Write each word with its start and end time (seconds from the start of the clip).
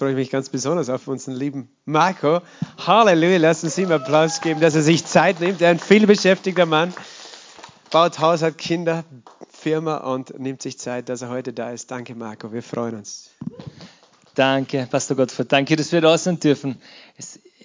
freue 0.00 0.12
ich 0.12 0.16
mich 0.16 0.30
ganz 0.30 0.48
besonders 0.48 0.88
auf 0.88 1.08
unseren 1.08 1.34
lieben 1.34 1.68
Marco. 1.84 2.40
Halleluja, 2.86 3.36
lassen 3.36 3.68
Sie 3.68 3.82
ihm 3.82 3.92
Applaus 3.92 4.40
geben, 4.40 4.58
dass 4.58 4.74
er 4.74 4.80
sich 4.80 5.04
Zeit 5.04 5.40
nimmt. 5.40 5.60
Er 5.60 5.72
ist 5.72 5.82
ein 5.82 5.86
vielbeschäftigter 5.86 6.64
Mann, 6.64 6.94
baut 7.90 8.18
Haus, 8.18 8.40
hat 8.40 8.56
Kinder, 8.56 9.04
Firma 9.52 9.98
und 9.98 10.40
nimmt 10.40 10.62
sich 10.62 10.78
Zeit, 10.78 11.10
dass 11.10 11.20
er 11.20 11.28
heute 11.28 11.52
da 11.52 11.70
ist. 11.70 11.90
Danke, 11.90 12.14
Marco, 12.14 12.50
wir 12.50 12.62
freuen 12.62 12.94
uns. 12.94 13.28
Danke, 14.34 14.88
Pastor 14.90 15.18
Gottfried. 15.18 15.52
Danke, 15.52 15.76
dass 15.76 15.92
wir 15.92 16.00
da 16.00 16.16
sein 16.16 16.40
dürfen. 16.40 16.80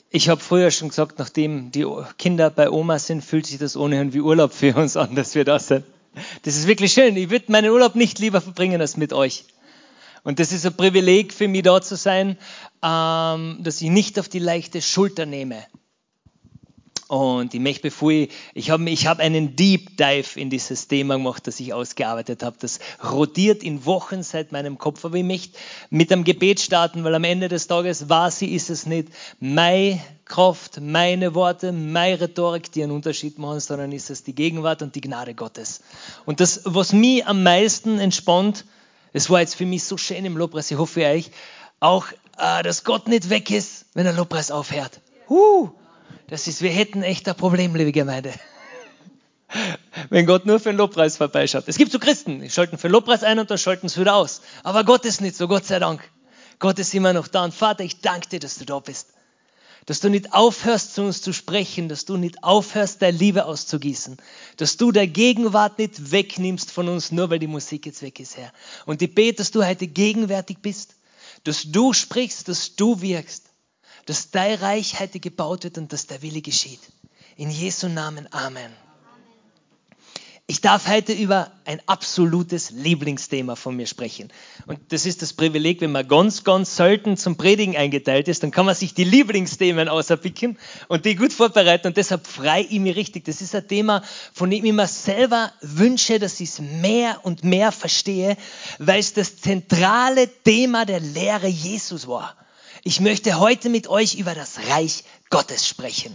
Ich 0.09 0.27
habe 0.27 0.41
früher 0.41 0.71
schon 0.71 0.89
gesagt, 0.89 1.17
nachdem 1.17 1.71
die 1.71 1.87
Kinder 2.17 2.49
bei 2.49 2.69
Oma 2.69 2.99
sind, 2.99 3.23
fühlt 3.23 3.45
sich 3.45 3.59
das 3.59 3.77
ohnehin 3.77 4.11
wie 4.11 4.19
Urlaub 4.19 4.51
für 4.51 4.75
uns 4.75 4.97
an, 4.97 5.15
dass 5.15 5.35
wir 5.35 5.45
da 5.45 5.57
sind. 5.57 5.85
Das 6.43 6.57
ist 6.57 6.67
wirklich 6.67 6.91
schön. 6.91 7.15
Ich 7.15 7.29
würde 7.29 7.49
meinen 7.49 7.71
Urlaub 7.71 7.95
nicht 7.95 8.19
lieber 8.19 8.41
verbringen 8.41 8.81
als 8.81 8.97
mit 8.97 9.13
euch. 9.13 9.45
Und 10.25 10.39
das 10.39 10.51
ist 10.51 10.65
ein 10.65 10.75
Privileg 10.75 11.31
für 11.31 11.47
mich 11.47 11.61
da 11.61 11.81
zu 11.81 11.95
sein, 11.95 12.37
ähm, 12.83 13.59
dass 13.61 13.79
ich 13.81 13.89
nicht 13.89 14.19
auf 14.19 14.27
die 14.27 14.39
leichte 14.39 14.81
Schulter 14.81 15.25
nehme. 15.25 15.63
Und 17.07 17.53
ich 17.53 17.59
möchte, 17.59 17.83
bevor 17.83 18.09
ich, 18.09 18.31
ich 18.55 18.71
habe 18.71 18.89
ich 18.89 19.05
hab 19.05 19.19
einen 19.19 19.55
Deep 19.55 19.95
Dive 19.95 20.39
in 20.39 20.49
dieses 20.49 20.87
Thema 20.87 21.17
gemacht, 21.17 21.45
das 21.45 21.59
ich 21.59 21.71
ausgearbeitet 21.71 22.41
habe. 22.41 22.57
Das 22.59 22.79
rotiert 23.03 23.61
in 23.61 23.85
Wochen 23.85 24.23
seit 24.23 24.51
meinem 24.51 24.79
Kopf. 24.79 25.05
Aber 25.05 25.15
ich 25.15 25.23
möchte 25.23 25.55
mit 25.91 26.11
einem 26.11 26.23
Gebet 26.23 26.59
starten, 26.59 27.03
weil 27.03 27.13
am 27.13 27.23
Ende 27.23 27.47
des 27.47 27.67
Tages 27.67 28.09
war 28.09 28.31
sie, 28.31 28.47
ist 28.55 28.71
es 28.71 28.87
nicht 28.87 29.09
meine 29.39 30.01
Kraft, 30.25 30.81
meine 30.81 31.35
Worte, 31.35 31.71
meine 31.71 32.21
Rhetorik, 32.21 32.71
die 32.71 32.81
einen 32.81 32.93
Unterschied 32.93 33.37
machen, 33.37 33.59
sondern 33.59 33.91
ist 33.91 34.09
es 34.09 34.23
die 34.23 34.33
Gegenwart 34.33 34.81
und 34.81 34.95
die 34.95 35.01
Gnade 35.01 35.35
Gottes. 35.35 35.81
Und 36.25 36.39
das, 36.39 36.61
was 36.63 36.93
mich 36.93 37.27
am 37.27 37.43
meisten 37.43 37.99
entspannt, 37.99 38.65
es 39.15 39.29
war 39.29 39.39
jetzt 39.39 39.55
für 39.55 39.65
mich 39.65 39.85
so 39.85 39.95
schön 39.95 40.25
im 40.25 40.35
Lobpreis, 40.35 40.69
ich 40.69 40.77
hoffe 40.77 41.05
euch, 41.05 41.31
auch, 41.79 42.07
äh, 42.37 42.63
dass 42.63 42.83
Gott 42.83 43.07
nicht 43.07 43.29
weg 43.29 43.49
ist, 43.49 43.85
wenn 43.93 44.03
der 44.03 44.11
Lobpreis 44.11 44.51
aufhört. 44.51 44.99
Huh, 45.29 45.69
das 46.27 46.47
ist, 46.47 46.61
wir 46.61 46.69
hätten 46.69 47.01
echt 47.01 47.27
ein 47.29 47.35
Problem, 47.35 47.73
liebe 47.75 47.93
Gemeinde. 47.93 48.33
Wenn 50.09 50.25
Gott 50.25 50.45
nur 50.45 50.59
für 50.59 50.71
den 50.71 50.77
Lobpreis 50.77 51.15
vorbeischaut. 51.17 51.63
Es 51.67 51.77
gibt 51.77 51.91
so 51.91 51.99
Christen, 51.99 52.41
die 52.41 52.49
schalten 52.49 52.77
für 52.77 52.87
den 52.89 52.91
Lobpreis 52.91 53.23
ein 53.23 53.39
und 53.39 53.49
dann 53.49 53.57
schalten 53.57 53.87
sie 53.87 54.01
wieder 54.01 54.15
aus. 54.15 54.41
Aber 54.63 54.83
Gott 54.83 55.05
ist 55.05 55.21
nicht 55.21 55.37
so, 55.37 55.47
Gott 55.47 55.65
sei 55.65 55.79
Dank. 55.79 56.01
Gott 56.59 56.77
ist 56.79 56.93
immer 56.93 57.13
noch 57.13 57.29
da. 57.29 57.45
Und 57.45 57.53
Vater, 57.53 57.83
ich 57.83 58.01
danke 58.01 58.27
dir, 58.27 58.39
dass 58.39 58.57
du 58.57 58.65
da 58.65 58.79
bist 58.79 59.14
dass 59.85 59.99
du 59.99 60.09
nicht 60.09 60.33
aufhörst, 60.33 60.95
zu 60.95 61.03
uns 61.03 61.21
zu 61.21 61.31
sprechen, 61.31 61.89
dass 61.89 62.05
du 62.05 62.17
nicht 62.17 62.43
aufhörst, 62.43 63.01
deine 63.01 63.17
Liebe 63.17 63.45
auszugießen, 63.45 64.17
dass 64.57 64.77
du 64.77 64.91
der 64.91 65.07
Gegenwart 65.07 65.77
nicht 65.77 66.11
wegnimmst 66.11 66.71
von 66.71 66.89
uns, 66.89 67.11
nur 67.11 67.29
weil 67.29 67.39
die 67.39 67.47
Musik 67.47 67.85
jetzt 67.85 68.01
weg 68.01 68.19
ist, 68.19 68.37
Herr. 68.37 68.51
Und 68.85 69.01
ich 69.01 69.13
bete, 69.13 69.37
dass 69.37 69.51
du 69.51 69.63
heute 69.63 69.87
gegenwärtig 69.87 70.57
bist, 70.61 70.95
dass 71.43 71.63
du 71.63 71.93
sprichst, 71.93 72.47
dass 72.47 72.75
du 72.75 73.01
wirkst, 73.01 73.45
dass 74.05 74.31
dein 74.31 74.57
Reich 74.57 74.99
heute 74.99 75.19
gebaut 75.19 75.63
wird 75.63 75.77
und 75.77 75.93
dass 75.93 76.07
der 76.07 76.21
Wille 76.21 76.41
geschieht. 76.41 76.81
In 77.37 77.51
Jesu 77.51 77.87
Namen, 77.87 78.31
Amen. 78.31 78.71
Ich 80.47 80.61
darf 80.61 80.87
heute 80.87 81.11
über 81.11 81.51
ein 81.65 81.81
absolutes 81.87 82.69
Lieblingsthema 82.69 83.55
von 83.55 83.75
mir 83.75 83.87
sprechen. 83.87 84.31
Und 84.67 84.79
das 84.89 85.07
ist 85.07 85.23
das 85.23 85.33
Privileg, 85.33 85.81
wenn 85.81 85.91
man 85.91 86.07
ganz, 86.07 86.43
ganz 86.43 86.75
selten 86.75 87.17
zum 87.17 87.35
Predigen 87.35 87.75
eingeteilt 87.75 88.27
ist, 88.27 88.43
dann 88.43 88.51
kann 88.51 88.67
man 88.67 88.75
sich 88.75 88.93
die 88.93 89.05
Lieblingsthemen 89.05 89.89
auserpicken 89.89 90.59
und 90.87 91.05
die 91.05 91.15
gut 91.15 91.33
vorbereiten. 91.33 91.87
Und 91.87 91.97
deshalb 91.97 92.27
frei 92.27 92.61
ich 92.69 92.79
mich 92.79 92.95
richtig. 92.95 93.25
Das 93.25 93.41
ist 93.41 93.55
ein 93.55 93.67
Thema, 93.67 94.03
von 94.33 94.51
dem 94.51 94.63
ich 94.63 94.71
mir 94.71 94.87
selber 94.87 95.51
wünsche, 95.61 96.19
dass 96.19 96.39
ich 96.39 96.49
es 96.49 96.59
mehr 96.59 97.21
und 97.23 97.43
mehr 97.43 97.71
verstehe, 97.71 98.37
weil 98.77 98.99
es 98.99 99.13
das 99.13 99.37
zentrale 99.37 100.29
Thema 100.43 100.85
der 100.85 100.99
Lehre 100.99 101.47
Jesus 101.47 102.07
war. 102.07 102.35
Ich 102.83 102.99
möchte 102.99 103.39
heute 103.39 103.69
mit 103.69 103.87
euch 103.87 104.13
über 104.13 104.35
das 104.35 104.59
Reich 104.69 105.05
Gottes 105.31 105.67
sprechen. 105.67 106.13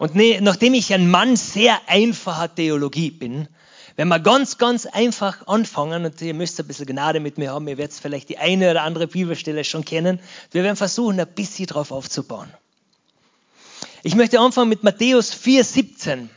Und 0.00 0.14
ne, 0.14 0.40
nachdem 0.40 0.72
ich 0.72 0.94
ein 0.94 1.10
Mann 1.10 1.36
sehr 1.36 1.78
einfacher 1.86 2.54
Theologie 2.54 3.10
bin, 3.10 3.48
wenn 3.96 4.08
wir 4.08 4.18
ganz, 4.18 4.56
ganz 4.56 4.86
einfach 4.86 5.46
anfangen, 5.46 6.06
und 6.06 6.22
ihr 6.22 6.32
müsst 6.32 6.58
ein 6.58 6.66
bisschen 6.66 6.86
Gnade 6.86 7.20
mit 7.20 7.36
mir 7.36 7.52
haben, 7.52 7.68
ihr 7.68 7.76
werdet 7.76 7.94
vielleicht 8.00 8.30
die 8.30 8.38
eine 8.38 8.70
oder 8.70 8.84
andere 8.84 9.08
Bibelstelle 9.08 9.62
schon 9.62 9.84
kennen, 9.84 10.18
wir 10.52 10.62
werden 10.62 10.76
versuchen, 10.76 11.20
ein 11.20 11.26
bisschen 11.26 11.66
drauf 11.66 11.92
aufzubauen. 11.92 12.48
Ich 14.02 14.14
möchte 14.14 14.40
anfangen 14.40 14.70
mit 14.70 14.84
Matthäus 14.84 15.34
4,17. 15.34 16.28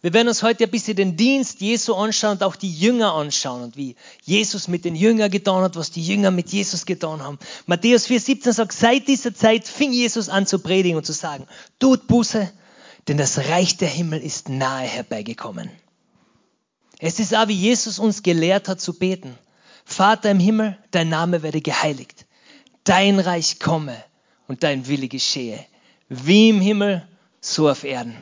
Wir 0.00 0.14
werden 0.14 0.28
uns 0.28 0.42
heute 0.42 0.64
ein 0.64 0.70
bisschen 0.70 0.96
den 0.96 1.14
Dienst 1.14 1.60
Jesu 1.60 1.92
anschauen 1.92 2.38
und 2.38 2.42
auch 2.42 2.56
die 2.56 2.72
Jünger 2.72 3.12
anschauen 3.12 3.62
und 3.62 3.76
wie 3.76 3.94
Jesus 4.22 4.68
mit 4.68 4.86
den 4.86 4.96
Jüngern 4.96 5.30
getan 5.30 5.62
hat, 5.62 5.76
was 5.76 5.90
die 5.90 6.02
Jünger 6.02 6.30
mit 6.30 6.48
Jesus 6.48 6.86
getan 6.86 7.22
haben. 7.22 7.38
Matthäus 7.66 8.08
4,17 8.08 8.54
sagt, 8.54 8.72
seit 8.72 9.06
dieser 9.06 9.34
Zeit 9.34 9.68
fing 9.68 9.92
Jesus 9.92 10.30
an 10.30 10.46
zu 10.46 10.60
predigen 10.60 10.96
und 10.96 11.04
zu 11.04 11.12
sagen, 11.12 11.46
tut 11.78 12.06
Buße, 12.06 12.50
denn 13.08 13.16
das 13.16 13.38
Reich 13.38 13.76
der 13.76 13.88
Himmel 13.88 14.20
ist 14.22 14.48
nahe 14.48 14.86
herbeigekommen. 14.86 15.70
Es 16.98 17.18
ist 17.18 17.34
auch, 17.34 17.48
wie 17.48 17.54
Jesus 17.54 17.98
uns 17.98 18.22
gelehrt 18.22 18.68
hat 18.68 18.80
zu 18.80 18.96
beten. 18.96 19.36
Vater 19.84 20.30
im 20.30 20.38
Himmel, 20.38 20.78
dein 20.92 21.08
Name 21.08 21.42
werde 21.42 21.60
geheiligt. 21.60 22.26
Dein 22.84 23.18
Reich 23.18 23.58
komme 23.58 23.96
und 24.46 24.62
dein 24.62 24.86
Wille 24.86 25.08
geschehe. 25.08 25.64
Wie 26.08 26.50
im 26.50 26.60
Himmel, 26.60 27.06
so 27.40 27.68
auf 27.68 27.82
Erden. 27.82 28.16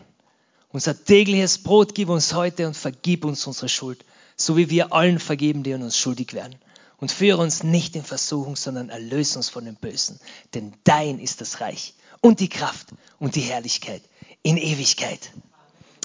Unser 0.72 1.04
tägliches 1.04 1.58
Brot 1.58 1.94
gib 1.94 2.08
uns 2.08 2.32
heute 2.32 2.66
und 2.66 2.76
vergib 2.76 3.24
uns 3.24 3.46
unsere 3.46 3.68
Schuld, 3.68 4.04
so 4.36 4.56
wie 4.56 4.70
wir 4.70 4.94
allen 4.94 5.18
vergeben, 5.18 5.62
die 5.62 5.74
an 5.74 5.82
uns 5.82 5.98
schuldig 5.98 6.32
werden. 6.32 6.56
Und 6.96 7.12
führe 7.12 7.38
uns 7.38 7.62
nicht 7.62 7.96
in 7.96 8.04
Versuchung, 8.04 8.56
sondern 8.56 8.88
erlöse 8.88 9.38
uns 9.38 9.48
von 9.50 9.64
dem 9.64 9.74
Bösen. 9.74 10.20
Denn 10.54 10.72
dein 10.84 11.18
ist 11.18 11.40
das 11.40 11.60
Reich 11.60 11.94
und 12.20 12.40
die 12.40 12.48
Kraft 12.48 12.88
und 13.18 13.36
die 13.36 13.40
Herrlichkeit 13.40 14.02
in 14.42 14.56
Ewigkeit. 14.56 15.30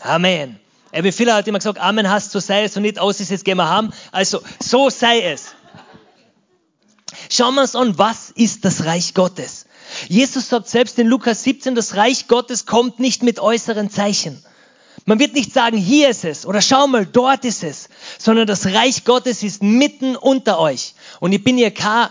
Amen. 0.01 0.59
Erwin 0.91 1.11
Filler 1.11 1.35
hat 1.35 1.47
immer 1.47 1.59
gesagt, 1.59 1.79
Amen 1.79 2.09
hast, 2.09 2.31
so 2.31 2.39
sei 2.39 2.63
es 2.63 2.75
und 2.77 2.83
nicht 2.83 2.99
aus 2.99 3.19
ist, 3.19 3.29
jetzt 3.29 3.45
gehen 3.45 3.57
wir 3.57 3.67
haben. 3.67 3.91
Also, 4.11 4.41
so 4.61 4.89
sei 4.89 5.21
es. 5.21 5.55
Schauen 7.29 7.55
wir 7.55 7.61
uns 7.61 7.75
an, 7.75 7.97
was 7.97 8.31
ist 8.31 8.65
das 8.65 8.85
Reich 8.85 9.13
Gottes? 9.13 9.65
Jesus 10.07 10.49
sagt 10.49 10.67
selbst 10.67 10.97
in 10.99 11.07
Lukas 11.07 11.43
17, 11.43 11.75
das 11.75 11.95
Reich 11.95 12.27
Gottes 12.27 12.65
kommt 12.65 12.99
nicht 12.99 13.23
mit 13.23 13.39
äußeren 13.39 13.89
Zeichen. 13.89 14.43
Man 15.05 15.19
wird 15.19 15.33
nicht 15.33 15.53
sagen, 15.53 15.77
hier 15.77 16.09
ist 16.09 16.25
es 16.25 16.45
oder 16.45 16.61
schau 16.61 16.87
mal, 16.87 17.05
dort 17.05 17.45
ist 17.45 17.63
es, 17.63 17.89
sondern 18.17 18.47
das 18.47 18.65
Reich 18.67 19.03
Gottes 19.05 19.43
ist 19.43 19.61
mitten 19.61 20.15
unter 20.15 20.59
euch. 20.59 20.95
Und 21.19 21.31
ich 21.31 21.43
bin 21.43 21.57
hier 21.57 21.71
kein 21.71 22.09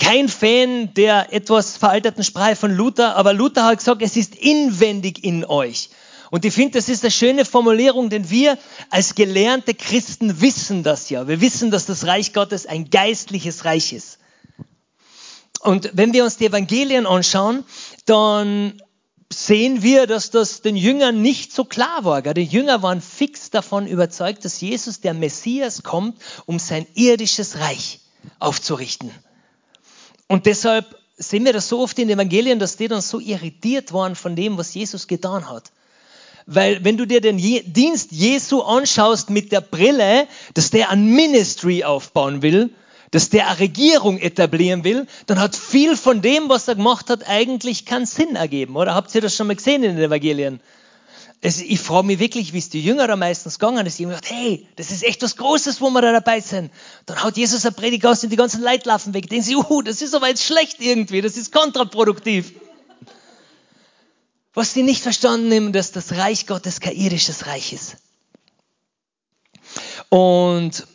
Fan 0.00 0.94
der 0.94 1.32
etwas 1.32 1.76
veralterten 1.76 2.24
Sprache 2.24 2.56
von 2.56 2.74
Luther, 2.74 3.16
aber 3.16 3.32
Luther 3.32 3.64
hat 3.64 3.78
gesagt, 3.78 4.02
es 4.02 4.16
ist 4.16 4.34
inwendig 4.36 5.22
in 5.24 5.44
euch. 5.44 5.90
Und 6.30 6.44
ich 6.44 6.52
finde, 6.52 6.78
das 6.78 6.88
ist 6.88 7.04
eine 7.04 7.10
schöne 7.10 7.44
Formulierung, 7.44 8.10
denn 8.10 8.30
wir 8.30 8.58
als 8.90 9.14
gelernte 9.14 9.74
Christen 9.74 10.40
wissen 10.40 10.82
das 10.82 11.10
ja. 11.10 11.26
Wir 11.26 11.40
wissen, 11.40 11.70
dass 11.70 11.86
das 11.86 12.06
Reich 12.06 12.32
Gottes 12.32 12.66
ein 12.66 12.90
geistliches 12.90 13.64
Reich 13.64 13.92
ist. 13.92 14.18
Und 15.60 15.90
wenn 15.94 16.12
wir 16.12 16.24
uns 16.24 16.36
die 16.36 16.46
Evangelien 16.46 17.06
anschauen, 17.06 17.64
dann 18.04 18.80
sehen 19.32 19.82
wir, 19.82 20.06
dass 20.06 20.30
das 20.30 20.62
den 20.62 20.76
Jüngern 20.76 21.20
nicht 21.20 21.52
so 21.52 21.64
klar 21.64 22.04
war. 22.04 22.22
Die 22.22 22.44
Jünger 22.44 22.82
waren 22.82 23.00
fix 23.00 23.50
davon 23.50 23.86
überzeugt, 23.86 24.44
dass 24.44 24.60
Jesus, 24.60 25.00
der 25.00 25.14
Messias, 25.14 25.82
kommt, 25.82 26.18
um 26.46 26.58
sein 26.58 26.86
irdisches 26.94 27.58
Reich 27.58 28.00
aufzurichten. 28.38 29.10
Und 30.28 30.46
deshalb 30.46 30.96
sehen 31.16 31.44
wir 31.44 31.52
das 31.52 31.68
so 31.68 31.80
oft 31.80 31.98
in 31.98 32.08
den 32.08 32.18
Evangelien, 32.18 32.58
dass 32.58 32.76
die 32.76 32.88
dann 32.88 33.00
so 33.00 33.18
irritiert 33.18 33.92
waren 33.92 34.14
von 34.14 34.36
dem, 34.36 34.56
was 34.56 34.74
Jesus 34.74 35.08
getan 35.08 35.50
hat. 35.50 35.72
Weil 36.46 36.84
wenn 36.84 36.96
du 36.96 37.06
dir 37.06 37.20
den 37.20 37.38
Je 37.38 37.62
Dienst 37.62 38.12
Jesu 38.12 38.62
anschaust 38.62 39.28
mit 39.28 39.52
der 39.52 39.60
Brille, 39.60 40.26
dass 40.54 40.70
der 40.70 40.90
ein 40.90 41.06
Ministry 41.14 41.84
aufbauen 41.84 42.40
will, 42.40 42.70
dass 43.10 43.30
der 43.30 43.48
eine 43.48 43.58
Regierung 43.58 44.18
etablieren 44.18 44.84
will, 44.84 45.06
dann 45.26 45.40
hat 45.40 45.56
viel 45.56 45.96
von 45.96 46.22
dem, 46.22 46.48
was 46.48 46.68
er 46.68 46.76
gemacht 46.76 47.10
hat, 47.10 47.28
eigentlich 47.28 47.84
keinen 47.84 48.06
Sinn 48.06 48.36
ergeben. 48.36 48.76
Oder 48.76 48.94
habt 48.94 49.14
ihr 49.14 49.20
das 49.20 49.34
schon 49.34 49.46
mal 49.46 49.56
gesehen 49.56 49.82
in 49.82 49.96
den 49.96 50.04
Evangelien? 50.04 50.60
Also 51.42 51.62
ich 51.64 51.78
frage 51.78 52.06
mich 52.06 52.18
wirklich, 52.18 52.52
wie 52.52 52.58
es 52.58 52.68
die 52.68 52.82
Jünger 52.82 53.14
meistens 53.14 53.60
gegangen 53.60 53.86
ist. 53.86 53.98
Die 53.98 54.04
haben 54.04 54.10
gedacht, 54.10 54.30
hey, 54.30 54.66
das 54.74 54.90
ist 54.90 55.04
echt 55.04 55.22
was 55.22 55.36
Großes, 55.36 55.80
wo 55.80 55.90
wir 55.90 56.02
da 56.02 56.12
dabei 56.12 56.40
sind. 56.40 56.72
Dann 57.06 57.22
haut 57.22 57.36
Jesus 57.36 57.64
eine 57.64 57.72
Predigt 57.72 58.04
aus 58.06 58.24
und 58.24 58.30
die 58.30 58.36
ganzen 58.36 58.62
Leute 58.62 58.88
laufen 58.88 59.14
weg. 59.14 59.28
Denken 59.28 59.44
sie, 59.44 59.54
uh, 59.54 59.82
das 59.82 60.02
ist 60.02 60.14
aber 60.14 60.28
jetzt 60.28 60.42
schlecht 60.42 60.80
irgendwie, 60.80 61.20
das 61.20 61.36
ist 61.36 61.52
kontraproduktiv. 61.52 62.52
Was 64.52 64.74
sie 64.74 64.82
nicht 64.82 65.02
verstanden 65.02 65.52
haben, 65.52 65.72
dass 65.72 65.92
das 65.92 66.12
Reich 66.12 66.48
Gottes 66.48 66.80
kein 66.80 66.96
irdisches 66.96 67.46
Reich 67.46 67.72
ist. 67.72 67.96
Und 70.08 70.86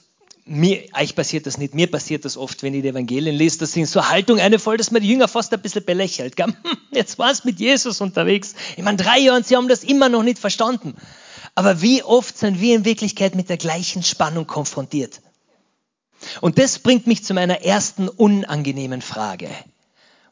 mir, 0.45 0.83
euch 0.99 1.15
passiert 1.15 1.45
das 1.45 1.57
nicht, 1.57 1.73
mir 1.73 1.89
passiert 1.89 2.25
das 2.25 2.37
oft, 2.37 2.63
wenn 2.63 2.73
ich 2.73 2.81
die 2.81 2.89
Evangelien 2.89 3.35
lese, 3.35 3.59
das 3.59 3.71
sind 3.71 3.87
so 3.87 4.09
Haltung 4.09 4.39
eine 4.39 4.59
voll, 4.59 4.77
dass 4.77 4.91
man 4.91 5.01
die 5.01 5.09
Jünger 5.09 5.27
fast 5.27 5.53
ein 5.53 5.61
bisschen 5.61 5.85
belächelt. 5.85 6.35
Gell? 6.35 6.53
Jetzt 6.91 7.17
war 7.17 7.31
es 7.31 7.45
mit 7.45 7.59
Jesus 7.59 8.01
unterwegs. 8.01 8.55
Ich 8.75 8.83
meine, 8.83 8.97
drei 8.97 9.19
Jahre 9.19 9.37
und 9.37 9.47
sie 9.47 9.55
haben 9.55 9.67
das 9.67 9.83
immer 9.83 10.09
noch 10.09 10.23
nicht 10.23 10.39
verstanden. 10.39 10.95
Aber 11.55 11.81
wie 11.81 12.03
oft 12.03 12.37
sind 12.37 12.59
wir 12.59 12.75
in 12.75 12.83
Wirklichkeit 12.83 13.35
mit 13.35 13.49
der 13.49 13.57
gleichen 13.57 14.03
Spannung 14.03 14.47
konfrontiert? 14.47 15.21
Und 16.41 16.57
das 16.57 16.79
bringt 16.79 17.05
mich 17.05 17.23
zu 17.23 17.33
meiner 17.33 17.61
ersten 17.61 18.09
unangenehmen 18.09 19.01
Frage. 19.01 19.49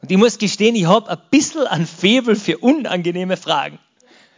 Und 0.00 0.10
ich 0.10 0.16
muss 0.16 0.38
gestehen, 0.38 0.74
ich 0.74 0.86
habe 0.86 1.10
ein 1.10 1.18
bisschen 1.30 1.66
ein 1.66 1.86
Febel 1.86 2.34
für 2.34 2.58
unangenehme 2.58 3.36
Fragen. 3.36 3.78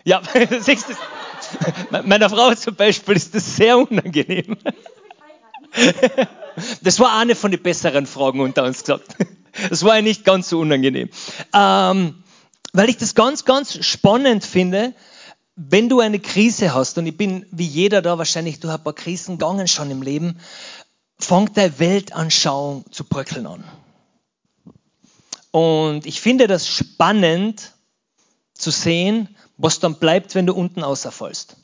Ja, 0.05 0.20
siehst 0.61 0.91
du, 0.91 2.03
meiner 2.05 2.29
Frau 2.29 2.55
zum 2.55 2.75
Beispiel 2.75 3.17
ist 3.17 3.35
das 3.35 3.56
sehr 3.56 3.79
unangenehm. 3.79 4.56
Das 6.82 7.00
war 7.00 7.19
eine 7.19 7.35
von 7.35 7.50
den 7.50 7.61
besseren 7.62 8.06
Fragen 8.06 8.41
unter 8.41 8.65
uns 8.65 8.81
gesagt. 8.81 9.17
Das 9.69 9.85
war 9.85 9.94
ja 9.94 10.03
nicht 10.03 10.25
ganz 10.25 10.49
so 10.49 10.59
unangenehm. 10.59 11.11
Ähm, 11.53 12.25
weil 12.73 12.88
ich 12.88 12.97
das 12.97 13.15
ganz, 13.15 13.44
ganz 13.44 13.85
spannend 13.87 14.44
finde, 14.44 14.94
wenn 15.55 15.88
du 15.88 16.00
eine 16.00 16.19
Krise 16.19 16.75
hast, 16.75 16.99
und 16.99 17.06
ich 17.06 17.17
bin 17.17 17.47
wie 17.53 17.67
jeder 17.67 18.03
da 18.03 18.19
wahrscheinlich 18.19 18.59
durch 18.59 18.75
ein 18.75 18.82
paar 18.82 18.94
Krisen 18.94 19.38
gegangen 19.38 19.69
schon 19.69 19.93
im 19.93 20.03
Leben, 20.03 20.41
fängt 21.21 21.56
deine 21.56 21.79
Weltanschauung 21.79 22.85
zu 22.91 23.05
bröckeln 23.05 23.47
an. 23.47 23.62
Und 25.53 26.05
ich 26.05 26.20
finde 26.20 26.49
das 26.49 26.67
spannend 26.67 27.75
zu 28.55 28.73
sehen, 28.73 29.37
was 29.56 29.79
dann 29.79 30.00
bleibt, 30.00 30.35
wenn 30.35 30.47
du 30.47 30.55
unten 30.55 30.82
außerfallst. 30.82 31.56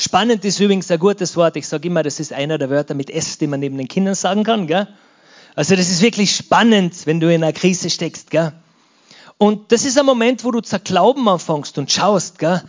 Spannend 0.00 0.46
ist 0.46 0.58
übrigens 0.60 0.90
ein 0.90 0.98
gutes 0.98 1.36
Wort. 1.36 1.56
Ich 1.56 1.68
sage 1.68 1.88
immer, 1.88 2.02
das 2.02 2.20
ist 2.20 2.32
einer 2.32 2.56
der 2.56 2.70
Wörter 2.70 2.94
mit 2.94 3.10
S, 3.10 3.36
die 3.36 3.46
man 3.46 3.60
neben 3.60 3.76
den 3.76 3.86
Kindern 3.86 4.14
sagen 4.14 4.44
kann. 4.44 4.66
Gell? 4.66 4.88
Also 5.54 5.76
das 5.76 5.90
ist 5.90 6.00
wirklich 6.00 6.34
spannend, 6.34 6.94
wenn 7.04 7.20
du 7.20 7.30
in 7.30 7.44
einer 7.44 7.52
Krise 7.52 7.90
steckst. 7.90 8.30
Gell? 8.30 8.54
Und 9.36 9.72
das 9.72 9.84
ist 9.84 9.98
ein 9.98 10.06
Moment, 10.06 10.42
wo 10.42 10.52
du 10.52 10.62
zu 10.62 10.80
glauben 10.80 11.28
anfängst 11.28 11.76
und 11.76 11.92
schaust, 11.92 12.38
gell? 12.38 12.62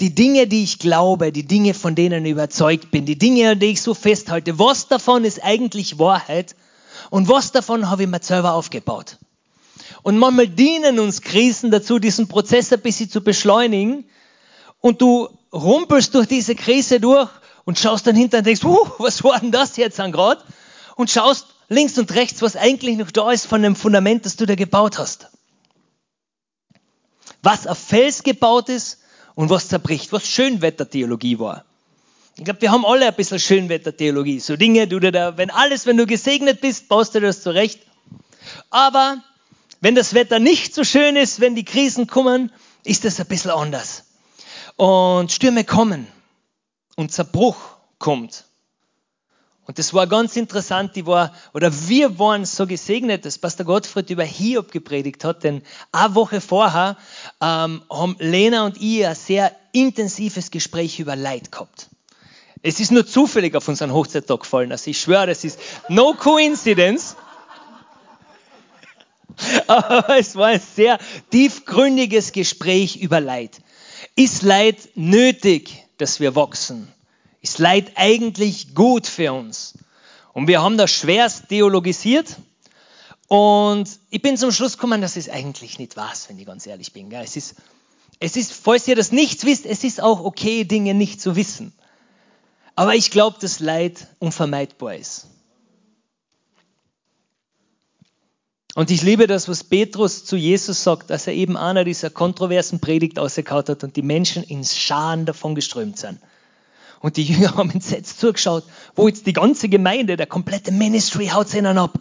die 0.00 0.14
Dinge, 0.14 0.46
die 0.46 0.62
ich 0.62 0.78
glaube, 0.78 1.30
die 1.30 1.46
Dinge, 1.46 1.74
von 1.74 1.94
denen 1.94 2.24
ich 2.24 2.32
überzeugt 2.32 2.90
bin, 2.90 3.04
die 3.04 3.18
Dinge, 3.18 3.50
an 3.50 3.58
die 3.58 3.66
ich 3.66 3.82
so 3.82 3.92
festhalte, 3.92 4.58
was 4.58 4.88
davon 4.88 5.26
ist 5.26 5.44
eigentlich 5.44 5.98
Wahrheit 5.98 6.56
und 7.10 7.28
was 7.28 7.52
davon 7.52 7.90
habe 7.90 8.04
ich 8.04 8.08
mir 8.08 8.22
selber 8.22 8.54
aufgebaut. 8.54 9.18
Und 10.02 10.16
manchmal 10.16 10.48
dienen 10.48 10.98
uns 11.00 11.20
Krisen 11.20 11.70
dazu, 11.70 11.98
diesen 11.98 12.28
Prozess 12.28 12.72
ein 12.72 12.80
bisschen 12.80 13.10
zu 13.10 13.20
beschleunigen 13.20 14.06
und 14.80 15.00
du 15.00 15.28
rumpelst 15.52 16.14
durch 16.14 16.26
diese 16.26 16.54
Krise 16.54 17.00
durch 17.00 17.28
und 17.64 17.78
schaust 17.78 18.06
dann 18.06 18.16
hinter 18.16 18.38
und 18.38 18.46
denkst, 18.46 18.64
uh, 18.64 18.88
was 18.98 19.24
war 19.24 19.38
denn 19.40 19.52
das 19.52 19.76
jetzt 19.76 20.00
an 20.00 20.12
Grad? 20.12 20.44
Und 20.96 21.10
schaust 21.10 21.46
links 21.68 21.98
und 21.98 22.14
rechts, 22.14 22.42
was 22.42 22.56
eigentlich 22.56 22.96
noch 22.96 23.10
da 23.10 23.30
ist 23.30 23.46
von 23.46 23.62
dem 23.62 23.76
Fundament, 23.76 24.24
das 24.24 24.36
du 24.36 24.46
da 24.46 24.54
gebaut 24.54 24.98
hast. 24.98 25.28
Was 27.42 27.66
auf 27.66 27.78
Fels 27.78 28.22
gebaut 28.22 28.68
ist 28.68 28.98
und 29.34 29.50
was 29.50 29.68
zerbricht, 29.68 30.12
was 30.12 30.26
Schönwettertheologie 30.26 31.38
war. 31.38 31.64
Ich 32.36 32.44
glaube, 32.44 32.60
wir 32.62 32.70
haben 32.70 32.86
alle 32.86 33.06
ein 33.06 33.14
bisschen 33.14 33.38
Schönwettertheologie. 33.38 34.40
So 34.40 34.56
Dinge, 34.56 34.86
du 34.86 34.98
da, 35.00 35.36
wenn 35.36 35.50
alles, 35.50 35.86
wenn 35.86 35.96
du 35.96 36.06
gesegnet 36.06 36.60
bist, 36.60 36.88
baust 36.88 37.14
du 37.14 37.20
das 37.20 37.42
zurecht. 37.42 37.80
Aber 38.70 39.22
wenn 39.80 39.94
das 39.94 40.14
Wetter 40.14 40.38
nicht 40.38 40.74
so 40.74 40.84
schön 40.84 41.16
ist, 41.16 41.40
wenn 41.40 41.54
die 41.54 41.64
Krisen 41.64 42.06
kommen, 42.06 42.52
ist 42.84 43.04
das 43.04 43.20
ein 43.20 43.26
bisschen 43.26 43.50
anders 43.50 44.07
und 44.78 45.32
Stürme 45.32 45.64
kommen 45.64 46.06
und 46.96 47.12
Zerbruch 47.12 47.56
kommt. 47.98 48.44
Und 49.66 49.78
das 49.78 49.92
war 49.92 50.06
ganz 50.06 50.36
interessant, 50.36 50.96
die 50.96 51.04
war, 51.04 51.34
oder 51.52 51.70
wir 51.88 52.18
waren 52.18 52.46
so 52.46 52.66
gesegnet, 52.66 53.26
dass 53.26 53.36
Pastor 53.36 53.66
Gottfried 53.66 54.08
über 54.08 54.24
Hiob 54.24 54.70
gepredigt 54.70 55.24
hat, 55.24 55.44
denn 55.44 55.62
eine 55.92 56.14
Woche 56.14 56.40
vorher 56.40 56.96
ähm, 57.42 57.82
haben 57.90 58.16
Lena 58.18 58.64
und 58.64 58.80
ich 58.80 59.04
ein 59.04 59.14
sehr 59.14 59.54
intensives 59.72 60.50
Gespräch 60.50 61.00
über 61.00 61.16
Leid 61.16 61.52
gehabt. 61.52 61.88
Es 62.62 62.80
ist 62.80 62.92
nur 62.92 63.06
zufällig 63.06 63.54
auf 63.56 63.68
unseren 63.68 63.92
Hochzeittag 63.92 64.40
gefallen, 64.40 64.72
also 64.72 64.90
ich 64.90 65.00
schwöre, 65.00 65.26
das 65.26 65.44
ist 65.44 65.58
no 65.88 66.14
coincidence. 66.14 67.16
Aber 69.66 70.18
es 70.18 70.34
war 70.34 70.46
ein 70.46 70.60
sehr 70.60 70.98
tiefgründiges 71.30 72.32
Gespräch 72.32 72.96
über 72.96 73.20
Leid. 73.20 73.60
Ist 74.18 74.42
Leid 74.42 74.88
nötig, 74.96 75.86
dass 75.98 76.18
wir 76.18 76.34
wachsen? 76.34 76.92
Ist 77.40 77.60
Leid 77.60 77.92
eigentlich 77.94 78.74
gut 78.74 79.06
für 79.06 79.32
uns? 79.32 79.74
Und 80.32 80.48
wir 80.48 80.60
haben 80.60 80.76
das 80.76 80.90
schwerst 80.90 81.50
theologisiert. 81.50 82.36
Und 83.28 83.88
ich 84.10 84.20
bin 84.20 84.36
zum 84.36 84.50
Schluss 84.50 84.72
gekommen, 84.72 85.00
dass 85.02 85.16
es 85.16 85.28
eigentlich 85.28 85.78
nicht 85.78 85.96
was, 85.96 86.28
wenn 86.28 86.36
ich 86.36 86.46
ganz 86.46 86.66
ehrlich 86.66 86.92
bin. 86.92 87.12
Es 87.12 87.36
ist, 87.36 87.54
es 88.18 88.34
ist, 88.34 88.52
falls 88.52 88.88
ihr 88.88 88.96
das 88.96 89.12
nicht 89.12 89.44
wisst, 89.44 89.64
es 89.66 89.84
ist 89.84 90.02
auch 90.02 90.24
okay, 90.24 90.64
Dinge 90.64 90.94
nicht 90.94 91.20
zu 91.20 91.36
wissen. 91.36 91.72
Aber 92.74 92.96
ich 92.96 93.12
glaube, 93.12 93.36
dass 93.40 93.60
Leid 93.60 94.08
unvermeidbar 94.18 94.96
ist. 94.96 95.28
Und 98.78 98.92
ich 98.92 99.02
liebe 99.02 99.26
das, 99.26 99.48
was 99.48 99.64
Petrus 99.64 100.24
zu 100.24 100.36
Jesus 100.36 100.84
sagt, 100.84 101.10
dass 101.10 101.26
er 101.26 101.32
eben 101.32 101.56
einer 101.56 101.82
dieser 101.82 102.10
kontroversen 102.10 102.78
Predigt 102.78 103.18
ausgekaut 103.18 103.68
hat 103.68 103.82
und 103.82 103.96
die 103.96 104.02
Menschen 104.02 104.44
ins 104.44 104.78
Scharen 104.78 105.26
davon 105.26 105.56
geströmt 105.56 105.98
sind. 105.98 106.20
Und 107.00 107.16
die 107.16 107.24
Jünger 107.24 107.54
haben 107.56 107.72
entsetzt 107.72 108.20
zugeschaut, 108.20 108.62
wo 108.94 109.08
jetzt 109.08 109.26
die 109.26 109.32
ganze 109.32 109.68
Gemeinde, 109.68 110.16
der 110.16 110.28
komplette 110.28 110.70
Ministry 110.70 111.26
haut 111.26 111.52
ihnen 111.54 111.76
ab. 111.76 111.98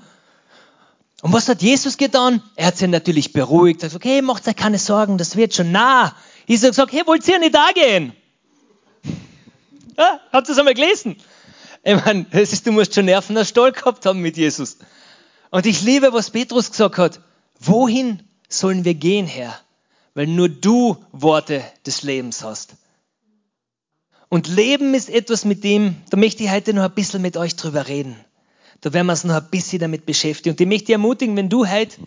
Und 1.23 1.33
was 1.33 1.49
hat 1.49 1.63
Jesus 1.63 1.97
getan? 1.97 2.43
Er 2.55 2.67
hat 2.67 2.77
sie 2.77 2.87
natürlich 2.87 3.33
beruhigt. 3.33 3.81
Er 3.81 3.85
hat 3.85 3.93
gesagt, 3.93 4.05
hey, 4.05 4.21
macht 4.21 4.47
euch 4.47 4.55
keine 4.55 4.77
Sorgen, 4.77 5.17
das 5.17 5.35
wird 5.35 5.55
schon 5.55 5.71
nah. 5.71 6.15
Jesus 6.45 6.65
hat 6.65 6.73
gesagt, 6.73 6.93
hey, 6.93 7.01
wollt 7.07 7.27
ihr 7.27 7.39
nicht 7.39 7.55
da 7.55 7.69
gehen? 7.73 8.13
Ja, 9.97 10.19
habt 10.31 10.47
ihr 10.47 10.51
das 10.51 10.59
einmal 10.59 10.75
gelesen? 10.75 11.15
Ich 11.81 12.05
meine, 12.05 12.25
du 12.25 12.71
musst 12.71 12.93
schon 12.93 13.05
Nerven 13.05 13.35
aus 13.35 13.49
Stahl 13.49 13.71
gehabt 13.71 14.05
haben 14.05 14.19
mit 14.19 14.37
Jesus. 14.37 14.77
Und 15.49 15.65
ich 15.65 15.81
liebe, 15.81 16.13
was 16.13 16.31
Petrus 16.31 16.71
gesagt 16.71 16.97
hat. 16.97 17.21
Wohin 17.59 18.21
sollen 18.49 18.85
wir 18.85 18.93
gehen, 18.93 19.27
Herr? 19.27 19.57
Weil 20.13 20.27
nur 20.27 20.49
du 20.49 20.97
Worte 21.11 21.63
des 21.85 22.03
Lebens 22.03 22.43
hast. 22.43 22.75
Und 24.29 24.47
Leben 24.47 24.93
ist 24.93 25.09
etwas, 25.09 25.45
mit 25.45 25.63
dem, 25.63 25.95
da 26.09 26.17
möchte 26.17 26.43
ich 26.43 26.51
heute 26.51 26.73
noch 26.73 26.83
ein 26.83 26.93
bisschen 26.93 27.21
mit 27.21 27.37
euch 27.37 27.55
drüber 27.55 27.87
reden. 27.87 28.15
Da 28.81 28.93
werden 28.93 29.07
wir 29.07 29.13
uns 29.13 29.23
noch 29.23 29.35
ein 29.35 29.49
bisschen 29.49 29.79
damit 29.79 30.05
beschäftigen. 30.05 30.53
Und 30.53 30.61
ich 30.61 30.67
möchte 30.67 30.85
dich 30.85 30.93
ermutigen, 30.93 31.37
wenn 31.37 31.49
du 31.49 31.67
heute 31.67 31.97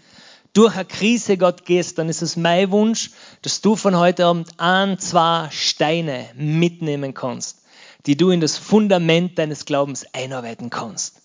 durch 0.52 0.74
eine 0.74 0.84
Krise 0.84 1.38
Gott 1.38 1.64
gehst, 1.64 1.98
dann 1.98 2.08
ist 2.08 2.22
es 2.22 2.36
mein 2.36 2.70
Wunsch, 2.70 3.10
dass 3.42 3.60
du 3.60 3.76
von 3.76 3.96
heute 3.96 4.26
Abend 4.26 4.50
ein, 4.58 4.98
zwei 4.98 5.48
Steine 5.50 6.28
mitnehmen 6.34 7.14
kannst, 7.14 7.62
die 8.06 8.16
du 8.16 8.30
in 8.30 8.40
das 8.40 8.58
Fundament 8.58 9.38
deines 9.38 9.64
Glaubens 9.64 10.04
einarbeiten 10.12 10.68
kannst 10.68 11.20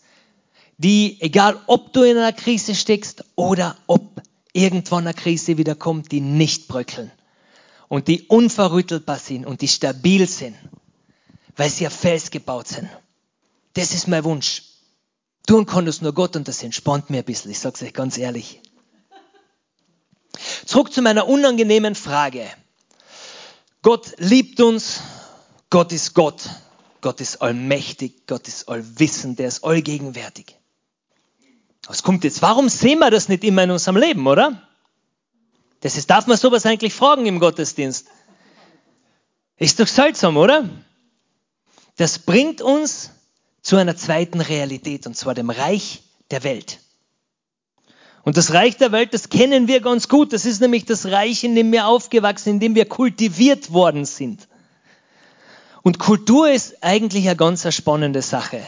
die, 0.77 1.17
egal 1.21 1.59
ob 1.67 1.93
du 1.93 2.03
in 2.03 2.17
einer 2.17 2.33
Krise 2.33 2.75
steckst 2.75 3.23
oder 3.35 3.77
ob 3.87 4.21
irgendwann 4.53 5.07
eine 5.07 5.13
Krise 5.13 5.57
wieder 5.57 5.75
kommt, 5.75 6.11
die 6.11 6.21
nicht 6.21 6.67
bröckeln 6.67 7.11
und 7.87 8.07
die 8.07 8.23
unverrüttelbar 8.23 9.19
sind 9.19 9.45
und 9.45 9.61
die 9.61 9.67
stabil 9.67 10.27
sind, 10.27 10.55
weil 11.55 11.69
sie 11.69 11.87
auf 11.87 11.93
Fels 11.93 12.31
gebaut 12.31 12.67
sind. 12.67 12.89
Das 13.73 13.93
ist 13.93 14.07
mein 14.07 14.23
Wunsch. 14.23 14.63
Tun 15.47 15.65
kann 15.65 15.85
das 15.85 16.01
nur 16.01 16.13
Gott 16.13 16.35
und 16.35 16.47
das 16.47 16.63
entspannt 16.63 17.09
mir 17.09 17.19
ein 17.19 17.25
bisschen, 17.25 17.51
ich 17.51 17.59
sage 17.59 17.75
es 17.75 17.83
euch 17.83 17.93
ganz 17.93 18.17
ehrlich. 18.17 18.61
Zurück 20.65 20.91
zu 20.91 21.01
meiner 21.01 21.27
unangenehmen 21.27 21.95
Frage. 21.95 22.45
Gott 23.81 24.13
liebt 24.17 24.59
uns, 24.59 25.01
Gott 25.69 25.91
ist 25.91 26.13
Gott, 26.13 26.49
Gott 27.01 27.21
ist 27.21 27.41
allmächtig, 27.41 28.25
Gott 28.25 28.47
ist 28.47 28.67
allwissend, 28.67 29.37
der 29.37 29.47
ist 29.47 29.63
allgegenwärtig. 29.63 30.55
Was 31.87 32.03
kommt 32.03 32.23
jetzt? 32.23 32.41
Warum 32.41 32.69
sehen 32.69 32.99
wir 32.99 33.11
das 33.11 33.29
nicht 33.29 33.43
immer 33.43 33.63
in 33.63 33.71
unserem 33.71 33.97
Leben, 33.97 34.25
oder? 34.25 34.61
Das 35.81 35.97
ist, 35.97 36.09
darf 36.09 36.25
man 36.27 36.37
sowas 36.37 36.65
eigentlich 36.65 36.93
fragen 36.93 37.25
im 37.25 37.39
Gottesdienst? 37.39 38.07
Ist 39.57 39.79
doch 39.79 39.87
seltsam, 39.87 40.37
oder? 40.37 40.67
Das 41.97 42.19
bringt 42.19 42.61
uns 42.61 43.11
zu 43.61 43.77
einer 43.77 43.95
zweiten 43.95 44.41
Realität, 44.41 45.05
und 45.07 45.15
zwar 45.15 45.33
dem 45.33 45.49
Reich 45.49 46.03
der 46.31 46.43
Welt. 46.43 46.79
Und 48.23 48.37
das 48.37 48.53
Reich 48.53 48.77
der 48.77 48.91
Welt, 48.91 49.13
das 49.13 49.29
kennen 49.29 49.67
wir 49.67 49.81
ganz 49.81 50.09
gut. 50.09 50.33
Das 50.33 50.45
ist 50.45 50.59
nämlich 50.59 50.85
das 50.85 51.05
Reich, 51.05 51.43
in 51.43 51.53
dem 51.53 51.71
wir 51.71 51.87
aufgewachsen, 51.87 52.49
in 52.49 52.59
dem 52.59 52.73
wir 52.73 52.85
kultiviert 52.85 53.71
worden 53.71 54.05
sind. 54.05 54.47
Und 55.83 55.99
Kultur 55.99 56.49
ist 56.49 56.83
eigentlich 56.83 57.27
eine 57.27 57.35
ganz 57.35 57.71
spannende 57.73 58.23
Sache. 58.23 58.67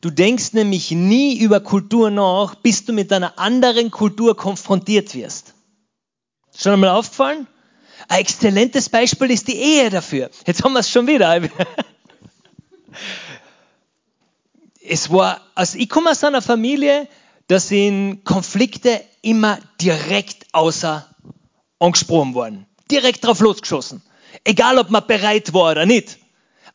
Du 0.00 0.10
denkst 0.10 0.52
nämlich 0.52 0.92
nie 0.92 1.38
über 1.38 1.60
Kultur 1.60 2.10
nach, 2.10 2.54
bis 2.54 2.84
du 2.84 2.92
mit 2.92 3.12
einer 3.12 3.38
anderen 3.38 3.90
Kultur 3.90 4.36
konfrontiert 4.36 5.14
wirst. 5.14 5.54
Schon 6.56 6.74
einmal 6.74 6.90
aufgefallen? 6.90 7.48
Ein 8.06 8.20
exzellentes 8.20 8.88
Beispiel 8.88 9.30
ist 9.30 9.48
die 9.48 9.56
Ehe 9.56 9.90
dafür. 9.90 10.30
Jetzt 10.46 10.62
haben 10.62 10.72
wir 10.72 10.80
es 10.80 10.90
schon 10.90 11.06
wieder. 11.06 11.40
Es 14.90 15.12
war, 15.12 15.42
also 15.54 15.76
ich 15.76 15.90
komme 15.90 16.10
aus 16.10 16.24
einer 16.24 16.40
Familie, 16.40 17.08
da 17.48 17.60
sind 17.60 18.24
Konflikte 18.24 19.02
immer 19.20 19.58
direkt 19.82 20.46
außer 20.52 21.06
angesprochen 21.78 22.32
worden. 22.32 22.66
Direkt 22.90 23.22
drauf 23.22 23.40
losgeschossen. 23.40 24.02
Egal, 24.44 24.78
ob 24.78 24.88
man 24.88 25.06
bereit 25.06 25.52
war 25.52 25.72
oder 25.72 25.84
nicht. 25.84 26.16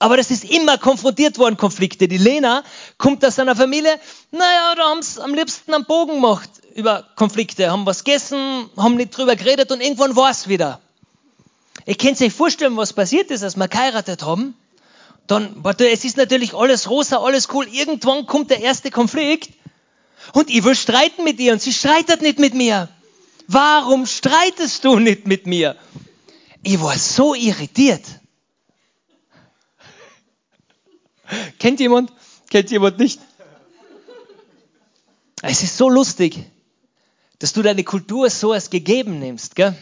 Aber 0.04 0.18
das 0.18 0.32
ist 0.32 0.44
immer 0.44 0.78
konfrontiert 0.78 1.38
worden, 1.38 1.56
Konflikte. 1.56 2.10
Die 2.10 2.18
Lena 2.18 2.66
kommt 2.98 3.24
aus 3.24 3.40
einer 3.40 3.56
Familie, 3.56 3.98
naja, 4.32 4.76
da 4.76 4.90
haben 4.90 5.02
sie 5.02 5.24
am 5.24 5.34
liebsten 5.34 5.74
einen 5.74 5.86
Bogen 5.86 6.16
gemacht. 6.16 6.50
über 6.76 7.06
Konflikte, 7.16 7.72
haben 7.72 7.86
was 7.86 8.04
gegessen, 8.04 8.70
haben 8.76 8.96
nicht 8.96 9.16
drüber 9.16 9.38
geredet 9.38 9.72
und 9.72 9.80
irgendwann 9.80 10.18
war 10.18 10.30
es 10.30 10.50
wieder. 10.50 10.82
Ihr 11.86 11.96
könnt 11.96 12.22
euch 12.22 12.34
vorstellen, 12.34 12.76
was 12.76 12.92
passiert 12.92 13.32
ist, 13.32 13.44
als 13.44 13.56
wir 13.56 13.70
geheiratet 13.70 14.24
haben. 14.24 14.58
Dann, 15.28 15.56
warte, 15.64 15.90
es 15.90 16.04
ist 16.04 16.18
natürlich 16.18 16.54
alles 16.54 16.90
rosa, 16.90 17.20
alles 17.20 17.48
cool. 17.54 17.66
Irgendwann 17.72 18.26
kommt 18.26 18.52
der 18.52 18.60
erste 18.60 18.92
Konflikt 18.92 19.52
und 20.34 20.50
ich 20.50 20.66
will 20.66 20.76
streiten 20.76 21.24
mit 21.24 21.40
ihr 21.40 21.54
und 21.54 21.62
sie 21.62 21.72
streitet 21.72 22.22
nicht 22.22 22.40
mit 22.40 22.56
mir. 22.56 22.90
Warum 23.48 24.06
streitest 24.06 24.84
du 24.84 25.00
nicht 25.00 25.28
mit 25.28 25.48
mir? 25.48 25.78
Ich 26.62 26.82
war 26.82 26.98
so 26.98 27.36
irritiert. 27.36 28.04
Kennt 31.60 31.80
jemand? 31.80 32.12
Kennt 32.50 32.72
jemand 32.72 33.00
nicht? 33.00 33.20
Es 35.42 35.62
ist 35.62 35.78
so 35.78 35.90
lustig, 35.90 36.40
dass 37.40 37.52
du 37.52 37.62
deine 37.62 37.84
Kultur 37.84 38.30
so 38.30 38.54
als 38.54 38.70
gegeben 38.70 39.20
nimmst, 39.20 39.56
gell? 39.56 39.76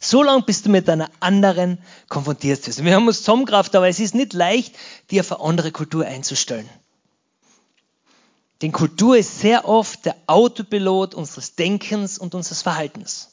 So 0.00 0.22
lange, 0.22 0.42
bis 0.42 0.62
du 0.62 0.70
mit 0.70 0.88
einer 0.88 1.10
anderen 1.20 1.78
konfrontiert 2.08 2.66
wirst. 2.66 2.84
Wir 2.84 2.94
haben 2.94 3.08
uns 3.08 3.18
zusammengekraft, 3.18 3.74
aber 3.74 3.88
es 3.88 3.98
ist 4.00 4.14
nicht 4.14 4.32
leicht, 4.32 4.74
dir 5.10 5.20
auf 5.20 5.32
eine 5.32 5.40
andere 5.40 5.72
Kultur 5.72 6.06
einzustellen. 6.06 6.68
Denn 8.62 8.72
Kultur 8.72 9.16
ist 9.16 9.40
sehr 9.40 9.68
oft 9.68 10.06
der 10.06 10.16
Autopilot 10.26 11.14
unseres 11.14 11.54
Denkens 11.54 12.18
und 12.18 12.34
unseres 12.34 12.62
Verhaltens. 12.62 13.30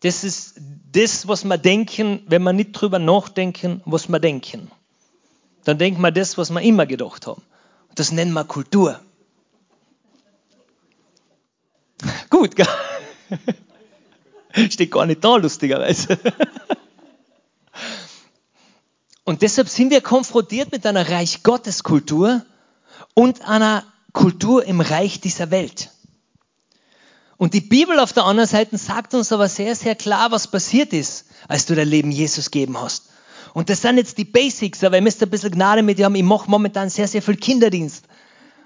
Das 0.00 0.24
ist 0.24 0.54
das, 0.90 1.28
was 1.28 1.44
wir 1.44 1.58
denken, 1.58 2.22
wenn 2.26 2.42
wir 2.42 2.52
nicht 2.52 2.72
drüber 2.72 2.98
nachdenken, 2.98 3.80
was 3.84 4.08
wir 4.08 4.18
denken. 4.18 4.70
Dann 5.64 5.78
denken 5.78 6.00
wir 6.00 6.10
das, 6.10 6.38
was 6.38 6.50
wir 6.50 6.60
immer 6.60 6.86
gedacht 6.86 7.26
haben. 7.26 7.42
Das 7.94 8.12
nennen 8.12 8.32
wir 8.32 8.44
Kultur. 8.44 9.00
Gut, 12.30 12.56
gell? 12.56 12.66
Steht 14.70 14.90
gar 14.90 15.06
nicht 15.06 15.22
da, 15.24 15.36
lustigerweise. 15.36 16.18
Und 19.24 19.42
deshalb 19.42 19.68
sind 19.68 19.90
wir 19.90 20.00
konfrontiert 20.00 20.72
mit 20.72 20.84
einer 20.84 21.08
Reich 21.08 21.42
Gottes 21.44 21.84
Kultur, 21.84 22.44
und 23.14 23.46
einer 23.48 23.84
Kultur 24.12 24.64
im 24.64 24.80
Reich 24.80 25.20
dieser 25.20 25.50
Welt. 25.50 25.90
Und 27.36 27.54
die 27.54 27.60
Bibel 27.60 27.98
auf 27.98 28.12
der 28.12 28.24
anderen 28.24 28.48
Seite 28.48 28.78
sagt 28.78 29.14
uns 29.14 29.32
aber 29.32 29.48
sehr, 29.48 29.74
sehr 29.74 29.94
klar, 29.94 30.30
was 30.30 30.48
passiert 30.48 30.92
ist, 30.92 31.26
als 31.48 31.66
du 31.66 31.74
dein 31.74 31.88
Leben 31.88 32.10
Jesus 32.10 32.50
gegeben 32.50 32.80
hast. 32.80 33.10
Und 33.54 33.68
das 33.68 33.82
sind 33.82 33.98
jetzt 33.98 34.16
die 34.18 34.24
Basics, 34.24 34.82
aber 34.82 34.96
ihr 34.96 35.02
müsst 35.02 35.22
ein 35.22 35.30
bisschen 35.30 35.50
Gnade 35.50 35.82
mit 35.82 35.98
dir 35.98 36.06
haben. 36.06 36.14
Ich 36.14 36.22
mache 36.22 36.50
momentan 36.50 36.88
sehr, 36.88 37.06
sehr 37.06 37.22
viel 37.22 37.36
Kinderdienst. 37.36 38.06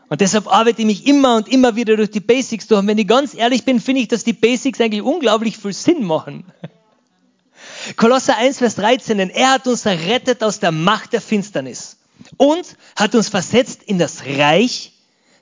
Und 0.09 0.21
deshalb 0.21 0.47
arbeite 0.47 0.83
ich 0.83 0.87
mich 0.87 1.07
immer 1.07 1.37
und 1.37 1.49
immer 1.49 1.75
wieder 1.75 1.97
durch 1.97 2.11
die 2.11 2.21
Basics 2.21 2.69
durch. 2.69 2.81
Und 2.81 2.87
wenn 2.87 2.99
ich 2.99 3.09
ganz 3.09 3.35
ehrlich 3.35 3.65
bin, 3.65 3.81
finde 3.81 4.03
ich, 4.03 4.09
dass 4.09 4.23
die 4.23 4.33
Basics 4.33 4.81
eigentlich 4.81 5.03
unglaublich 5.03 5.59
viel 5.59 5.73
Sinn 5.73 6.05
machen. 6.05 6.45
Kolosser 7.97 8.37
1, 8.37 8.59
Vers 8.59 8.77
13, 8.77 9.19
denn 9.19 9.31
er 9.31 9.53
hat 9.53 9.67
uns 9.67 9.85
errettet 9.85 10.45
aus 10.45 10.61
der 10.61 10.71
Macht 10.71 11.13
der 11.13 11.21
Finsternis 11.21 11.97
und 12.37 12.77
hat 12.95 13.15
uns 13.15 13.29
versetzt 13.29 13.83
in 13.83 13.99
das 13.99 14.25
Reich 14.25 14.93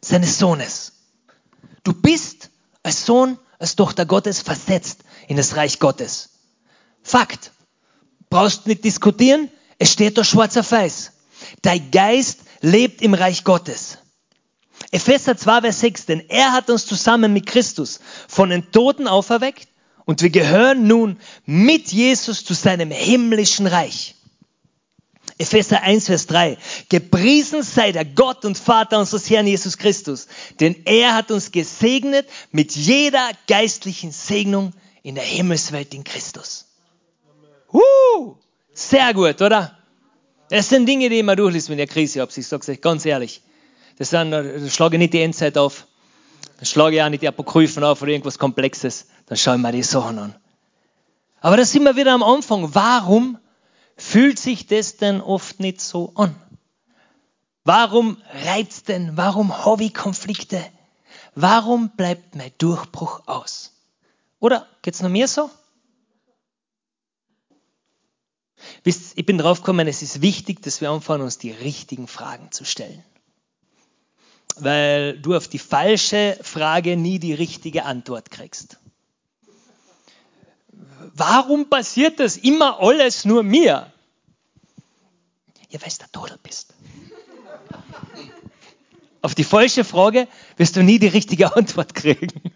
seines 0.00 0.38
Sohnes. 0.38 0.92
Du 1.82 1.92
bist 1.92 2.50
als 2.82 3.04
Sohn, 3.04 3.38
als 3.58 3.76
Tochter 3.76 4.06
Gottes 4.06 4.40
versetzt 4.40 5.00
in 5.28 5.36
das 5.36 5.56
Reich 5.56 5.78
Gottes. 5.78 6.30
Fakt. 7.02 7.50
Brauchst 8.34 8.66
nicht 8.66 8.82
diskutieren, 8.82 9.48
es 9.78 9.92
steht 9.92 10.18
da 10.18 10.24
schwarz 10.24 10.56
auf 10.56 10.72
weiß. 10.72 11.12
Dein 11.62 11.92
Geist 11.92 12.40
lebt 12.62 13.00
im 13.00 13.14
Reich 13.14 13.44
Gottes. 13.44 13.98
Epheser 14.90 15.36
2, 15.36 15.60
Vers 15.60 15.78
6, 15.78 16.06
denn 16.06 16.28
er 16.28 16.50
hat 16.50 16.68
uns 16.68 16.84
zusammen 16.84 17.32
mit 17.32 17.46
Christus 17.46 18.00
von 18.26 18.50
den 18.50 18.72
Toten 18.72 19.06
auferweckt 19.06 19.68
und 20.04 20.20
wir 20.20 20.30
gehören 20.30 20.88
nun 20.88 21.20
mit 21.46 21.92
Jesus 21.92 22.44
zu 22.44 22.54
seinem 22.54 22.90
himmlischen 22.90 23.68
Reich. 23.68 24.16
Epheser 25.38 25.82
1, 25.82 26.06
Vers 26.06 26.26
3. 26.26 26.58
Gepriesen 26.88 27.62
sei 27.62 27.92
der 27.92 28.04
Gott 28.04 28.44
und 28.44 28.58
Vater 28.58 28.98
unseres 28.98 29.30
Herrn 29.30 29.46
Jesus 29.46 29.78
Christus, 29.78 30.26
denn 30.58 30.74
er 30.86 31.14
hat 31.14 31.30
uns 31.30 31.52
gesegnet 31.52 32.28
mit 32.50 32.74
jeder 32.74 33.30
geistlichen 33.46 34.10
Segnung 34.10 34.72
in 35.04 35.14
der 35.14 35.22
Himmelswelt 35.22 35.94
in 35.94 36.02
Christus. 36.02 36.73
Uh, 37.74 38.36
sehr 38.72 39.12
gut, 39.12 39.42
oder? 39.42 39.76
Das 40.48 40.68
sind 40.68 40.86
Dinge, 40.86 41.08
die 41.08 41.16
ich 41.16 41.20
immer 41.20 41.34
durchliest, 41.34 41.68
ich 41.68 41.72
eine 41.72 41.86
Krise 41.88 42.20
habe. 42.20 42.30
Ich 42.34 42.46
sage 42.46 42.70
euch 42.70 42.80
ganz 42.80 43.04
ehrlich. 43.04 43.42
Das 43.98 44.10
sind, 44.10 44.30
da 44.30 44.44
schlage 44.68 44.96
ich 44.96 45.00
nicht 45.00 45.12
die 45.12 45.22
Endzeit 45.22 45.58
auf. 45.58 45.86
Dann 46.56 46.66
schlage 46.66 46.96
ich 46.96 47.02
auch 47.02 47.08
nicht 47.08 47.22
die 47.22 47.28
Apokryphen 47.28 47.82
auf 47.82 48.00
oder 48.00 48.12
irgendwas 48.12 48.38
Komplexes. 48.38 49.08
Dann 49.26 49.36
schaue 49.36 49.56
ich 49.56 49.62
mir 49.62 49.72
die 49.72 49.82
Sachen 49.82 50.18
an. 50.18 50.34
Aber 51.40 51.56
da 51.56 51.64
sind 51.64 51.82
wir 51.82 51.96
wieder 51.96 52.12
am 52.12 52.22
Anfang. 52.22 52.74
Warum 52.74 53.38
fühlt 53.96 54.38
sich 54.38 54.66
das 54.66 54.96
denn 54.96 55.20
oft 55.20 55.58
nicht 55.58 55.80
so 55.80 56.12
an? 56.14 56.36
Warum 57.64 58.18
reizt 58.44 58.88
denn? 58.88 59.16
Warum 59.16 59.64
habe 59.64 59.84
ich 59.84 59.94
Konflikte? 59.94 60.64
Warum 61.34 61.90
bleibt 61.96 62.36
mein 62.36 62.52
Durchbruch 62.58 63.22
aus? 63.26 63.72
Oder 64.38 64.66
geht 64.82 64.94
es 64.94 65.02
noch 65.02 65.08
mir 65.08 65.26
so? 65.26 65.50
Ich 68.84 69.26
bin 69.26 69.38
drauf 69.38 69.60
gekommen, 69.60 69.88
es 69.88 70.02
ist 70.02 70.20
wichtig, 70.20 70.62
dass 70.62 70.80
wir 70.80 70.90
anfangen, 70.90 71.22
uns 71.22 71.38
die 71.38 71.50
richtigen 71.50 72.06
Fragen 72.06 72.52
zu 72.52 72.64
stellen. 72.64 73.02
Weil 74.56 75.18
du 75.18 75.34
auf 75.34 75.48
die 75.48 75.58
falsche 75.58 76.38
Frage 76.42 76.96
nie 76.96 77.18
die 77.18 77.34
richtige 77.34 77.84
Antwort 77.86 78.30
kriegst 78.30 78.78
warum 81.14 81.68
passiert 81.68 82.20
das 82.20 82.36
immer 82.36 82.80
alles 82.80 83.24
nur 83.24 83.42
mir? 83.42 83.92
Ja, 85.70 85.80
weil 85.80 85.90
du 85.90 85.98
der 85.98 86.12
Todel 86.12 86.38
bist. 86.42 86.74
Auf 89.22 89.34
die 89.34 89.44
falsche 89.44 89.84
Frage 89.84 90.28
wirst 90.56 90.76
du 90.76 90.82
nie 90.82 90.98
die 90.98 91.08
richtige 91.08 91.56
Antwort 91.56 91.94
kriegen. 91.94 92.52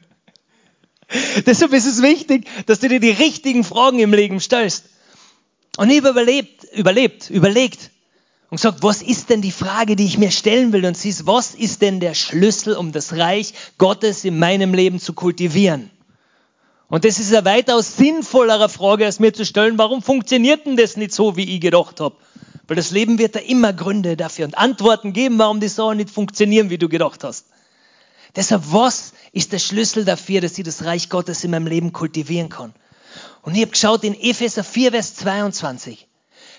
Deshalb 1.47 1.73
ist 1.73 1.87
es 1.87 2.03
wichtig, 2.03 2.47
dass 2.67 2.81
du 2.81 2.89
dir 2.89 3.01
die 3.01 3.11
richtigen 3.11 3.65
Fragen 3.65 3.99
im 3.99 4.13
Leben 4.13 4.41
stellst. 4.41 4.85
Und 5.77 5.91
ich 5.91 5.99
habe 5.99 6.11
überlebt, 6.11 6.65
überlebt, 6.73 7.31
überlegt 7.31 7.91
und 8.51 8.57
gesagt, 8.57 8.83
was 8.83 9.03
ist 9.03 9.31
denn 9.31 9.43
die 9.43 9.53
Frage, 9.53 9.95
die 9.95 10.07
ich 10.07 10.19
mir 10.19 10.31
stellen 10.31 10.73
will? 10.73 10.87
Und 10.87 10.97
siehst, 10.97 11.27
was 11.27 11.55
ist 11.55 11.83
denn 11.83 12.01
der 12.01 12.15
Schlüssel, 12.15 12.75
um 12.75 12.93
das 12.93 13.13
Reich 13.13 13.53
Gottes 13.77 14.25
in 14.25 14.39
meinem 14.39 14.75
Leben 14.75 14.99
zu 14.99 15.13
kultivieren? 15.13 15.91
Und 16.89 17.05
das 17.05 17.19
ist 17.19 17.35
eine 17.35 17.45
weitaus 17.45 17.97
sinnvollere 17.97 18.71
Frage, 18.71 19.05
als 19.05 19.21
mir 19.21 19.35
zu 19.35 19.45
stellen, 19.45 19.77
warum 19.77 20.03
funktioniert 20.03 20.65
denn 20.65 20.77
das 20.77 20.97
nicht 20.97 21.13
so, 21.13 21.37
wie 21.37 21.55
ich 21.55 21.61
gedacht 21.61 22.01
habe? 22.01 22.17
Weil 22.67 22.77
das 22.77 22.91
Leben 22.91 23.19
wird 23.19 23.37
da 23.37 23.41
immer 23.41 23.75
Gründe 23.75 24.17
dafür 24.17 24.47
und 24.47 24.57
Antworten 24.57 25.13
geben, 25.13 25.39
warum 25.39 25.61
die 25.61 25.69
Sachen 25.69 25.99
nicht 25.99 26.11
funktionieren, 26.11 26.71
wie 26.71 26.79
du 26.79 26.89
gedacht 26.89 27.25
hast. 27.25 27.47
Deshalb, 28.37 28.63
was 28.73 29.13
ist 29.33 29.53
der 29.53 29.59
Schlüssel 29.59 30.05
dafür, 30.05 30.41
dass 30.41 30.57
ich 30.57 30.65
das 30.65 30.85
Reich 30.85 31.11
Gottes 31.11 31.45
in 31.45 31.51
meinem 31.51 31.67
Leben 31.67 31.93
kultivieren 31.93 32.49
kann? 32.49 32.73
Und 33.49 33.55
ich 33.55 33.63
habe 33.63 33.71
geschaut 33.71 34.05
in 34.05 34.13
Epheser 34.13 34.63
4, 34.63 34.91
Vers 34.91 35.15
22. 35.15 36.07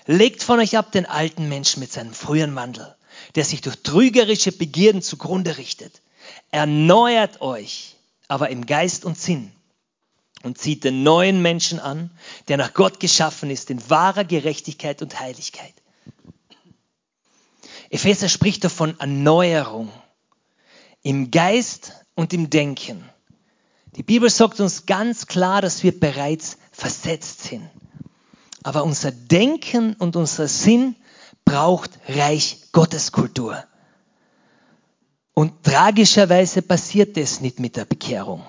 Legt 0.08 0.42
von 0.42 0.60
euch 0.60 0.76
ab 0.76 0.92
den 0.92 1.06
alten 1.06 1.48
Menschen 1.48 1.82
mit 1.82 1.94
seinem 1.94 2.16
frühen 2.16 2.56
Wandel, 2.56 2.96
der 3.36 3.46
sich 3.46 3.62
durch 3.62 3.84
trügerische 3.84 4.52
Begierden 4.52 5.04
zugrunde 5.04 5.60
richtet. 5.60 6.02
Erneuert 6.50 7.42
euch, 7.42 7.96
aber 8.28 8.50
im 8.50 8.66
Geist 8.66 9.06
und 9.06 9.20
Sinn 9.20 9.52
und 10.42 10.58
zieht 10.58 10.84
den 10.84 11.04
neuen 11.04 11.44
Menschen 11.44 11.80
an, 11.80 12.10
der 12.48 12.58
nach 12.58 12.74
Gott 12.74 13.00
geschaffen 13.00 13.52
ist, 13.52 13.70
in 13.70 13.88
wahrer 13.92 14.24
Gerechtigkeit 14.24 15.04
und 15.04 15.20
Heiligkeit. 15.20 15.76
Epheser 17.92 18.30
spricht 18.30 18.64
davon 18.64 19.00
Erneuerung 19.00 19.92
im 21.04 21.30
Geist 21.30 21.94
und 22.16 22.34
im 22.34 22.50
Denken. 22.50 23.08
Die 23.96 24.02
Bibel 24.04 24.32
sagt 24.32 24.60
uns 24.60 24.88
ganz 24.88 25.28
klar, 25.28 25.62
dass 25.62 25.84
wir 25.84 26.00
bereits 26.00 26.58
versetzt 26.80 27.44
sind. 27.44 27.70
Aber 28.64 28.84
unser 28.84 29.12
Denken 29.12 29.94
und 29.94 30.16
unser 30.16 30.48
Sinn 30.48 30.96
braucht 31.46 31.92
Reich 32.08 32.72
Gotteskultur. 32.72 33.64
Und 35.34 35.64
tragischerweise 35.64 36.62
passiert 36.62 37.16
das 37.16 37.40
nicht 37.40 37.60
mit 37.60 37.76
der 37.76 37.86
Bekehrung 37.86 38.44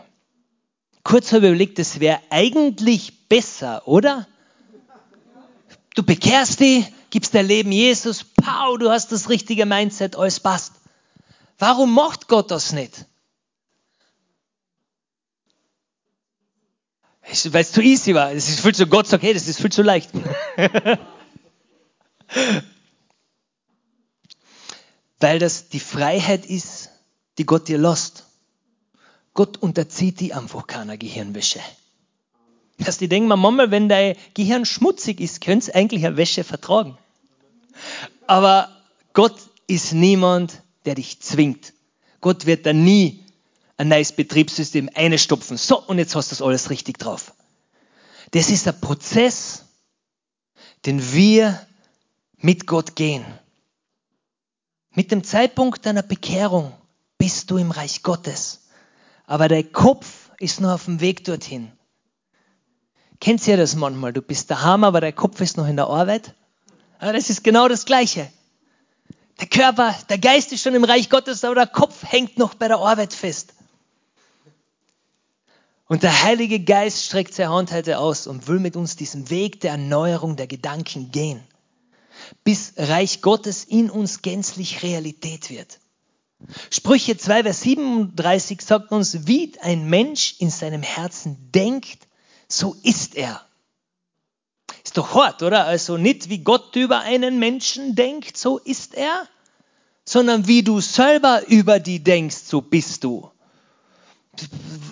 kurz 1.11 1.33
habe 1.33 1.49
überlegt, 1.49 1.79
es 1.79 2.01
wäre 2.01 2.21
eigentlich 2.31 3.29
besser, 3.29 3.87
oder? 3.87 4.27
Du 5.95 6.05
bekehrst 6.05 6.61
dich, 6.61 6.87
gibst 7.11 7.35
dein 7.35 7.47
Leben 7.47 7.73
Jesus, 7.73 8.25
pow, 8.25 8.79
du 8.79 8.91
hast 8.91 9.11
das 9.13 9.29
richtige 9.29 9.67
Mindset, 9.67 10.17
alles 10.17 10.41
passt. 10.41 10.73
Warum 11.59 11.95
macht 11.95 12.29
Gott 12.29 12.51
das 12.51 12.73
nicht? 12.73 13.07
Weil 17.53 17.63
es 17.63 17.73
zu 17.73 17.81
easy 17.81 18.15
war. 18.15 18.33
Es 18.33 18.49
ist 18.49 18.61
viel 18.61 18.75
zu, 18.75 18.87
Gott 18.87 19.07
sagt, 19.07 19.23
hey, 19.23 19.35
das 19.35 19.49
ist 19.49 19.61
viel 19.61 19.73
zu 19.73 19.83
leicht. 19.83 20.11
Weil 25.21 25.39
das 25.39 25.69
die 25.69 25.81
Freiheit 25.81 26.47
ist, 26.47 26.91
die 27.39 27.45
Gott 27.45 27.69
dir 27.69 27.79
lässt. 27.79 28.25
Gott 29.35 29.59
unterzieht 29.59 30.21
die 30.21 30.35
einfach 30.35 30.67
keiner 30.67 30.97
Gehirnwäsche. 30.97 31.61
Dass 32.79 32.99
die 32.99 33.09
denken, 33.09 33.29
manchmal, 33.29 33.71
wenn 33.71 33.89
dein 33.89 34.17
Gehirn 34.35 34.65
schmutzig 34.65 35.21
ist, 35.21 35.41
könnt 35.41 35.69
ihr 35.69 35.77
eigentlich 35.77 36.05
eine 36.07 36.17
Wäsche 36.17 36.45
vertragen. 36.45 36.97
Aber 38.27 38.69
Gott 39.13 39.37
ist 39.67 39.93
niemand, 39.93 40.63
der 40.85 40.95
dich 40.95 41.21
zwingt. 41.21 41.75
Gott 42.21 42.47
wird 42.47 42.67
da 42.67 42.73
nie 42.73 43.25
ein 43.81 43.89
neues 43.89 44.13
Betriebssystem 44.13 44.91
einstopfen. 44.95 45.57
So, 45.57 45.81
und 45.81 45.97
jetzt 45.97 46.15
hast 46.15 46.31
du 46.31 46.35
das 46.35 46.43
alles 46.43 46.69
richtig 46.69 46.99
drauf. 46.99 47.33
Das 48.33 48.51
ist 48.51 48.69
ein 48.69 48.79
Prozess, 48.79 49.65
den 50.85 51.15
wir 51.15 51.59
mit 52.37 52.67
Gott 52.67 52.95
gehen. 52.95 53.25
Mit 54.91 55.11
dem 55.11 55.25
Zeitpunkt 55.25 55.87
deiner 55.87 56.03
Bekehrung 56.03 56.75
bist 57.17 57.51
du 57.51 57.57
im 57.57 57.71
Reich 57.71 58.03
Gottes. 58.03 58.69
Aber 59.25 59.49
dein 59.49 59.73
Kopf 59.73 60.31
ist 60.39 60.61
noch 60.61 60.73
auf 60.73 60.85
dem 60.85 61.01
Weg 61.01 61.25
dorthin. 61.25 61.73
Kennt 63.19 63.49
ihr 63.49 63.57
das 63.57 63.77
manchmal? 63.77 64.13
Du 64.13 64.21
bist 64.21 64.51
daheim, 64.51 64.85
aber 64.85 65.01
dein 65.01 65.17
Kopf 65.17 65.41
ist 65.41 65.57
noch 65.57 65.67
in 65.67 65.77
der 65.77 65.87
Arbeit. 65.87 66.35
Aber 66.99 67.15
das 67.15 67.31
ist 67.31 67.43
genau 67.43 67.67
das 67.67 67.87
Gleiche. 67.87 68.31
Der 69.41 69.49
Körper, 69.49 69.95
der 70.11 70.19
Geist 70.19 70.53
ist 70.53 70.63
schon 70.63 70.75
im 70.75 70.85
Reich 70.85 71.09
Gottes, 71.09 71.45
aber 71.45 71.55
der 71.55 71.67
Kopf 71.67 72.03
hängt 72.03 72.37
noch 72.37 72.53
bei 72.53 72.69
der 72.69 72.77
Arbeit 72.77 73.15
fest. 73.15 73.55
Und 75.91 76.05
der 76.05 76.23
Heilige 76.23 76.61
Geist 76.61 77.05
streckt 77.05 77.35
seine 77.35 77.51
Hand 77.51 77.73
heute 77.73 77.99
aus 77.99 78.29
und 78.29 78.47
will 78.47 78.61
mit 78.61 78.77
uns 78.77 78.95
diesen 78.95 79.29
Weg 79.29 79.61
der 79.61 79.73
Erneuerung 79.73 80.37
der 80.37 80.47
Gedanken 80.47 81.11
gehen, 81.11 81.43
bis 82.45 82.75
Reich 82.77 83.23
Gottes 83.23 83.65
in 83.65 83.91
uns 83.91 84.23
gänzlich 84.23 84.85
Realität 84.85 85.51
wird. 85.51 85.81
Sprüche 86.71 87.17
2, 87.17 87.43
Vers 87.43 87.63
37 87.63 88.63
sagt 88.63 88.93
uns, 88.93 89.27
wie 89.27 89.53
ein 89.63 89.91
Mensch 89.91 90.37
in 90.39 90.51
seinem 90.51 90.85
Herzen 90.85 91.51
denkt, 91.51 92.07
so 92.47 92.77
ist 92.85 93.17
er. 93.17 93.45
Ist 94.85 94.97
doch 94.97 95.13
hart, 95.17 95.43
oder? 95.43 95.67
Also 95.67 95.97
nicht 95.97 96.29
wie 96.29 96.39
Gott 96.39 96.77
über 96.77 97.01
einen 97.01 97.41
Menschen 97.41 97.97
denkt, 97.97 98.37
so 98.37 98.59
ist 98.59 98.95
er, 98.95 99.27
sondern 100.05 100.47
wie 100.47 100.63
du 100.63 100.81
selber 100.81 101.49
über 101.49 101.81
die 101.81 101.99
denkst, 101.99 102.37
so 102.45 102.61
bist 102.61 103.03
du 103.03 103.29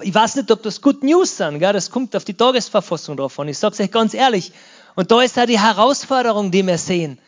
ich 0.02 0.14
weiß 0.14 0.37
nicht, 0.37 0.50
ob 0.50 0.62
das 0.62 0.80
Good 0.80 1.02
News 1.02 1.37
sind, 1.37 1.59
gell? 1.59 1.73
das 1.73 1.90
kommt 1.90 2.14
auf 2.16 2.25
die 2.25 2.35
Tagesverfassung 2.35 3.16
drauf 3.16 3.38
an. 3.38 3.49
Ich 3.49 3.59
sage 3.59 3.75
es 3.75 3.80
euch 3.80 3.90
ganz 3.90 4.14
ehrlich. 4.14 4.52
Und 4.95 5.11
da 5.11 5.23
ist 5.23 5.38
auch 5.38 5.47
die 5.47 5.61
Herausforderung, 5.61 6.50
die 6.50 6.66
wir 6.66 6.78
sehen, 6.78 7.18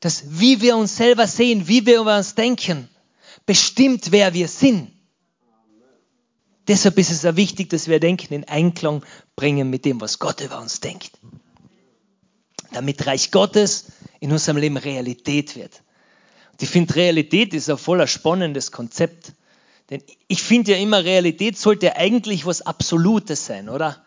dass 0.00 0.24
wie 0.40 0.60
wir 0.60 0.76
uns 0.76 0.96
selber 0.96 1.26
sehen, 1.26 1.68
wie 1.68 1.86
wir 1.86 2.00
über 2.00 2.16
uns 2.16 2.34
denken, 2.34 2.88
bestimmt, 3.46 4.10
wer 4.10 4.34
wir 4.34 4.48
sind. 4.48 4.90
Deshalb 6.68 6.98
ist 6.98 7.10
es 7.10 7.24
auch 7.24 7.36
wichtig, 7.36 7.70
dass 7.70 7.88
wir 7.88 8.00
Denken 8.00 8.32
in 8.34 8.44
Einklang 8.44 9.04
bringen 9.34 9.70
mit 9.70 9.84
dem, 9.84 10.00
was 10.00 10.18
Gott 10.18 10.40
über 10.40 10.60
uns 10.60 10.80
denkt. 10.80 11.12
Damit 12.72 13.06
Reich 13.06 13.30
Gottes 13.30 13.86
in 14.20 14.30
unserem 14.30 14.58
Leben 14.58 14.76
Realität 14.76 15.56
wird. 15.56 15.82
Und 16.52 16.62
ich 16.62 16.68
finde, 16.68 16.94
Realität 16.94 17.54
ist 17.54 17.68
ein 17.70 17.78
voller 17.78 18.06
spannendes 18.06 18.70
Konzept. 18.70 19.32
Denn 19.90 20.02
ich 20.28 20.42
finde 20.42 20.72
ja 20.72 20.78
immer, 20.78 21.04
Realität 21.04 21.58
sollte 21.58 21.96
eigentlich 21.96 22.46
was 22.46 22.62
Absolutes 22.62 23.44
sein, 23.46 23.68
oder? 23.68 24.02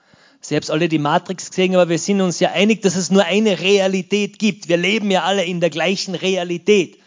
Haben 0.50 0.70
alle 0.70 0.90
die 0.90 1.00
Matrix 1.00 1.50
gesehen, 1.50 1.76
aber 1.76 1.90
wir 1.90 2.00
sind 2.00 2.20
uns 2.22 2.40
ja 2.40 2.52
einig, 2.52 2.82
dass 2.82 2.96
es 2.96 3.12
nur 3.12 3.24
eine 3.24 3.60
Realität 3.60 4.40
gibt. 4.40 4.68
Wir 4.68 4.78
leben 4.78 5.10
ja 5.12 5.24
alle 5.24 5.46
in 5.46 5.62
der 5.62 5.70
gleichen 5.70 6.16
Realität. 6.16 7.00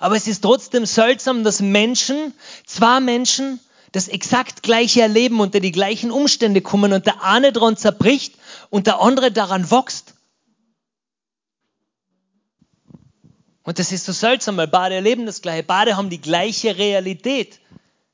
Aber 0.00 0.16
es 0.16 0.26
ist 0.26 0.40
trotzdem 0.40 0.84
seltsam, 0.84 1.44
dass 1.44 1.60
Menschen, 1.60 2.34
zwei 2.66 2.98
Menschen, 2.98 3.60
das 3.92 4.08
exakt 4.08 4.62
gleiche 4.62 5.02
erleben, 5.02 5.38
unter 5.40 5.60
die 5.60 5.70
gleichen 5.70 6.10
Umstände 6.10 6.60
kommen 6.60 6.92
und 6.92 7.06
der 7.06 7.22
eine 7.22 7.52
daran 7.52 7.76
zerbricht 7.76 8.34
und 8.70 8.86
der 8.86 9.00
andere 9.00 9.30
daran 9.30 9.70
wächst. 9.70 10.14
Und 13.62 13.78
das 13.78 13.92
ist 13.92 14.06
so 14.06 14.12
seltsam, 14.12 14.56
weil 14.56 14.66
beide 14.66 14.96
erleben 14.96 15.24
das 15.24 15.40
gleiche, 15.40 15.62
beide 15.62 15.96
haben 15.96 16.10
die 16.10 16.20
gleiche 16.20 16.76
Realität. 16.78 17.60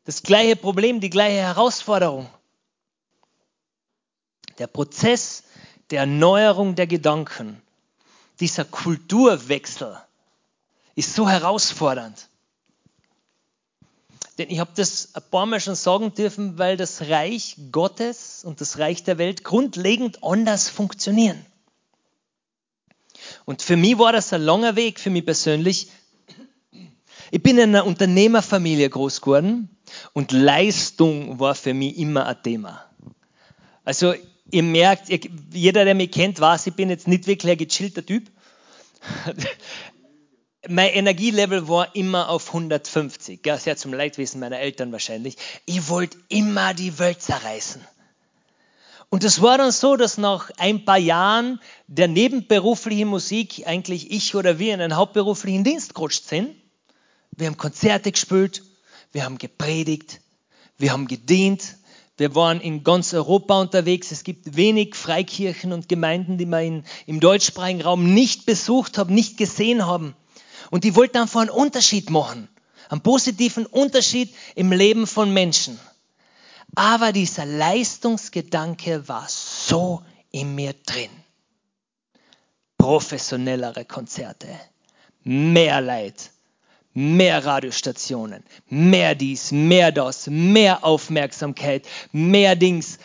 Das 0.09 0.23
gleiche 0.23 0.57
Problem, 0.57 1.01
die 1.01 1.11
gleiche 1.11 1.42
Herausforderung. 1.42 2.31
Der 4.57 4.66
Prozess 4.66 5.42
der 5.90 6.01
Erneuerung 6.01 6.77
der 6.77 6.87
Gedanken, 6.87 7.61
dieser 8.40 8.64
Kulturwechsel 8.64 9.99
ist 10.94 11.14
so 11.14 11.29
herausfordernd. 11.29 12.31
Denn 14.38 14.49
ich 14.49 14.61
habe 14.61 14.71
das 14.75 15.14
ein 15.14 15.25
paar 15.31 15.44
Mal 15.44 15.61
schon 15.61 15.75
sagen 15.75 16.14
dürfen, 16.14 16.57
weil 16.57 16.79
das 16.79 17.03
Reich 17.11 17.59
Gottes 17.71 18.44
und 18.44 18.62
das 18.62 18.79
Reich 18.79 19.05
der 19.05 19.18
Welt 19.18 19.44
grundlegend 19.44 20.25
anders 20.25 20.71
funktionieren. 20.71 21.44
Und 23.44 23.61
für 23.61 23.77
mich 23.77 23.99
war 23.99 24.14
das 24.14 24.33
ein 24.33 24.40
langer 24.40 24.75
Weg, 24.75 25.01
für 25.01 25.11
mich 25.11 25.27
persönlich. 25.27 25.90
Ich 27.31 27.42
bin 27.42 27.59
in 27.59 27.77
einer 27.77 27.85
Unternehmerfamilie 27.85 28.88
groß 28.88 29.21
geworden 29.21 29.68
und 30.13 30.33
Leistung 30.33 31.39
war 31.41 31.55
für 31.55 31.75
mich 31.75 31.99
immer 31.99 32.27
ein 32.27 32.43
Thema. 32.43 32.85
Also 33.85 34.15
ihr 34.51 34.63
merkt, 34.63 35.09
jeder, 35.53 35.85
der 35.85 35.95
mich 35.95 36.11
kennt, 36.11 36.41
weiß, 36.41 36.67
ich 36.67 36.75
bin 36.75 36.91
jetzt 36.91 37.09
nicht 37.09 37.27
wirklich 37.27 37.53
ein 37.53 37.59
gechillter 37.59 38.05
Typ. 38.05 38.31
mein 40.69 40.91
Energielevel 40.91 41.69
war 41.69 41.95
immer 41.95 42.29
auf 42.29 42.49
150, 42.49 43.41
ja, 43.45 43.57
sehr 43.57 43.77
zum 43.77 43.93
Leidwesen 43.93 44.41
meiner 44.41 44.59
Eltern 44.59 44.93
wahrscheinlich. 44.93 45.37
Ich 45.67 45.89
wollte 45.89 46.19
immer 46.29 46.75
die 46.75 46.99
Welt 46.99 47.23
zerreißen. 47.23 47.83
Und 49.11 49.25
es 49.25 49.41
war 49.41 49.57
dann 49.57 49.73
so, 49.73 49.97
dass 49.97 50.19
nach 50.19 50.51
ein 50.59 50.85
paar 50.85 50.99
Jahren 50.99 51.61
der 51.87 52.09
nebenberuflichen 52.09 53.09
Musik 53.09 53.67
eigentlich 53.67 54.11
ich 54.11 54.35
oder 54.35 54.59
wir 54.59 54.75
in 54.75 54.83
einen 54.83 54.97
hauptberuflichen 54.97 55.65
Dienst 55.65 55.95
gerutscht 55.95 56.25
sind. 56.27 56.55
Wir 57.31 57.47
haben 57.47 57.57
Konzerte 57.57 58.13
gespielt, 58.13 58.63
wir 59.12 59.25
haben 59.25 59.38
gepredigt, 59.38 60.21
wir 60.77 60.92
haben 60.92 61.09
gedient, 61.09 61.77
wir 62.18 62.35
waren 62.35 62.61
in 62.61 62.83
ganz 62.83 63.14
Europa 63.14 63.61
unterwegs. 63.61 64.11
Es 64.11 64.25
gibt 64.25 64.57
wenig 64.57 64.97
Freikirchen 64.97 65.73
und 65.73 65.88
Gemeinden, 65.88 66.37
die 66.37 66.47
wir 66.47 66.61
in, 66.61 66.85
im 67.07 67.21
deutschsprachigen 67.21 67.81
Raum 67.81 68.12
nicht 68.12 68.44
besucht 68.44 68.99
haben, 68.99 69.14
nicht 69.14 69.37
gesehen 69.37 69.87
haben. 69.87 70.16
Und 70.71 70.83
die 70.85 70.97
wollten 70.97 71.18
einfach 71.18 71.40
einen 71.40 71.51
Unterschied 71.51 72.11
machen, 72.11 72.49
einen 72.88 73.03
positiven 73.03 73.66
Unterschied 73.66 74.35
im 74.57 74.73
Leben 74.73 75.07
von 75.07 75.33
Menschen. 75.33 75.79
Aber 76.75 77.12
dieser 77.12 77.47
Leistungsgedanke 77.47 79.09
war 79.09 79.27
so 79.29 80.03
in 80.33 80.55
mir 80.57 80.75
drin. 80.87 81.11
Professionellere 82.77 83.85
Konzerte, 83.85 84.49
mehr 85.23 85.81
Leid, 85.81 86.31
mehr 86.99 87.45
Radiostationen, 87.45 88.43
mehr 88.69 89.15
dies, 89.15 89.53
mehr 89.53 89.93
das, 89.93 90.27
mehr 90.27 90.85
Aufmerksamkeit, 90.85 91.87
mehr 92.11 92.57
Dings. 92.57 92.99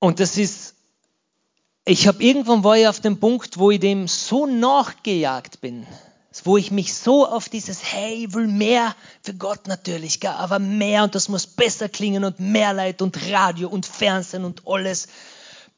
Und 0.00 0.18
das 0.18 0.36
ist, 0.36 0.74
ich 1.84 2.08
habe 2.08 2.22
irgendwann 2.22 2.64
war 2.64 2.76
ich 2.76 2.88
auf 2.88 3.00
dem 3.00 3.20
Punkt, 3.20 3.58
wo 3.58 3.70
ich 3.70 3.78
dem 3.78 4.08
so 4.08 4.46
nachgejagt 4.46 5.60
bin, 5.60 5.86
wo 6.42 6.56
ich 6.56 6.72
mich 6.72 6.92
so 6.92 7.24
auf 7.24 7.48
dieses, 7.48 7.92
hey, 7.92 8.26
ich 8.26 8.34
will 8.34 8.48
mehr 8.48 8.96
für 9.22 9.34
Gott 9.34 9.68
natürlich, 9.68 10.28
aber 10.28 10.58
mehr 10.58 11.04
und 11.04 11.14
das 11.14 11.28
muss 11.28 11.46
besser 11.46 11.88
klingen 11.88 12.24
und 12.24 12.40
mehr 12.40 12.72
Leid 12.72 13.00
und 13.00 13.30
Radio 13.30 13.68
und 13.68 13.86
Fernsehen 13.86 14.44
und 14.44 14.62
alles, 14.66 15.06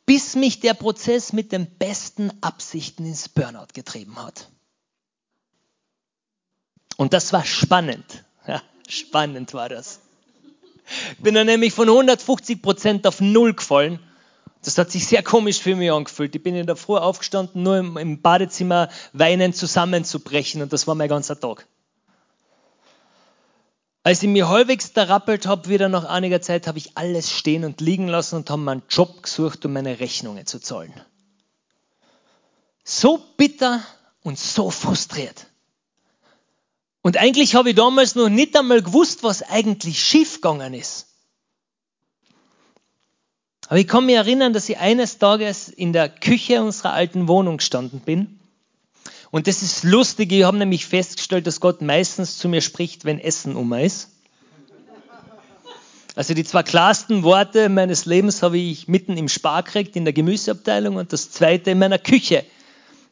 bis 0.06 0.34
mich 0.34 0.60
der 0.60 0.72
Prozess 0.72 1.34
mit 1.34 1.52
den 1.52 1.66
besten 1.66 2.32
Absichten 2.40 3.04
ins 3.04 3.28
Burnout 3.28 3.74
getrieben 3.74 4.16
hat. 4.16 4.48
Und 6.98 7.12
das 7.12 7.32
war 7.32 7.44
spannend. 7.44 8.24
Ja, 8.46 8.60
spannend 8.88 9.54
war 9.54 9.68
das. 9.68 10.00
Bin 11.18 11.34
dann 11.34 11.46
nämlich 11.46 11.72
von 11.72 11.88
150 11.88 12.60
Prozent 12.60 13.06
auf 13.06 13.20
Null 13.20 13.54
gefallen. 13.54 14.00
Das 14.64 14.76
hat 14.76 14.90
sich 14.90 15.06
sehr 15.06 15.22
komisch 15.22 15.60
für 15.60 15.76
mich 15.76 15.92
angefühlt. 15.92 16.34
Ich 16.34 16.42
bin 16.42 16.56
in 16.56 16.66
der 16.66 16.74
Früh 16.74 16.96
aufgestanden, 16.96 17.62
nur 17.62 17.78
im, 17.78 17.96
im 17.96 18.20
Badezimmer 18.20 18.88
weinend 19.12 19.54
zusammenzubrechen 19.54 20.60
und 20.60 20.72
das 20.72 20.88
war 20.88 20.96
mein 20.96 21.08
ganzer 21.08 21.38
Tag. 21.38 21.68
Als 24.02 24.22
ich 24.24 24.28
mir 24.28 24.48
halbwegs 24.48 24.90
rappelt 24.96 25.46
habe, 25.46 25.68
wieder 25.68 25.88
nach 25.88 26.04
einiger 26.04 26.40
Zeit, 26.40 26.66
habe 26.66 26.78
ich 26.78 26.96
alles 26.96 27.30
stehen 27.30 27.64
und 27.64 27.80
liegen 27.80 28.08
lassen 28.08 28.36
und 28.36 28.50
habe 28.50 28.62
meinen 28.62 28.82
Job 28.88 29.22
gesucht, 29.22 29.64
um 29.64 29.72
meine 29.72 30.00
Rechnungen 30.00 30.46
zu 30.46 30.58
zahlen. 30.58 30.92
So 32.82 33.22
bitter 33.36 33.82
und 34.22 34.36
so 34.36 34.70
frustriert. 34.70 35.46
Und 37.08 37.16
eigentlich 37.16 37.54
habe 37.54 37.70
ich 37.70 37.74
damals 37.74 38.16
noch 38.16 38.28
nicht 38.28 38.54
einmal 38.54 38.82
gewusst, 38.82 39.22
was 39.22 39.40
eigentlich 39.42 40.04
schiefgegangen 40.04 40.74
ist. 40.74 41.06
Aber 43.66 43.78
ich 43.78 43.88
kann 43.88 44.04
mich 44.04 44.16
erinnern, 44.16 44.52
dass 44.52 44.68
ich 44.68 44.76
eines 44.76 45.16
Tages 45.16 45.70
in 45.70 45.94
der 45.94 46.10
Küche 46.10 46.62
unserer 46.62 46.92
alten 46.92 47.26
Wohnung 47.26 47.56
gestanden 47.56 48.00
bin. 48.00 48.38
Und 49.30 49.46
das 49.46 49.62
ist 49.62 49.84
lustig, 49.84 50.32
ich 50.32 50.44
habe 50.44 50.58
nämlich 50.58 50.84
festgestellt, 50.84 51.46
dass 51.46 51.60
Gott 51.60 51.80
meistens 51.80 52.36
zu 52.36 52.46
mir 52.46 52.60
spricht, 52.60 53.06
wenn 53.06 53.18
Essen 53.18 53.56
um 53.56 53.72
ist. 53.72 54.10
Also 56.14 56.34
die 56.34 56.44
zwei 56.44 56.62
klarsten 56.62 57.22
Worte 57.22 57.70
meines 57.70 58.04
Lebens 58.04 58.42
habe 58.42 58.58
ich 58.58 58.86
mitten 58.86 59.16
im 59.16 59.30
Spar 59.30 59.62
gekriegt, 59.62 59.96
in 59.96 60.04
der 60.04 60.12
Gemüseabteilung 60.12 60.96
und 60.96 61.14
das 61.14 61.30
zweite 61.30 61.70
in 61.70 61.78
meiner 61.78 61.98
Küche. 61.98 62.44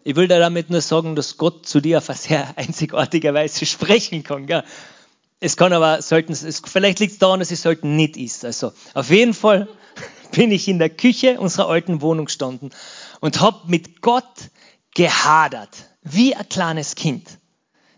Ich 0.06 0.14
will 0.14 0.28
damit 0.28 0.70
nur 0.70 0.82
sagen, 0.82 1.16
dass 1.16 1.36
Gott 1.36 1.66
zu 1.66 1.80
dir 1.80 1.98
auf 1.98 2.08
eine 2.08 2.16
sehr 2.16 2.46
einzigartige 2.56 3.34
Weise 3.34 3.66
sprechen 3.66 4.22
kann. 4.22 4.46
Gell? 4.46 4.62
Es 5.40 5.56
kann 5.56 5.72
aber, 5.72 6.00
sollten, 6.00 6.30
es, 6.30 6.62
vielleicht 6.64 7.00
liegt 7.00 7.14
es 7.14 7.18
daran, 7.18 7.40
dass 7.40 7.50
es 7.50 7.62
sollten 7.62 7.96
nicht 7.96 8.16
ist. 8.16 8.44
Also 8.44 8.72
auf 8.94 9.10
jeden 9.10 9.34
Fall 9.34 9.66
bin 10.30 10.52
ich 10.52 10.68
in 10.68 10.78
der 10.78 10.90
Küche 10.90 11.40
unserer 11.40 11.68
alten 11.70 12.02
Wohnung 12.02 12.26
gestanden 12.26 12.70
und 13.18 13.40
habe 13.40 13.62
mit 13.66 14.00
Gott 14.00 14.50
gehadert, 14.94 15.76
wie 16.02 16.36
ein 16.36 16.48
kleines 16.48 16.94
Kind. 16.94 17.26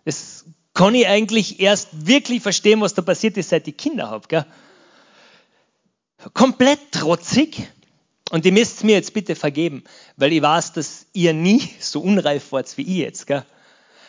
Das 0.07 0.47
kann 0.73 0.95
ich 0.95 1.07
eigentlich 1.09 1.61
erst 1.61 2.07
wirklich 2.07 2.41
verstehen, 2.43 2.81
was 2.81 2.95
da 2.95 3.03
passiert 3.03 3.37
ist, 3.37 3.51
seit 3.51 3.69
ich 3.69 3.77
Kinder 3.77 4.09
habe. 4.09 4.47
Komplett 6.33 6.91
trotzig. 6.91 7.69
Und 8.31 8.45
ihr 8.45 8.53
müsst 8.53 8.85
mir 8.85 8.97
jetzt 8.97 9.15
bitte 9.15 9.35
vergeben, 9.37 9.85
weil 10.17 10.33
ich 10.33 10.43
weiß, 10.43 10.73
dass 10.75 11.07
ihr 11.13 11.33
nie 11.33 11.69
so 11.81 12.01
unreif 12.01 12.53
wart 12.53 12.77
wie 12.77 12.83
ich 12.83 12.89
jetzt. 12.89 13.27
Gell? 13.27 13.45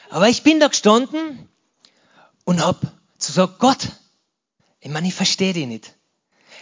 Aber 0.09 0.27
ich 0.27 0.43
bin 0.43 0.59
da 0.59 0.67
gestanden 0.67 1.47
und 2.43 2.65
hab 2.65 2.81
zu 3.17 3.31
sagen, 3.31 3.53
Gott, 3.59 3.87
ich 4.81 4.89
meine, 4.89 5.07
ich 5.07 5.13
verstehe 5.13 5.53
dich 5.53 5.67
nicht. 5.67 5.95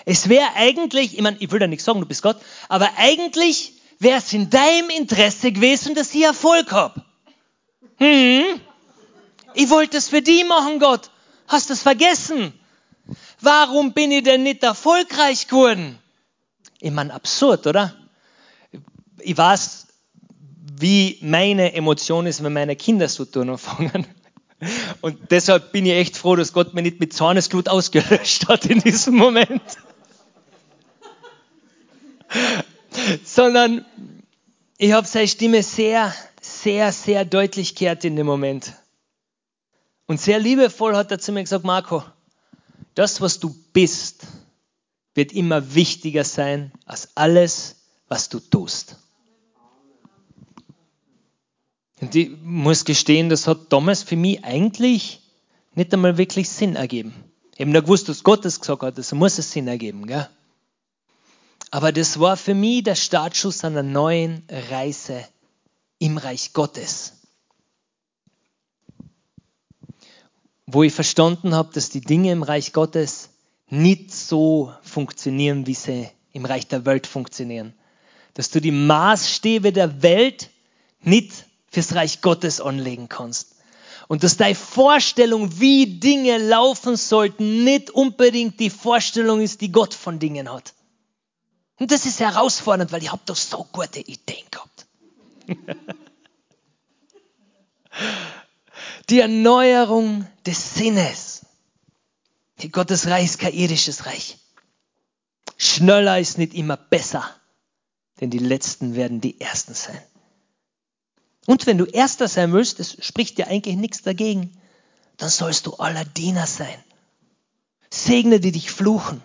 Es 0.06 0.30
wäre 0.30 0.54
eigentlich, 0.56 1.15
ich 1.15 1.22
meine, 1.22 1.38
ich 1.39 1.52
will 1.52 1.60
da 1.60 1.67
nichts 1.67 1.86
sagen, 1.86 2.00
du 2.00 2.06
bist 2.06 2.22
Gott, 2.22 2.38
aber 2.70 2.89
eigentlich 2.98 3.74
wäre 4.00 4.20
es 4.20 4.32
in 4.34 4.50
deinem 4.50 4.89
Interesse 4.89 5.52
gewesen, 5.52 5.96
dass 5.96 6.13
ich 6.13 6.24
Erfolg 6.24 6.72
hab. 6.72 7.06
Hm? 7.98 8.62
Ich 9.56 9.70
wollte 9.70 9.98
es 9.98 10.10
für 10.10 10.22
die 10.22 10.43
machen, 10.43 10.80
Gott. 10.80 11.10
Hast 11.48 11.70
du 11.70 11.74
es 11.74 11.82
vergessen? 11.82 12.54
Warum 13.41 13.93
bin 13.93 14.12
ich 14.12 14.24
denn 14.24 14.43
nicht 14.43 14.63
erfolgreich 14.63 15.48
geworden? 15.48 15.98
Ich 16.80 16.92
meine, 16.92 17.13
absurd, 17.13 17.68
oder? 17.68 17.96
Ich 19.20 19.38
weiß, 19.38 19.88
wie 20.80 21.18
meine 21.22 21.74
Emotion 21.74 22.28
ist, 22.28 22.44
wenn 22.44 22.54
meine 22.54 22.76
Kinder 22.76 23.10
so 23.10 23.26
tun 23.26 23.50
anfangen. 23.50 24.06
Und 25.02 25.32
deshalb 25.32 25.72
bin 25.72 25.86
ich 25.86 25.94
echt 25.94 26.18
froh, 26.18 26.36
dass 26.36 26.54
Gott 26.54 26.74
mir 26.74 26.82
nicht 26.82 27.00
mit 27.00 27.13
Zornesglut 27.13 27.70
ausgelöscht 27.70 28.48
hat 28.48 28.66
in 28.66 28.80
diesem 28.80 29.16
Moment. 29.16 29.62
Sondern 33.24 33.86
ich 34.78 34.92
habe 34.94 35.08
seine 35.08 35.28
Stimme 35.28 35.63
sehr, 35.63 36.13
sehr, 36.42 36.92
sehr 36.92 37.26
deutlich 37.26 37.76
gehört 37.76 38.04
in 38.06 38.16
dem 38.16 38.26
Moment. 38.26 38.74
Und 40.08 40.22
sehr 40.22 40.40
liebevoll 40.40 40.96
hat 40.96 41.12
er 41.12 41.20
zu 41.20 41.32
mir 41.32 41.44
gesagt, 41.44 41.66
Marco, 41.66 42.04
das, 42.96 43.22
was 43.22 43.40
du 43.40 43.56
bist, 43.74 44.26
wird 45.17 45.34
immer 45.34 45.73
wichtiger 45.73 46.23
sein 46.23 46.71
als 46.86 47.10
alles, 47.15 47.75
was 48.08 48.30
du 48.30 48.39
tust. 48.39 48.97
Und 51.99 52.15
ich 52.15 52.30
muss 52.43 52.86
gestehen, 52.86 53.27
das 53.27 53.47
hat 53.47 53.73
damals 53.73 54.03
für 54.03 54.15
mich 54.15 54.43
eigentlich 54.43 55.19
nicht 55.73 55.93
einmal 55.93 56.17
wirklich 56.17 56.47
Sinn 56.47 56.75
ergeben. 56.75 57.13
Ich 57.56 57.62
habe 57.62 57.71
nur 57.71 57.82
gewusst, 57.82 58.08
dass 58.08 58.23
Gott 58.23 58.45
das 58.45 58.60
gesagt 58.60 58.84
hat, 58.84 58.97
also 58.97 59.15
muss 59.15 59.39
es 59.39 59.51
Sinn 59.51 59.67
ergeben. 59.67 60.06
Gell? 60.06 60.30
Aber 61.71 61.91
das 61.91 62.19
war 62.19 62.38
für 62.38 62.53
mich 62.53 62.84
der 62.84 62.95
Startschuss 62.95 63.65
einer 63.65 63.84
neuen 63.84 64.43
Reise 64.69 65.27
im 65.97 66.17
Reich 66.17 66.53
Gottes. 66.53 67.13
wo 70.67 70.84
ich 70.84 70.93
verstanden 70.93 71.56
habe, 71.56 71.73
dass 71.73 71.89
die 71.89 72.01
Dinge 72.01 72.32
im 72.32 72.43
Reich 72.43 72.73
Gottes 72.73 73.30
nicht 73.69 74.13
so 74.13 74.73
funktionieren, 74.82 75.67
wie 75.67 75.73
sie 75.73 76.10
im 76.34 76.45
Reich 76.45 76.67
der 76.67 76.86
Welt 76.86 77.08
funktionieren. 77.08 77.73
Dass 78.34 78.49
du 78.49 78.62
die 78.62 78.71
Maßstäbe 78.71 79.73
der 79.73 80.01
Welt 80.01 80.49
nicht 81.01 81.45
fürs 81.69 81.95
Reich 81.95 82.21
Gottes 82.21 82.62
anlegen 82.62 83.10
kannst. 83.10 83.56
Und 84.08 84.23
dass 84.23 84.38
deine 84.38 84.56
Vorstellung, 84.56 85.60
wie 85.60 85.99
Dinge 85.99 86.38
laufen 86.38 86.95
sollten, 86.95 87.65
nicht 87.65 87.89
unbedingt 87.89 88.60
die 88.60 88.69
Vorstellung 88.69 89.41
ist, 89.41 89.60
die 89.60 89.71
Gott 89.71 89.93
von 89.93 90.19
Dingen 90.19 90.51
hat. 90.51 90.73
Und 91.77 91.91
das 91.91 92.06
ist 92.06 92.19
herausfordernd, 92.19 92.91
weil 92.91 93.03
ich 93.03 93.12
habe 93.12 93.21
doch 93.25 93.36
so 93.36 93.67
gute 93.71 93.99
Ideen 93.99 94.45
gehabt. 94.49 94.88
die 99.10 99.19
Erneuerung 99.19 100.25
des 100.45 100.75
Sinnes. 100.75 101.27
Die 102.60 102.72
Gottes 102.72 103.08
Reich 103.08 103.26
ist 103.26 103.39
kein 103.39 103.54
irdisches 103.54 104.06
Reich. 104.06 104.38
Schneller 105.58 106.20
ist 106.20 106.38
nicht 106.38 106.54
immer 106.54 106.78
besser, 106.78 107.24
denn 108.20 108.30
die 108.30 108.39
Letzten 108.39 108.96
werden 108.96 109.22
die 109.22 109.39
Ersten 109.39 109.74
sein. 109.74 110.02
Und 111.46 111.65
wenn 111.65 111.78
du 111.78 111.86
Erster 111.86 112.28
sein 112.28 112.52
willst, 112.52 112.80
das 112.80 112.98
spricht 113.00 113.38
dir 113.38 113.48
eigentlich 113.48 113.78
nichts 113.78 114.02
dagegen, 114.02 114.52
dann 115.17 115.30
sollst 115.30 115.65
du 115.65 115.76
aller 115.76 116.06
Diener 116.06 116.46
sein. 116.46 116.84
Segne, 117.89 118.39
die 118.39 118.52
dich 118.52 118.70
fluchen. 118.70 119.22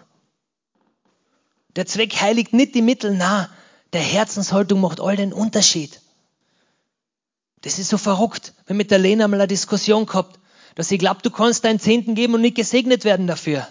Der 1.75 1.87
Zweck 1.87 2.21
heiligt 2.21 2.53
nicht 2.53 2.75
die 2.75 2.83
Mittel 2.83 3.15
nah. 3.17 3.51
Der 3.93 4.03
Herzenshaltung 4.03 4.81
macht 4.81 5.01
all 5.01 5.17
den 5.17 5.33
Unterschied. 5.33 6.01
Das 7.63 7.79
ist 7.79 7.89
so 7.89 7.99
verrückt. 7.99 8.55
Wir 8.65 8.71
haben 8.71 8.77
mit 8.77 8.91
der 8.91 8.99
Lena 8.99 9.29
mal 9.29 9.41
eine 9.41 9.49
Diskussion 9.49 10.07
gehabt, 10.07 10.39
dass 10.75 10.89
sie 10.89 10.99
glaubt, 10.99 11.25
du 11.25 11.31
kannst 11.31 11.65
deinen 11.65 11.81
Zehnten 11.81 12.15
geben 12.15 12.35
und 12.35 12.41
nicht 12.41 12.57
gesegnet 12.57 13.05
werden 13.05 13.27
dafür. 13.27 13.67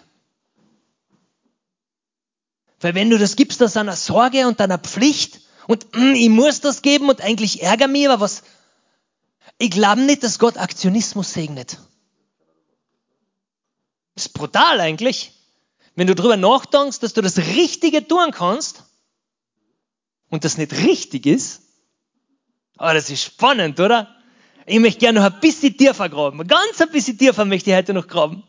Weil 2.79 2.95
wenn 2.95 3.09
du 3.09 3.17
das 3.17 3.35
gibst 3.35 3.61
aus 3.61 3.77
einer 3.77 3.95
Sorge 3.95 4.47
und 4.47 4.59
deiner 4.59 4.77
Pflicht 4.77 5.41
und 5.67 5.95
mm, 5.95 6.15
ich 6.15 6.29
muss 6.29 6.61
das 6.61 6.81
geben 6.81 7.09
und 7.09 7.21
eigentlich 7.21 7.61
ärger 7.61 7.87
mich, 7.87 8.09
aber 8.09 8.19
was, 8.19 8.43
ich 9.57 9.71
glaube 9.71 10.01
nicht, 10.01 10.23
dass 10.23 10.39
Gott 10.39 10.57
Aktionismus 10.57 11.33
segnet. 11.33 11.77
Das 14.15 14.25
ist 14.25 14.33
brutal 14.33 14.79
eigentlich. 14.79 15.33
Wenn 15.95 16.07
du 16.07 16.15
darüber 16.15 16.37
nachdenkst, 16.37 16.99
dass 16.99 17.13
du 17.13 17.21
das 17.21 17.37
Richtige 17.37 18.07
tun 18.07 18.31
kannst 18.31 18.83
und 20.29 20.43
das 20.43 20.57
nicht 20.57 20.73
richtig 20.73 21.25
ist, 21.25 21.61
Oh, 22.83 22.93
das 22.93 23.11
ist 23.11 23.21
spannend, 23.21 23.79
oder? 23.79 24.07
Ich 24.65 24.79
möchte 24.79 24.99
gerne 24.99 25.19
noch 25.19 25.33
ein 25.33 25.39
bisschen 25.39 25.75
tiefer 25.75 26.09
graben. 26.09 26.45
Ganz 26.47 26.79
ein 26.79 26.91
bisschen 26.91 27.17
tiefer 27.17 27.45
möchte 27.45 27.69
ich 27.69 27.75
heute 27.75 27.93
noch 27.93 28.07
graben. 28.07 28.43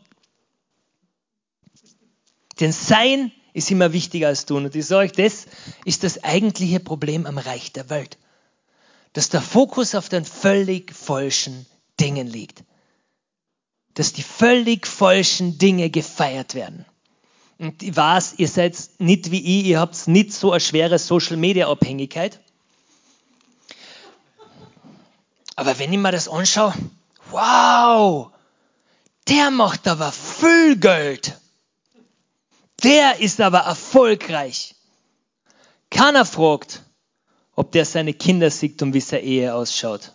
Denn 2.59 2.71
Sein 2.71 3.31
ist 3.53 3.71
immer 3.71 3.93
wichtiger 3.93 4.27
als 4.27 4.45
Tun. 4.45 4.65
Und 4.65 4.75
ich 4.75 4.85
sage 4.85 5.05
euch, 5.05 5.11
das 5.11 5.47
ist 5.85 6.03
das 6.03 6.23
eigentliche 6.23 6.79
Problem 6.79 7.25
am 7.25 7.37
Reich 7.37 7.71
der 7.71 7.89
Welt. 7.89 8.17
Dass 9.13 9.29
der 9.29 9.41
Fokus 9.41 9.95
auf 9.95 10.09
den 10.09 10.25
völlig 10.25 10.93
falschen 10.93 11.65
Dingen 11.99 12.27
liegt. 12.27 12.63
Dass 13.93 14.13
die 14.13 14.23
völlig 14.23 14.87
falschen 14.87 15.57
Dinge 15.57 15.89
gefeiert 15.89 16.55
werden. 16.55 16.85
Und 17.59 17.83
ich 17.83 17.95
weiß, 17.95 18.35
ihr 18.37 18.47
seid 18.47 18.75
nicht 18.97 19.29
wie 19.29 19.59
ich, 19.59 19.65
ihr 19.67 19.79
habt 19.79 20.07
nicht 20.07 20.33
so 20.33 20.51
eine 20.51 20.59
schwere 20.59 20.97
Social-Media-Abhängigkeit. 20.97 22.41
Aber 25.55 25.77
wenn 25.79 25.93
ich 25.93 25.99
mir 25.99 26.11
das 26.11 26.27
anschaue, 26.27 26.73
wow, 27.29 28.31
der 29.27 29.51
macht 29.51 29.87
aber 29.87 30.11
viel 30.11 30.77
Geld. 30.77 31.37
Der 32.83 33.19
ist 33.19 33.39
aber 33.39 33.59
erfolgreich. 33.59 34.75
Keiner 35.89 36.25
fragt, 36.25 36.81
ob 37.55 37.71
der 37.71 37.85
seine 37.85 38.13
Kinder 38.13 38.49
sieht 38.49 38.81
und 38.81 38.93
wie 38.93 38.99
seine 38.99 39.23
Ehe 39.23 39.53
ausschaut. 39.53 40.13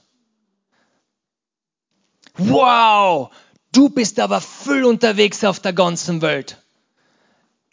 Wow, 2.36 3.30
du 3.72 3.88
bist 3.88 4.20
aber 4.20 4.40
viel 4.40 4.84
unterwegs 4.84 5.44
auf 5.44 5.60
der 5.60 5.72
ganzen 5.72 6.20
Welt. 6.20 6.58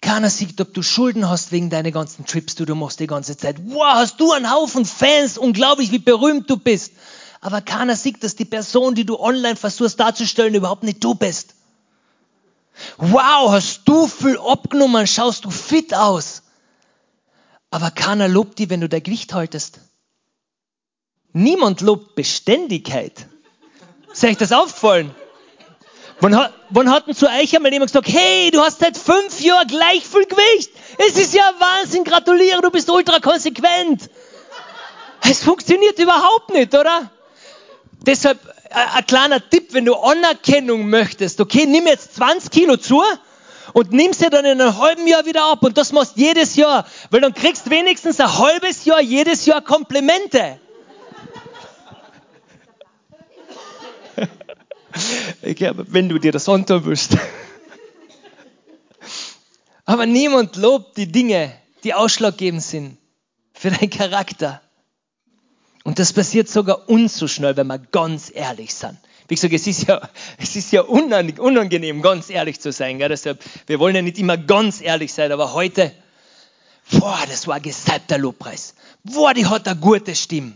Keiner 0.01 0.29
sieht, 0.29 0.61
ob 0.61 0.73
du 0.73 0.83
Schulden 0.83 1.29
hast 1.29 1.51
wegen 1.51 1.71
deiner 1.71 1.91
ganzen 1.91 2.25
Trips, 2.25 2.53
die 2.55 2.65
du 2.65 2.75
machst 2.75 2.99
die 2.99 3.07
ganze 3.07 3.35
Zeit. 3.35 3.57
Wow, 3.65 3.95
hast 3.95 4.19
du 4.19 4.31
einen 4.31 4.51
Haufen 4.51 4.85
Fans, 4.85 5.37
unglaublich, 5.37 5.91
wie 5.91 5.99
berühmt 5.99 6.49
du 6.49 6.57
bist 6.57 6.93
aber 7.45 7.61
keiner 7.61 7.95
sieht, 7.95 8.23
dass 8.23 8.35
die 8.35 8.43
Person, 8.43 8.95
die 8.95 9.05
du 9.05 9.19
online 9.19 9.55
versuchst 9.55 9.99
darzustellen, 9.99 10.55
überhaupt 10.55 10.81
nicht 10.81 11.03
du 11.03 11.13
bist. 11.13 11.53
Wow, 12.97 13.51
hast 13.51 13.81
du 13.85 14.07
viel 14.07 14.39
abgenommen, 14.39 15.05
schaust 15.05 15.45
du 15.45 15.51
fit 15.51 15.93
aus. 15.93 16.41
Aber 17.69 17.91
keiner 17.91 18.27
lobt 18.27 18.57
dich, 18.57 18.71
wenn 18.71 18.81
du 18.81 18.89
dein 18.89 19.03
Gewicht 19.03 19.35
haltest. 19.35 19.79
Niemand 21.33 21.81
lobt 21.81 22.15
Beständigkeit. 22.15 23.27
Ist 24.11 24.23
euch 24.23 24.37
das 24.37 24.51
aufgefallen? 24.51 25.13
Wann 26.21 26.35
hat, 26.35 26.51
wann 26.71 26.89
hat 26.89 27.05
denn 27.05 27.13
zu 27.13 27.27
euch 27.27 27.55
einmal 27.55 27.71
jemand 27.71 27.91
gesagt, 27.91 28.07
hey, 28.07 28.49
du 28.49 28.59
hast 28.61 28.79
seit 28.79 28.97
fünf 28.97 29.39
Jahren 29.39 29.67
gleich 29.67 30.03
viel 30.03 30.25
Gewicht? 30.25 30.71
Es 30.97 31.15
ist 31.15 31.35
ja 31.35 31.43
Wahnsinn, 31.59 32.05
gratuliere, 32.05 32.63
du 32.63 32.71
bist 32.71 32.89
ultra 32.89 33.19
konsequent. 33.19 34.09
Es 35.21 35.43
funktioniert 35.43 35.99
überhaupt 35.99 36.49
nicht, 36.49 36.73
oder? 36.73 37.11
Deshalb 38.05 38.39
äh, 38.69 38.75
ein 38.95 39.05
kleiner 39.05 39.49
Tipp, 39.49 39.73
wenn 39.73 39.85
du 39.85 39.95
Anerkennung 39.95 40.89
möchtest, 40.89 41.41
okay, 41.41 41.65
nimm 41.65 41.87
jetzt 41.87 42.15
20 42.15 42.51
Kilo 42.51 42.77
zu 42.77 43.01
und 43.73 43.91
nimmst 43.91 44.19
sie 44.19 44.29
dann 44.29 44.45
in 44.45 44.61
einem 44.61 44.77
halben 44.77 45.07
Jahr 45.07 45.25
wieder 45.25 45.45
ab 45.45 45.63
und 45.63 45.77
das 45.77 45.91
machst 45.91 46.13
jedes 46.15 46.55
Jahr, 46.55 46.85
weil 47.09 47.21
dann 47.21 47.33
kriegst 47.33 47.69
wenigstens 47.69 48.19
ein 48.19 48.37
halbes 48.37 48.85
Jahr 48.85 49.01
jedes 49.01 49.45
Jahr 49.45 49.61
Komplimente. 49.61 50.59
Ich 55.41 55.57
glaube, 55.57 55.85
wenn 55.89 56.07
du 56.07 56.19
dir 56.19 56.31
das 56.31 56.47
antun 56.47 56.85
willst. 56.85 57.17
Aber 59.85 60.05
niemand 60.05 60.55
lobt 60.55 60.95
die 60.95 61.11
Dinge, 61.11 61.51
die 61.83 61.93
ausschlaggebend 61.93 62.63
sind 62.63 62.97
für 63.53 63.71
deinen 63.71 63.89
Charakter. 63.89 64.61
Und 65.85 65.99
das 65.99 66.13
passiert 66.13 66.49
sogar 66.49 66.89
uns 66.89 67.15
so 67.15 67.27
schnell, 67.27 67.55
wenn 67.57 67.67
wir 67.67 67.77
ganz 67.77 68.31
ehrlich 68.33 68.73
sind. 68.73 68.97
Wie 69.27 69.35
gesagt, 69.35 69.53
es 69.53 69.67
ist 69.67 69.87
ja, 69.87 70.01
es 70.39 70.55
ist 70.55 70.71
ja 70.71 70.81
unangenehm, 70.81 72.01
ganz 72.01 72.31
ehrlich 72.31 72.59
zu 72.59 72.71
sein. 72.71 72.97
Gell? 72.97 73.09
Deshalb, 73.09 73.41
wir 73.67 73.79
wollen 73.79 73.95
ja 73.95 74.01
nicht 74.01 74.17
immer 74.17 74.35
ganz 74.35 74.81
ehrlich 74.81 75.13
sein, 75.13 75.31
aber 75.31 75.53
heute, 75.53 75.91
boah, 76.89 77.19
das 77.29 77.45
war 77.45 77.57
ein 77.57 77.61
gesalbter 77.61 78.17
Lobpreis. 78.17 78.73
Boah, 79.03 79.35
die 79.35 79.45
hat 79.45 79.67
eine 79.67 79.79
gute 79.79 80.15
Stimme. 80.15 80.53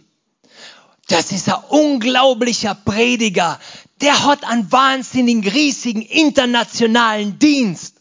Das 1.07 1.31
ist 1.31 1.47
ein 1.47 1.63
unglaublicher 1.69 2.73
Prediger. 2.73 3.59
Der 4.01 4.25
hat 4.25 4.43
einen 4.45 4.71
wahnsinnigen, 4.71 5.47
riesigen 5.47 6.01
internationalen 6.01 7.37
Dienst. 7.37 7.97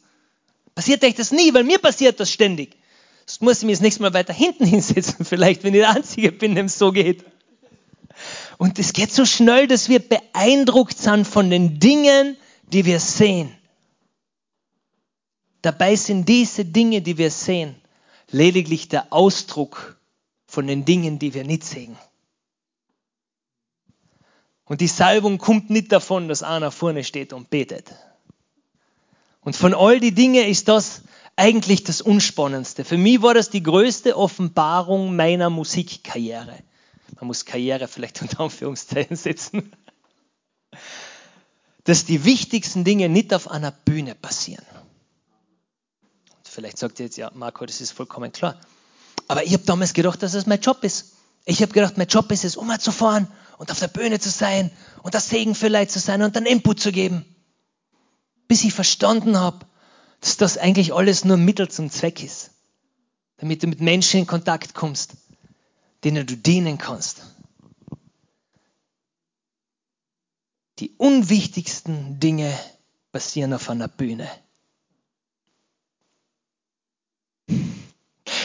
Passiert 0.74 1.04
euch 1.04 1.14
das 1.14 1.30
nie, 1.30 1.52
weil 1.52 1.64
mir 1.64 1.78
passiert 1.78 2.20
das 2.20 2.32
ständig. 2.32 2.77
Das 3.28 3.42
muss 3.42 3.58
ich 3.58 3.64
mir 3.64 3.72
das 3.72 3.82
nächste 3.82 4.00
Mal 4.00 4.14
weiter 4.14 4.32
hinten 4.32 4.64
hinsetzen, 4.66 5.22
vielleicht, 5.22 5.62
wenn 5.62 5.74
ich 5.74 5.80
der 5.80 5.90
Einzige 5.90 6.32
bin, 6.32 6.54
dem 6.54 6.64
es 6.64 6.78
so 6.78 6.92
geht. 6.92 7.26
Und 8.56 8.78
es 8.78 8.94
geht 8.94 9.12
so 9.12 9.26
schnell, 9.26 9.68
dass 9.68 9.90
wir 9.90 9.98
beeindruckt 10.00 10.96
sind 10.96 11.26
von 11.26 11.50
den 11.50 11.78
Dingen, 11.78 12.38
die 12.72 12.86
wir 12.86 12.98
sehen. 13.00 13.54
Dabei 15.60 15.94
sind 15.94 16.26
diese 16.26 16.64
Dinge, 16.64 17.02
die 17.02 17.18
wir 17.18 17.30
sehen, 17.30 17.74
lediglich 18.30 18.88
der 18.88 19.12
Ausdruck 19.12 20.00
von 20.46 20.66
den 20.66 20.86
Dingen, 20.86 21.18
die 21.18 21.34
wir 21.34 21.44
nicht 21.44 21.64
sehen. 21.64 21.98
Und 24.64 24.80
die 24.80 24.88
Salbung 24.88 25.36
kommt 25.36 25.68
nicht 25.68 25.92
davon, 25.92 26.28
dass 26.28 26.42
einer 26.42 26.70
vorne 26.70 27.04
steht 27.04 27.34
und 27.34 27.50
betet. 27.50 27.92
Und 29.42 29.54
von 29.54 29.74
all 29.74 30.00
die 30.00 30.14
Dinge 30.14 30.48
ist 30.48 30.68
das 30.68 31.02
eigentlich 31.38 31.85
das 31.85 32.01
Unspannendste. 32.01 32.85
Für 32.85 32.98
mich 32.98 33.22
war 33.22 33.33
das 33.33 33.48
die 33.48 33.62
größte 33.62 34.16
Offenbarung 34.16 35.14
meiner 35.14 35.51
Musikkarriere. 35.51 36.59
Man 37.14 37.27
muss 37.29 37.44
Karriere 37.44 37.87
vielleicht 37.87 38.20
unter 38.22 38.40
Anführungszeichen 38.40 39.16
setzen. 39.16 39.72
Dass 41.85 42.05
die 42.05 42.24
wichtigsten 42.24 42.85
Dinge 42.85 43.09
nicht 43.09 43.33
auf 43.33 43.48
einer 43.51 43.70
Bühne 43.70 44.16
passieren. 44.16 44.64
Vielleicht 46.42 46.79
sagt 46.79 46.98
ihr 46.98 47.07
jetzt, 47.07 47.16
ja, 47.16 47.31
Marco, 47.35 47.64
das 47.64 47.81
ist 47.81 47.92
vollkommen 47.92 48.33
klar. 48.33 48.59
Aber 49.29 49.44
ich 49.44 49.53
habe 49.53 49.62
damals 49.62 49.94
gedacht, 49.94 50.22
dass 50.22 50.35
es 50.35 50.46
mein 50.46 50.61
Job 50.61 50.83
ist. 50.83 51.12
Ich 51.44 51.62
habe 51.62 51.72
gedacht, 51.72 51.96
mein 51.96 52.09
Job 52.09 52.33
ist 52.33 52.44
es, 52.44 52.57
umherzufahren 52.57 53.29
und 53.59 53.70
auf 53.70 53.79
der 53.79 53.88
Bühne 53.88 54.18
zu 54.18 54.29
sein 54.29 54.72
und 55.05 55.14
das 55.14 55.29
Segen 55.29 55.55
für 55.55 55.68
Leid 55.68 55.92
zu 55.92 56.01
sein 56.01 56.22
und 56.22 56.35
dann 56.35 56.46
Input 56.46 56.81
zu 56.81 56.90
geben. 56.90 57.24
Bis 58.48 58.64
ich 58.64 58.74
verstanden 58.74 59.38
habe, 59.38 59.64
dass 60.20 60.37
das 60.37 60.59
eigentlich 60.59 60.92
alles 60.92 61.24
nur 61.24 61.37
Mittel 61.37 61.68
zum 61.68 61.90
Zweck 61.90 62.22
ist. 62.22 62.50
Damit 63.38 63.62
du 63.62 63.68
mit 63.68 63.81
Menschen 63.81 64.20
in 64.20 64.26
Kontakt 64.26 64.74
kommst, 64.74 65.12
denen 66.04 66.26
du 66.26 66.37
dienen 66.37 66.78
kannst. 66.78 67.22
Die 70.81 70.92
unwichtigsten 70.96 72.20
Dinge 72.20 72.52
passieren 73.12 73.52
auf 73.52 73.68
einer 73.70 73.88
Bühne. 73.88 74.28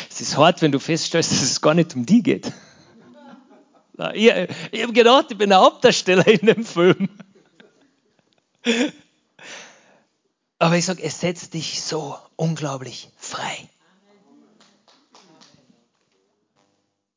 Es 0.10 0.22
ist 0.22 0.38
hart, 0.38 0.62
wenn 0.62 0.72
du 0.72 0.80
feststellst, 0.80 1.32
dass 1.32 1.42
es 1.42 1.62
gar 1.62 1.74
nicht 1.74 1.96
um 1.96 2.06
die 2.06 2.22
geht. 2.22 2.52
Ich, 4.14 4.32
ich 4.72 4.82
habe 4.84 4.94
gedacht, 4.94 5.28
ich 5.30 5.38
bin 5.38 5.50
der 5.50 5.60
Hauptdarsteller 5.60 6.28
in 6.28 6.46
dem 6.48 6.66
Film. 6.66 7.10
Aber 10.63 10.78
ich 10.78 10.86
sage, 10.86 11.04
es 11.04 11.19
setzt 11.19 11.56
dich 11.56 11.82
so 11.82 12.15
unglaublich 12.38 13.10
frei. 13.17 13.69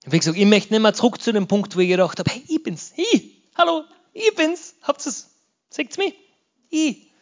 Wie 0.04 0.18
gesagt, 0.18 0.36
ich 0.36 0.46
möchte 0.46 0.72
nicht 0.72 0.82
mehr 0.82 0.94
zurück 0.94 1.22
zu 1.22 1.32
dem 1.32 1.46
Punkt, 1.46 1.76
wo 1.76 1.78
ich 1.78 1.88
gedacht 1.88 2.18
habe, 2.18 2.28
hey, 2.28 2.42
ich 2.48 2.60
bin's, 2.64 2.92
ich, 2.96 3.44
hallo, 3.54 3.84
ich 4.12 4.34
bin's, 4.34 4.74
habt 4.82 5.06
ihr's, 5.06 5.28
seht's 5.70 5.96
mich, 5.96 6.14
ich. 6.70 7.12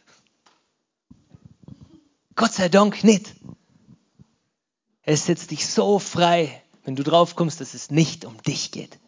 Gott 2.37 2.55
sei 2.55 2.71
Dank 2.71 3.05
nicht. 3.05 3.35
Es 5.03 5.27
setzt 5.27 5.51
dich 5.51 5.67
so 5.67 5.99
frei, 5.99 6.63
wenn 6.85 6.97
du 6.97 7.03
drauf 7.03 7.37
kommst, 7.37 7.61
dass 7.61 7.75
es 7.75 7.91
nicht 7.91 8.25
um 8.25 8.43
dich 8.45 8.71
geht. 8.71 8.99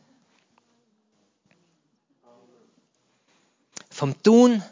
Vom 3.88 4.22
Tun 4.22 4.62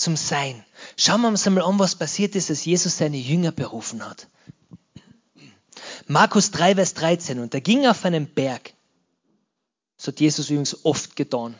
zum 0.00 0.16
Sein. 0.16 0.64
Schauen 0.96 1.20
wir 1.20 1.28
uns 1.28 1.46
einmal 1.46 1.64
an, 1.64 1.78
was 1.78 1.94
passiert 1.94 2.34
ist, 2.34 2.50
als 2.50 2.64
Jesus 2.64 2.98
seine 2.98 3.18
Jünger 3.18 3.52
berufen 3.52 4.04
hat. 4.04 4.26
Markus 6.06 6.50
3, 6.50 6.74
Vers 6.74 6.94
13. 6.94 7.38
Und 7.38 7.54
er 7.54 7.60
ging 7.60 7.86
auf 7.86 8.04
einen 8.04 8.26
Berg. 8.26 8.72
Das 9.96 10.08
hat 10.08 10.20
Jesus 10.20 10.50
übrigens 10.50 10.84
oft 10.84 11.14
getan. 11.14 11.54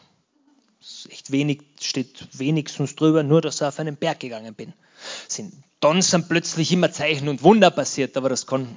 echt 1.10 1.30
wenig, 1.30 1.60
steht 1.80 2.26
wenigstens 2.32 2.96
drüber, 2.96 3.22
nur 3.22 3.42
dass 3.42 3.60
er 3.60 3.68
auf 3.68 3.78
einen 3.78 3.96
Berg 3.96 4.20
gegangen 4.20 4.54
bin. 4.54 4.72
Sind, 5.28 5.52
dann 5.80 6.02
sind 6.02 6.28
plötzlich 6.28 6.72
immer 6.72 6.90
Zeichen 6.90 7.28
und 7.28 7.42
Wunder 7.42 7.70
passiert, 7.70 8.16
aber 8.16 8.28
das 8.28 8.46
kann 8.46 8.76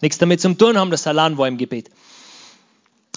nichts 0.00 0.18
damit 0.18 0.40
zu 0.40 0.54
tun 0.54 0.78
haben, 0.78 0.90
dass 0.90 1.06
er 1.06 1.10
allein 1.10 1.36
war 1.36 1.48
im 1.48 1.58
Gebet. 1.58 1.90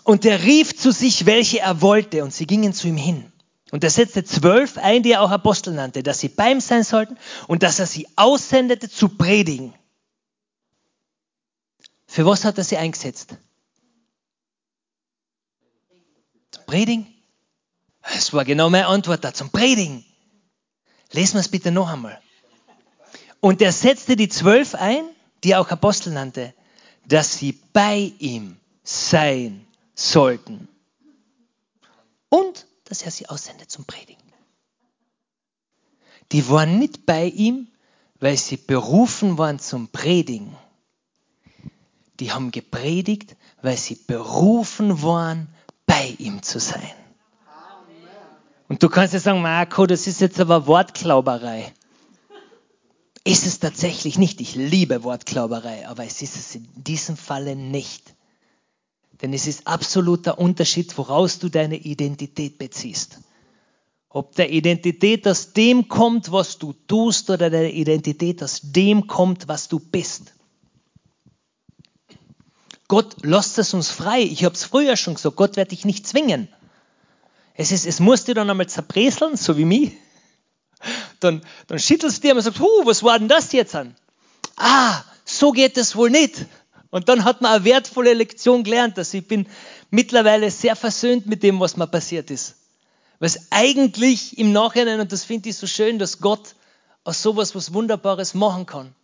Und 0.04 0.26
er 0.26 0.44
rief 0.44 0.76
zu 0.76 0.92
sich, 0.92 1.26
welche 1.26 1.60
er 1.60 1.82
wollte, 1.82 2.24
und 2.24 2.34
sie 2.34 2.48
gingen 2.48 2.74
zu 2.74 2.88
ihm 2.88 2.98
hin. 2.98 3.32
Und 3.71 3.84
er 3.84 3.89
setzte 3.89 4.23
zwölf 4.23 4.77
ein, 4.77 5.03
die 5.03 5.12
er 5.12 5.21
auch 5.21 5.32
Apostel 5.32 5.73
nannte, 5.73 6.03
dass 6.03 6.19
sie 6.19 6.30
bei 6.30 6.51
ihm 6.51 6.62
sein 6.62 6.84
sollten 6.84 7.17
und 7.47 7.63
dass 7.63 7.80
er 7.80 7.86
sie 7.86 8.08
aussendete 8.15 8.89
zu 8.89 9.10
predigen. 9.10 9.73
Für 12.08 12.25
was 12.25 12.45
hat 12.45 12.58
er 12.58 12.63
sie 12.63 12.77
eingesetzt? 12.77 13.36
Zum 16.51 16.65
Predigen? 16.65 17.13
Das 18.01 18.32
war 18.34 18.45
genau 18.45 18.69
meine 18.69 18.88
Antwort 18.88 19.23
da, 19.25 19.34
zum 19.34 19.49
Predigen. 19.49 20.06
Lesen 21.12 21.36
wir 21.36 21.41
es 21.41 21.49
bitte 21.49 21.71
noch 21.71 21.89
einmal. 21.89 22.21
Und 23.41 23.62
er 23.62 23.73
setzte 23.73 24.15
die 24.15 24.30
zwölf 24.30 24.75
ein, 24.75 25.03
die 25.43 25.51
er 25.51 25.62
auch 25.62 25.69
Apostel 25.69 26.13
nannte, 26.13 26.53
dass 27.06 27.38
sie 27.38 27.60
bei 27.73 28.13
ihm 28.19 28.58
sein 28.84 29.67
sollten. 29.93 30.67
Und 32.30 32.66
dass 32.89 33.02
er 33.02 33.12
sie 33.12 33.30
aussendet 33.30 33.69
zum 33.69 33.86
Predigen. 33.86 34.21
Die 36.32 36.50
waren 36.50 36.80
nicht 36.80 37.06
bei 37.06 37.26
ihm, 37.26 37.67
weil 38.19 38.38
sie 38.38 38.58
berufen 38.58 39.38
waren 39.38 39.60
zum 39.60 39.89
Predigen. 39.89 40.56
Die 42.19 42.32
haben 42.32 42.52
gepredigt, 42.52 43.36
weil 43.62 43.78
sie 43.78 43.95
berufen 43.95 45.02
waren, 45.04 45.47
bei 45.86 46.15
ihm 46.17 46.41
zu 46.43 46.60
sein. 46.60 46.91
Und 48.67 48.84
du 48.84 48.89
kannst 48.89 49.13
ja 49.13 49.19
sagen, 49.19 49.41
Marco, 49.41 49.86
das 49.86 50.08
ist 50.08 50.19
jetzt 50.19 50.39
aber 50.39 50.67
Wortklauberei. 50.67 51.73
Ist 53.23 53.45
es 53.45 53.60
tatsächlich 53.60 54.17
nicht. 54.17 54.41
Ich 54.41 54.56
liebe 54.56 55.04
Wortklauberei, 55.04 55.88
aber 55.88 56.06
es 56.06 56.21
ist 56.21 56.36
es 56.36 56.56
in 56.56 56.67
diesem 56.76 57.15
Falle 57.15 57.56
nicht. 57.56 58.13
Denn 59.21 59.34
es 59.34 59.47
ist 59.47 59.65
absoluter 59.65 60.38
Unterschied, 60.38 60.95
woraus 60.97 61.39
du 61.39 61.49
deine 61.49 61.77
Identität 61.77 62.58
beziehst. 62.58 63.19
Ob 64.10 64.36
der 64.36 64.51
Identität 64.51 65.27
aus 65.27 65.53
dem 65.53 65.88
kommt, 65.88 66.32
was 66.32 66.58
du 66.58 66.73
tust, 66.88 67.30
oder 67.30 67.49
der 67.49 67.73
Identität 67.73 68.41
aus 68.43 68.62
dem 68.63 69.08
kommt, 69.08 69.47
was 69.47 69.67
du 69.67 69.80
bist. 69.80 70.34
Gott 72.88 73.25
lässt 73.25 73.58
es 73.58 73.73
uns 73.73 73.89
frei. 73.89 74.21
Ich 74.21 74.45
habe 74.45 74.56
es 74.56 74.63
früher 74.63 74.95
schon 74.95 75.15
gesagt, 75.15 75.36
Gott 75.36 75.58
wird 75.58 75.71
dich 75.71 75.84
nicht 75.84 76.08
zwingen. 76.08 76.47
Es, 77.53 77.71
ist, 77.71 77.86
es 77.86 77.99
muss 77.99 78.23
dir 78.23 78.36
dann 78.36 78.49
einmal 78.49 78.69
zerbreseln, 78.69 79.36
so 79.36 79.58
wie 79.58 79.65
mich. 79.65 79.93
Dann, 81.19 81.41
dann 81.65 81.80
schüttelst 81.80 82.23
du 82.23 82.27
dir 82.27 82.36
und 82.36 82.41
sagst, 82.41 82.60
huh, 82.60 82.86
was 82.86 83.03
war 83.03 83.17
denn 83.17 83.27
das 83.27 83.51
jetzt 83.51 83.75
an? 83.75 83.95
Ah, 84.56 85.03
so 85.25 85.51
geht 85.51 85.75
es 85.77 85.95
wohl 85.95 86.12
nicht. 86.12 86.45
Und 86.89 87.10
dann 87.10 87.26
hat 87.26 87.41
man 87.41 87.54
eine 87.54 87.65
wertvolle 87.65 88.13
Lektion 88.13 88.63
gelernt, 88.63 88.97
dass 88.97 89.13
ich 89.13 89.28
bin 89.28 89.47
mittlerweile 89.89 90.50
sehr 90.52 90.76
versöhnt 90.76 91.26
mit 91.26 91.43
dem, 91.43 91.60
was 91.60 91.78
mir 91.78 91.88
passiert 91.88 92.32
ist. 92.32 92.56
Was 93.19 93.52
eigentlich 93.52 94.38
im 94.38 94.52
Nachhinein, 94.52 95.00
und 95.00 95.12
das 95.12 95.23
finde 95.23 95.50
ich 95.50 95.58
so 95.58 95.67
schön, 95.67 96.00
dass 96.00 96.19
Gott 96.19 96.56
aus 97.04 97.21
sowas 97.21 97.56
was 97.56 97.73
Wunderbares 97.73 98.34
machen 98.34 98.65
kann. 98.65 98.95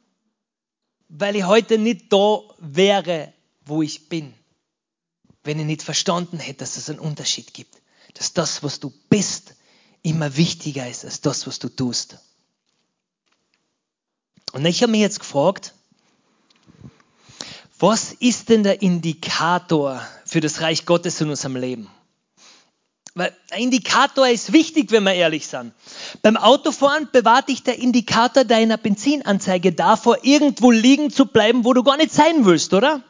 Weil 1.10 1.36
ich 1.36 1.46
heute 1.46 1.78
nicht 1.78 2.12
da 2.13 2.39
wäre, 2.60 3.34
wo 3.65 3.82
ich 3.82 4.10
bin, 4.10 4.34
wenn 5.43 5.60
ich 5.60 5.65
nicht 5.65 5.84
verstanden 5.84 6.39
hätte, 6.39 6.60
dass 6.60 6.78
es 6.78 6.89
einen 6.89 7.00
Unterschied 7.00 7.54
gibt. 7.54 7.82
Dass 8.13 8.34
das, 8.34 8.63
was 8.63 8.80
du 8.80 8.93
bist, 9.10 9.56
immer 10.04 10.38
wichtiger 10.38 10.88
ist 10.88 11.06
als 11.06 11.22
das, 11.22 11.48
was 11.48 11.60
du 11.60 11.69
tust. 11.69 12.17
Und 14.52 14.65
ich 14.65 14.84
habe 14.84 14.91
mich 14.91 15.02
jetzt 15.02 15.19
gefragt, 15.19 15.74
was 17.84 18.13
ist 18.13 18.48
denn 18.48 18.63
der 18.63 18.82
Indikator 18.82 20.02
für 20.24 20.39
das 20.39 20.62
Reich 20.62 20.86
Gottes 20.86 21.19
in 21.19 21.30
unserem 21.30 21.58
Leben? 21.58 21.89
Weil 23.13 23.36
ein 23.52 23.63
Indikator 23.63 24.26
ist 24.26 24.54
wichtig, 24.54 24.89
wenn 24.91 25.04
wir 25.04 25.13
ehrlich 25.13 25.48
sind. 25.48 25.74
Beim 26.22 26.38
Autofahren 26.38 27.10
bewahrt 27.12 27.50
dich 27.50 27.62
der 27.62 27.80
Indikator 27.80 28.46
deiner 28.46 28.78
Benzinanzeige 28.78 29.74
davor, 29.74 30.19
irgendwo 30.24 30.72
liegen 30.72 31.12
zu 31.12 31.26
bleiben, 31.26 31.65
wo 31.65 31.74
du 31.74 31.84
gar 31.84 31.98
nicht 31.98 32.13
sein 32.13 32.46
willst, 32.46 32.74
oder? 32.74 33.04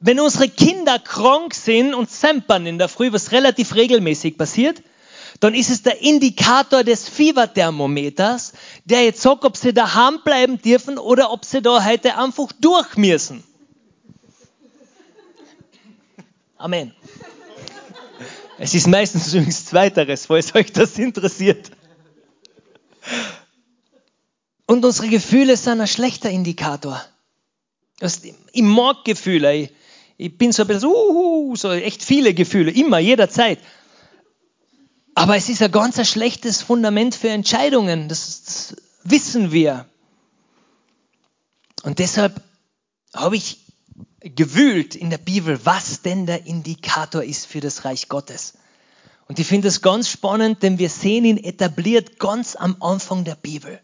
Wenn 0.00 0.20
unsere 0.20 0.50
Kinder 0.50 0.98
krank 0.98 1.54
sind 1.54 1.94
und 1.94 2.10
sempern 2.10 2.66
in 2.66 2.76
der 2.76 2.90
Früh, 2.90 3.10
was 3.10 3.32
relativ 3.32 3.74
regelmäßig 3.74 4.36
passiert, 4.36 4.82
dann 5.40 5.54
ist 5.54 5.70
es 5.70 5.82
der 5.82 6.00
Indikator 6.02 6.84
des 6.84 7.08
Fieberthermometers, 7.08 8.52
der 8.84 9.04
jetzt 9.04 9.22
sagt, 9.22 9.44
ob 9.44 9.56
sie 9.56 9.72
daheim 9.72 10.20
bleiben 10.24 10.60
dürfen 10.60 10.98
oder 10.98 11.30
ob 11.30 11.44
sie 11.44 11.62
da 11.62 11.84
heute 11.84 12.16
einfach 12.16 12.52
durch 12.60 12.96
müssen. 12.96 13.44
Amen. 16.56 16.92
Es 18.58 18.74
ist 18.74 18.86
meistens 18.86 19.28
übrigens 19.34 19.66
Zweiteres, 19.66 20.26
falls 20.26 20.54
euch 20.54 20.72
das 20.72 20.98
interessiert. 20.98 21.70
Und 24.66 24.84
unsere 24.84 25.08
Gefühle 25.08 25.56
sind 25.56 25.80
ein 25.80 25.86
schlechter 25.86 26.30
Indikator. 26.30 27.00
Ich 28.00 28.62
mag 28.62 29.04
Gefühle. 29.04 29.70
Ich 30.18 30.38
bin 30.38 30.52
so 30.52 30.62
ein 30.62 30.68
bisschen, 30.68 30.90
uh, 30.90 31.54
so 31.56 31.70
echt 31.72 32.02
viele 32.02 32.34
Gefühle, 32.34 32.70
immer, 32.70 32.98
jederzeit. 32.98 33.58
Aber 35.16 35.34
es 35.34 35.48
ist 35.48 35.62
ein 35.62 35.72
ganz 35.72 35.98
ein 35.98 36.04
schlechtes 36.04 36.60
Fundament 36.60 37.14
für 37.14 37.30
Entscheidungen. 37.30 38.06
Das, 38.10 38.44
das 38.44 38.76
wissen 39.02 39.50
wir. 39.50 39.86
Und 41.82 42.00
deshalb 42.00 42.42
habe 43.14 43.34
ich 43.34 43.60
gewühlt 44.20 44.94
in 44.94 45.08
der 45.08 45.16
Bibel, 45.16 45.58
was 45.64 46.02
denn 46.02 46.26
der 46.26 46.44
Indikator 46.44 47.24
ist 47.24 47.46
für 47.46 47.60
das 47.60 47.86
Reich 47.86 48.10
Gottes. 48.10 48.58
Und 49.26 49.38
ich 49.38 49.46
finde 49.46 49.68
das 49.68 49.80
ganz 49.80 50.10
spannend, 50.10 50.62
denn 50.62 50.78
wir 50.78 50.90
sehen 50.90 51.24
ihn 51.24 51.38
etabliert 51.38 52.18
ganz 52.18 52.54
am 52.54 52.76
Anfang 52.82 53.24
der 53.24 53.36
Bibel. 53.36 53.80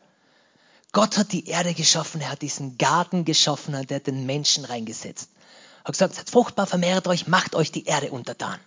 Gott 0.92 1.16
hat 1.16 1.32
die 1.32 1.46
Erde 1.46 1.72
geschaffen, 1.72 2.20
er 2.20 2.32
hat 2.32 2.42
diesen 2.42 2.76
Garten 2.76 3.24
geschaffen 3.24 3.72
er 3.72 3.96
hat 3.96 4.06
den 4.06 4.26
Menschen 4.26 4.66
reingesetzt. 4.66 5.30
Er 5.78 5.84
hat 5.86 5.92
gesagt, 5.92 6.14
seid 6.14 6.28
fruchtbar, 6.28 6.66
vermehrt 6.66 7.06
euch, 7.08 7.26
macht 7.26 7.54
euch 7.54 7.72
die 7.72 7.86
Erde 7.86 8.10
untertan. 8.10 8.60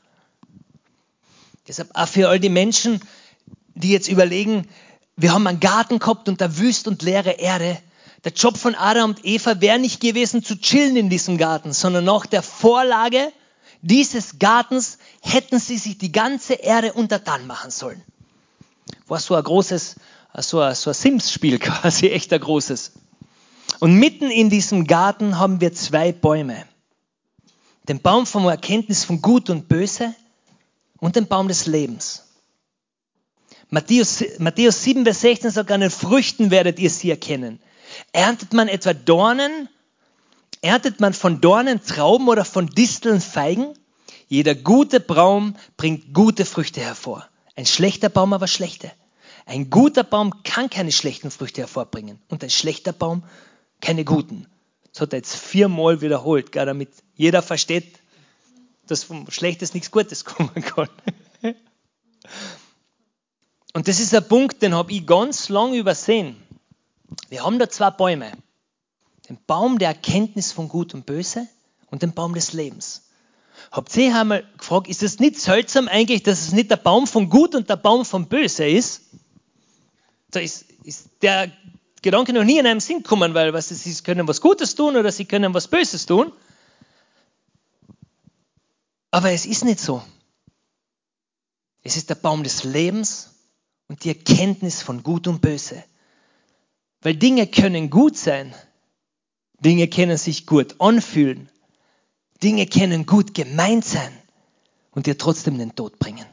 Deshalb 1.67 1.89
auch 1.93 2.07
für 2.07 2.29
all 2.29 2.39
die 2.39 2.49
Menschen, 2.49 3.01
die 3.73 3.89
jetzt 3.89 4.07
überlegen, 4.07 4.67
wir 5.17 5.33
haben 5.33 5.47
einen 5.47 5.59
Garten 5.59 5.99
gehabt 5.99 6.29
und 6.29 6.41
da 6.41 6.57
wüst 6.57 6.87
und 6.87 7.01
leere 7.01 7.31
Erde. 7.31 7.77
Der 8.23 8.33
Job 8.33 8.57
von 8.57 8.75
Adam 8.75 9.11
und 9.11 9.25
Eva 9.25 9.61
wäre 9.61 9.79
nicht 9.79 10.01
gewesen 10.01 10.43
zu 10.43 10.59
chillen 10.59 10.95
in 10.95 11.09
diesem 11.09 11.37
Garten, 11.37 11.73
sondern 11.73 12.05
nach 12.05 12.25
der 12.25 12.41
Vorlage 12.41 13.31
dieses 13.81 14.39
Gartens 14.39 14.97
hätten 15.21 15.59
sie 15.59 15.77
sich 15.77 15.97
die 15.97 16.11
ganze 16.11 16.53
Erde 16.53 16.93
untertan 16.93 17.45
machen 17.45 17.69
sollen. 17.69 18.01
War 19.07 19.19
so 19.19 19.35
ein 19.35 19.43
großes, 19.43 19.95
so 20.39 20.59
ein, 20.59 20.73
so 20.73 20.89
ein 20.89 20.93
Sims-Spiel 20.95 21.59
quasi, 21.59 22.07
echt 22.07 22.33
ein 22.33 22.39
großes. 22.39 22.93
Und 23.79 23.93
mitten 23.93 24.31
in 24.31 24.49
diesem 24.49 24.87
Garten 24.87 25.37
haben 25.37 25.61
wir 25.61 25.73
zwei 25.73 26.11
Bäume. 26.11 26.65
Den 27.87 28.01
Baum 28.01 28.25
vom 28.25 28.47
Erkenntnis 28.47 29.03
von 29.03 29.21
Gut 29.21 29.51
und 29.51 29.67
Böse 29.67 30.15
und 30.99 31.15
den 31.15 31.27
Baum 31.27 31.47
des 31.47 31.65
Lebens. 31.65 32.23
Matthäus, 33.69 34.23
Matthäus 34.37 34.83
7, 34.83 35.03
Vers 35.03 35.21
16 35.21 35.51
sagt, 35.51 35.71
an 35.71 35.81
den 35.81 35.91
Früchten 35.91 36.51
werdet 36.51 36.79
ihr 36.79 36.89
sie 36.89 37.09
erkennen. 37.09 37.59
Erntet 38.11 38.53
man 38.53 38.67
etwa 38.67 38.93
Dornen? 38.93 39.69
Erntet 40.61 40.99
man 40.99 41.13
von 41.13 41.41
Dornen 41.41 41.83
Trauben 41.83 42.27
oder 42.27 42.45
von 42.45 42.67
Disteln 42.67 43.21
Feigen? 43.21 43.73
Jeder 44.27 44.55
gute 44.55 44.99
Baum 44.99 45.55
bringt 45.77 46.13
gute 46.13 46.45
Früchte 46.45 46.81
hervor. 46.81 47.27
Ein 47.55 47.65
schlechter 47.65 48.09
Baum 48.09 48.33
aber 48.33 48.47
schlechte. 48.47 48.91
Ein 49.45 49.69
guter 49.69 50.03
Baum 50.03 50.43
kann 50.43 50.69
keine 50.69 50.91
schlechten 50.91 51.29
Früchte 51.29 51.61
hervorbringen 51.61 52.19
und 52.29 52.43
ein 52.43 52.49
schlechter 52.49 52.93
Baum 52.93 53.23
keine 53.79 54.03
guten. 54.03 54.47
Das 54.91 55.01
hat 55.01 55.13
er 55.13 55.17
jetzt 55.17 55.35
viermal 55.35 56.01
wiederholt, 56.01 56.51
gar 56.51 56.65
damit 56.65 56.89
jeder 57.15 57.41
versteht, 57.41 57.99
dass 58.87 59.03
vom 59.03 59.29
Schlechtes 59.29 59.73
nichts 59.73 59.91
Gutes 59.91 60.25
kommen 60.25 60.53
kann. 60.53 60.89
Und 63.73 63.87
das 63.87 63.99
ist 63.99 64.15
ein 64.15 64.27
Punkt, 64.27 64.61
den 64.61 64.73
habe 64.73 64.91
ich 64.91 65.05
ganz 65.05 65.49
lang 65.49 65.73
übersehen. 65.73 66.37
Wir 67.29 67.43
haben 67.43 67.59
da 67.59 67.69
zwei 67.69 67.91
Bäume. 67.91 68.31
Den 69.27 69.37
Baum 69.47 69.79
der 69.79 69.89
Erkenntnis 69.89 70.51
von 70.51 70.69
Gut 70.69 70.93
und 70.93 71.05
Böse 71.05 71.47
und 71.87 72.01
den 72.01 72.13
Baum 72.13 72.33
des 72.33 72.53
Lebens. 72.53 73.09
Habt 73.71 73.95
ihr 73.97 74.15
einmal 74.15 74.43
gefragt, 74.57 74.87
ist 74.87 75.03
es 75.03 75.19
nicht 75.19 75.39
seltsam 75.39 75.87
eigentlich, 75.87 76.23
dass 76.23 76.41
es 76.41 76.51
nicht 76.53 76.71
der 76.71 76.77
Baum 76.77 77.07
von 77.07 77.29
Gut 77.29 77.55
und 77.55 77.69
der 77.69 77.75
Baum 77.77 78.05
von 78.05 78.27
Böse 78.27 78.67
ist? 78.67 79.01
Da 80.31 80.39
ist, 80.39 80.65
ist 80.83 81.09
der 81.21 81.51
Gedanke 82.01 82.33
noch 82.33 82.43
nie 82.43 82.59
in 82.59 82.67
einem 82.67 82.79
Sinn 82.79 82.97
gekommen, 82.97 83.33
weil 83.33 83.53
was, 83.53 83.69
sie 83.69 84.03
können 84.03 84.27
was 84.27 84.41
Gutes 84.41 84.75
tun 84.75 84.95
oder 84.95 85.11
sie 85.11 85.25
können 85.25 85.53
was 85.53 85.67
Böses 85.67 86.05
tun. 86.05 86.31
Aber 89.15 89.31
es 89.31 89.45
ist 89.45 89.63
nicht 89.63 89.79
so. 89.79 90.03
Es 91.83 91.95
ist 91.95 92.09
der 92.09 92.15
Baum 92.15 92.43
des 92.43 92.65
Lebens 92.65 93.29
und 93.87 94.03
die 94.03 94.09
Erkenntnis 94.09 94.81
von 94.81 95.03
Gut 95.03 95.25
und 95.29 95.39
Böse. 95.39 95.81
Weil 96.99 97.15
Dinge 97.15 97.47
können 97.47 97.89
gut 97.89 98.17
sein, 98.17 98.53
Dinge 99.61 99.87
können 99.87 100.17
sich 100.17 100.45
gut 100.45 100.81
anfühlen, 100.81 101.49
Dinge 102.43 102.67
können 102.67 103.05
gut 103.05 103.33
gemeint 103.33 103.85
sein 103.85 104.11
und 104.91 105.05
dir 105.05 105.17
trotzdem 105.17 105.59
den 105.59 105.75
Tod 105.75 105.97
bringen. 105.97 106.27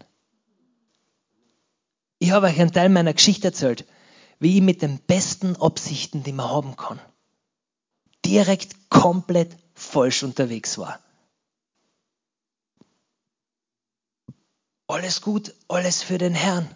Ich 2.18 2.32
habe 2.32 2.48
euch 2.48 2.58
einen 2.58 2.72
Teil 2.72 2.88
meiner 2.88 3.14
Geschichte 3.14 3.46
erzählt, 3.46 3.86
wie 4.40 4.56
ich 4.56 4.60
mit 4.60 4.82
den 4.82 4.98
besten 4.98 5.54
Absichten, 5.54 6.24
die 6.24 6.32
man 6.32 6.50
haben 6.50 6.74
kann, 6.74 7.00
direkt 8.24 8.90
komplett 8.90 9.56
falsch 9.72 10.24
unterwegs 10.24 10.78
war. 10.78 10.98
Alles 14.92 15.22
gut, 15.22 15.54
alles 15.68 16.02
für 16.02 16.18
den 16.18 16.34
Herrn. 16.34 16.68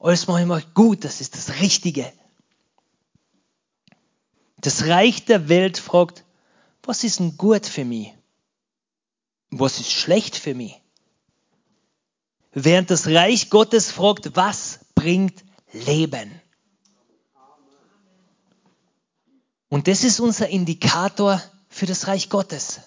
Alles 0.00 0.26
mache 0.26 0.40
ich 0.40 0.46
mal 0.46 0.64
gut, 0.72 1.04
das 1.04 1.20
ist 1.20 1.34
das 1.34 1.60
Richtige. 1.60 2.10
Das 4.56 4.86
Reich 4.86 5.26
der 5.26 5.50
Welt 5.50 5.76
fragt, 5.76 6.24
was 6.82 7.04
ist 7.04 7.18
denn 7.18 7.36
gut 7.36 7.66
für 7.66 7.84
mich? 7.84 8.14
Was 9.50 9.80
ist 9.80 9.92
schlecht 9.92 10.34
für 10.34 10.54
mich? 10.54 10.80
Während 12.52 12.90
das 12.90 13.06
Reich 13.06 13.50
Gottes 13.50 13.90
fragt, 13.90 14.34
was 14.34 14.80
bringt 14.94 15.44
Leben? 15.72 16.40
Und 19.68 19.88
das 19.88 20.04
ist 20.04 20.20
unser 20.20 20.48
Indikator 20.48 21.42
für 21.68 21.84
das 21.84 22.06
Reich 22.06 22.30
Gottes. 22.30 22.80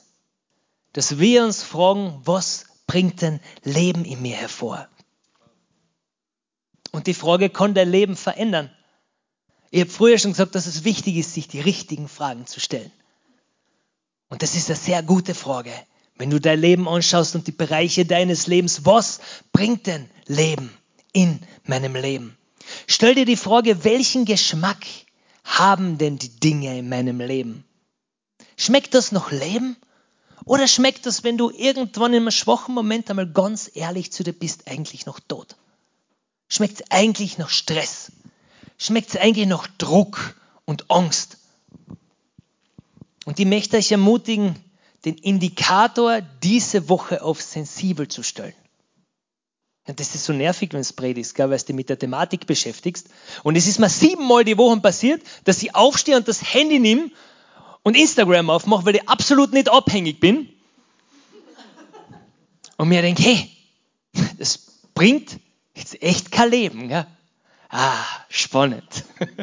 Dass 0.94 1.20
wir 1.20 1.46
uns 1.46 1.62
fragen, 1.62 2.20
was 2.24 2.66
bringt 2.90 3.22
denn 3.22 3.40
Leben 3.64 4.04
in 4.04 4.22
mir 4.22 4.36
hervor? 4.36 4.90
Und 6.92 7.06
die 7.06 7.14
Frage, 7.14 7.52
kann 7.52 7.76
dein 7.76 7.90
Leben 7.90 8.18
verändern? 8.18 8.72
Ich 9.70 9.82
habe 9.82 9.92
früher 9.92 10.18
schon 10.18 10.32
gesagt, 10.32 10.56
dass 10.56 10.66
es 10.66 10.84
wichtig 10.84 11.16
ist, 11.16 11.36
sich 11.36 11.48
die 11.48 11.62
richtigen 11.62 12.08
Fragen 12.08 12.48
zu 12.48 12.60
stellen. 12.60 12.92
Und 14.28 14.42
das 14.42 14.56
ist 14.56 14.70
eine 14.70 14.78
sehr 14.78 15.04
gute 15.04 15.36
Frage. 15.36 15.72
Wenn 16.18 16.32
du 16.32 16.42
dein 16.42 16.60
Leben 16.60 16.90
anschaust 16.90 17.36
und 17.36 17.46
die 17.46 17.52
Bereiche 17.52 18.06
deines 18.06 18.48
Lebens, 18.48 18.86
was 18.86 19.22
bringt 19.54 19.86
denn 19.86 20.10
Leben 20.26 20.76
in 21.14 21.40
meinem 21.66 21.96
Leben? 21.96 22.36
Stell 22.88 23.14
dir 23.14 23.26
die 23.26 23.38
Frage, 23.38 23.84
welchen 23.84 24.26
Geschmack 24.26 24.84
haben 25.44 26.00
denn 26.00 26.18
die 26.18 26.40
Dinge 26.40 26.80
in 26.80 26.90
meinem 26.90 27.20
Leben? 27.20 27.64
Schmeckt 28.58 28.96
das 28.96 29.12
noch 29.12 29.32
Leben? 29.32 29.78
Oder 30.46 30.68
schmeckt 30.68 31.06
das, 31.06 31.24
wenn 31.24 31.38
du 31.38 31.50
irgendwann 31.50 32.14
in 32.14 32.22
einem 32.22 32.32
schwachen 32.32 32.74
Moment 32.74 33.10
einmal 33.10 33.32
ganz 33.32 33.70
ehrlich 33.74 34.12
zu 34.12 34.24
dir 34.24 34.34
bist, 34.34 34.68
eigentlich 34.68 35.06
noch 35.06 35.20
tot? 35.20 35.56
Schmeckt 36.48 36.82
es 36.82 36.92
eigentlich 36.92 37.38
noch 37.38 37.50
Stress? 37.50 38.12
Schmeckt 38.78 39.10
es 39.10 39.18
eigentlich 39.18 39.48
noch 39.48 39.68
Druck 39.78 40.36
und 40.66 40.90
Angst? 40.90 41.38
Und 43.26 43.40
ich 43.40 43.46
möchte 43.46 43.78
euch 43.78 43.92
ermutigen, 43.92 44.56
den 45.06 45.16
Indikator 45.16 46.22
diese 46.44 46.90
Woche 46.90 47.22
auf 47.22 47.42
sensibel 47.42 48.08
zu 48.08 48.24
stellen. 48.24 48.56
Und 49.88 50.00
das 50.00 50.14
ist 50.14 50.26
so 50.26 50.34
nervig, 50.34 50.72
wenn 50.74 50.82
es 50.82 50.94
predigst, 50.94 51.34
gell, 51.34 51.50
weil 51.50 51.58
du 51.58 51.66
dich 51.66 51.76
mit 51.76 51.90
der 51.90 51.98
Thematik 51.98 52.46
beschäftigst. 52.46 53.10
Und 53.44 53.56
es 53.56 53.68
ist 53.68 53.80
mir 53.80 53.90
siebenmal 53.90 54.44
die 54.44 54.58
Woche 54.58 54.80
passiert, 54.80 55.22
dass 55.46 55.64
ich 55.64 55.74
aufstehe 55.74 56.16
und 56.16 56.28
das 56.28 56.54
Handy 56.54 56.80
nehme 56.80 57.10
und 57.84 57.96
Instagram 57.96 58.50
aufmache, 58.50 58.86
weil 58.86 58.96
ich 58.96 59.10
absolut 59.10 59.54
nicht 59.54 59.70
abhängig 59.70 60.20
bin. 60.20 60.50
Und 62.78 62.90
mir 62.90 63.02
denke, 63.02 63.24
hey, 63.24 63.50
das 64.38 64.58
bringt 64.94 65.40
jetzt 65.76 66.02
echt 66.02 66.32
kein 66.32 66.50
Leben. 66.50 66.88
Gell? 66.88 67.06
Ah, 67.70 68.06
spannend. 68.30 69.06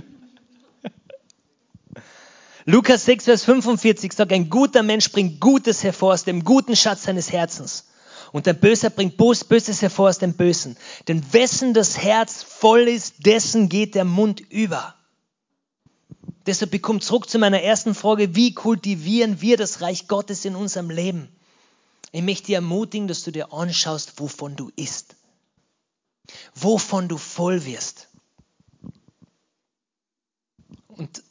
Lukas 2.64 3.04
6, 3.04 3.24
Vers 3.24 3.44
45 3.44 4.12
sagt, 4.12 4.32
ein 4.32 4.50
guter 4.50 4.82
Mensch 4.82 5.12
bringt 5.12 5.40
Gutes 5.40 5.84
hervor 5.84 6.14
aus 6.14 6.24
dem 6.24 6.42
guten 6.42 6.74
Schatz 6.74 7.04
seines 7.04 7.30
Herzens. 7.30 7.86
Und 8.32 8.48
ein 8.48 8.58
Böser 8.58 8.90
bringt 8.90 9.16
Böses 9.16 9.82
hervor 9.82 10.08
aus 10.08 10.18
dem 10.18 10.34
Bösen. 10.34 10.76
Denn 11.06 11.22
wessen 11.32 11.74
das 11.74 11.98
Herz 11.98 12.42
voll 12.42 12.88
ist, 12.88 13.24
dessen 13.24 13.68
geht 13.68 13.94
der 13.94 14.04
Mund 14.04 14.40
über. 14.40 14.96
Deshalb 16.46 16.70
bekommt 16.70 17.02
zurück 17.02 17.28
zu 17.28 17.38
meiner 17.38 17.60
ersten 17.60 17.94
Frage, 17.94 18.36
wie 18.36 18.54
kultivieren 18.54 19.40
wir 19.40 19.56
das 19.56 19.80
Reich 19.80 20.06
Gottes 20.06 20.44
in 20.44 20.54
unserem 20.54 20.90
Leben? 20.90 21.28
Ich 22.12 22.22
möchte 22.22 22.46
dir 22.46 22.56
ermutigen, 22.56 23.08
dass 23.08 23.24
du 23.24 23.32
dir 23.32 23.52
anschaust, 23.52 24.20
wovon 24.20 24.54
du 24.54 24.70
isst. 24.76 25.16
Wovon 26.54 27.08
du 27.08 27.18
voll 27.18 27.64
wirst. 27.64 28.08
Und 30.86 31.22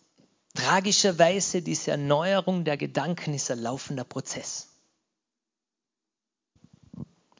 tragischerweise 0.53 1.61
diese 1.61 1.91
Erneuerung 1.91 2.65
der 2.65 2.77
Gedanken 2.77 3.33
ist 3.33 3.49
ein 3.49 3.59
laufender 3.59 4.03
Prozess. 4.03 4.67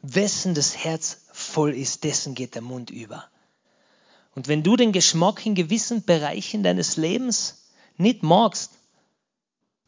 Wessen 0.02 0.54
das 0.54 0.78
Herz 0.78 1.26
voll 1.34 1.74
ist, 1.74 2.04
dessen 2.04 2.36
geht 2.36 2.56
der 2.56 2.62
Mund 2.62 2.90
über. 2.90 3.30
Und 4.34 4.48
wenn 4.48 4.64
du 4.64 4.76
den 4.76 4.92
Geschmack 4.92 5.46
in 5.46 5.56
gewissen 5.56 6.04
Bereichen 6.04 6.64
deines 6.64 6.98
Lebens 6.98 7.65
nicht 7.98 8.24
magst, 8.24 8.72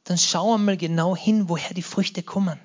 dann 0.03 0.17
schau 0.17 0.53
einmal 0.53 0.77
genau 0.77 1.15
hin, 1.15 1.49
woher 1.49 1.73
die 1.73 1.83
Früchte 1.83 2.23
kommen. 2.23 2.59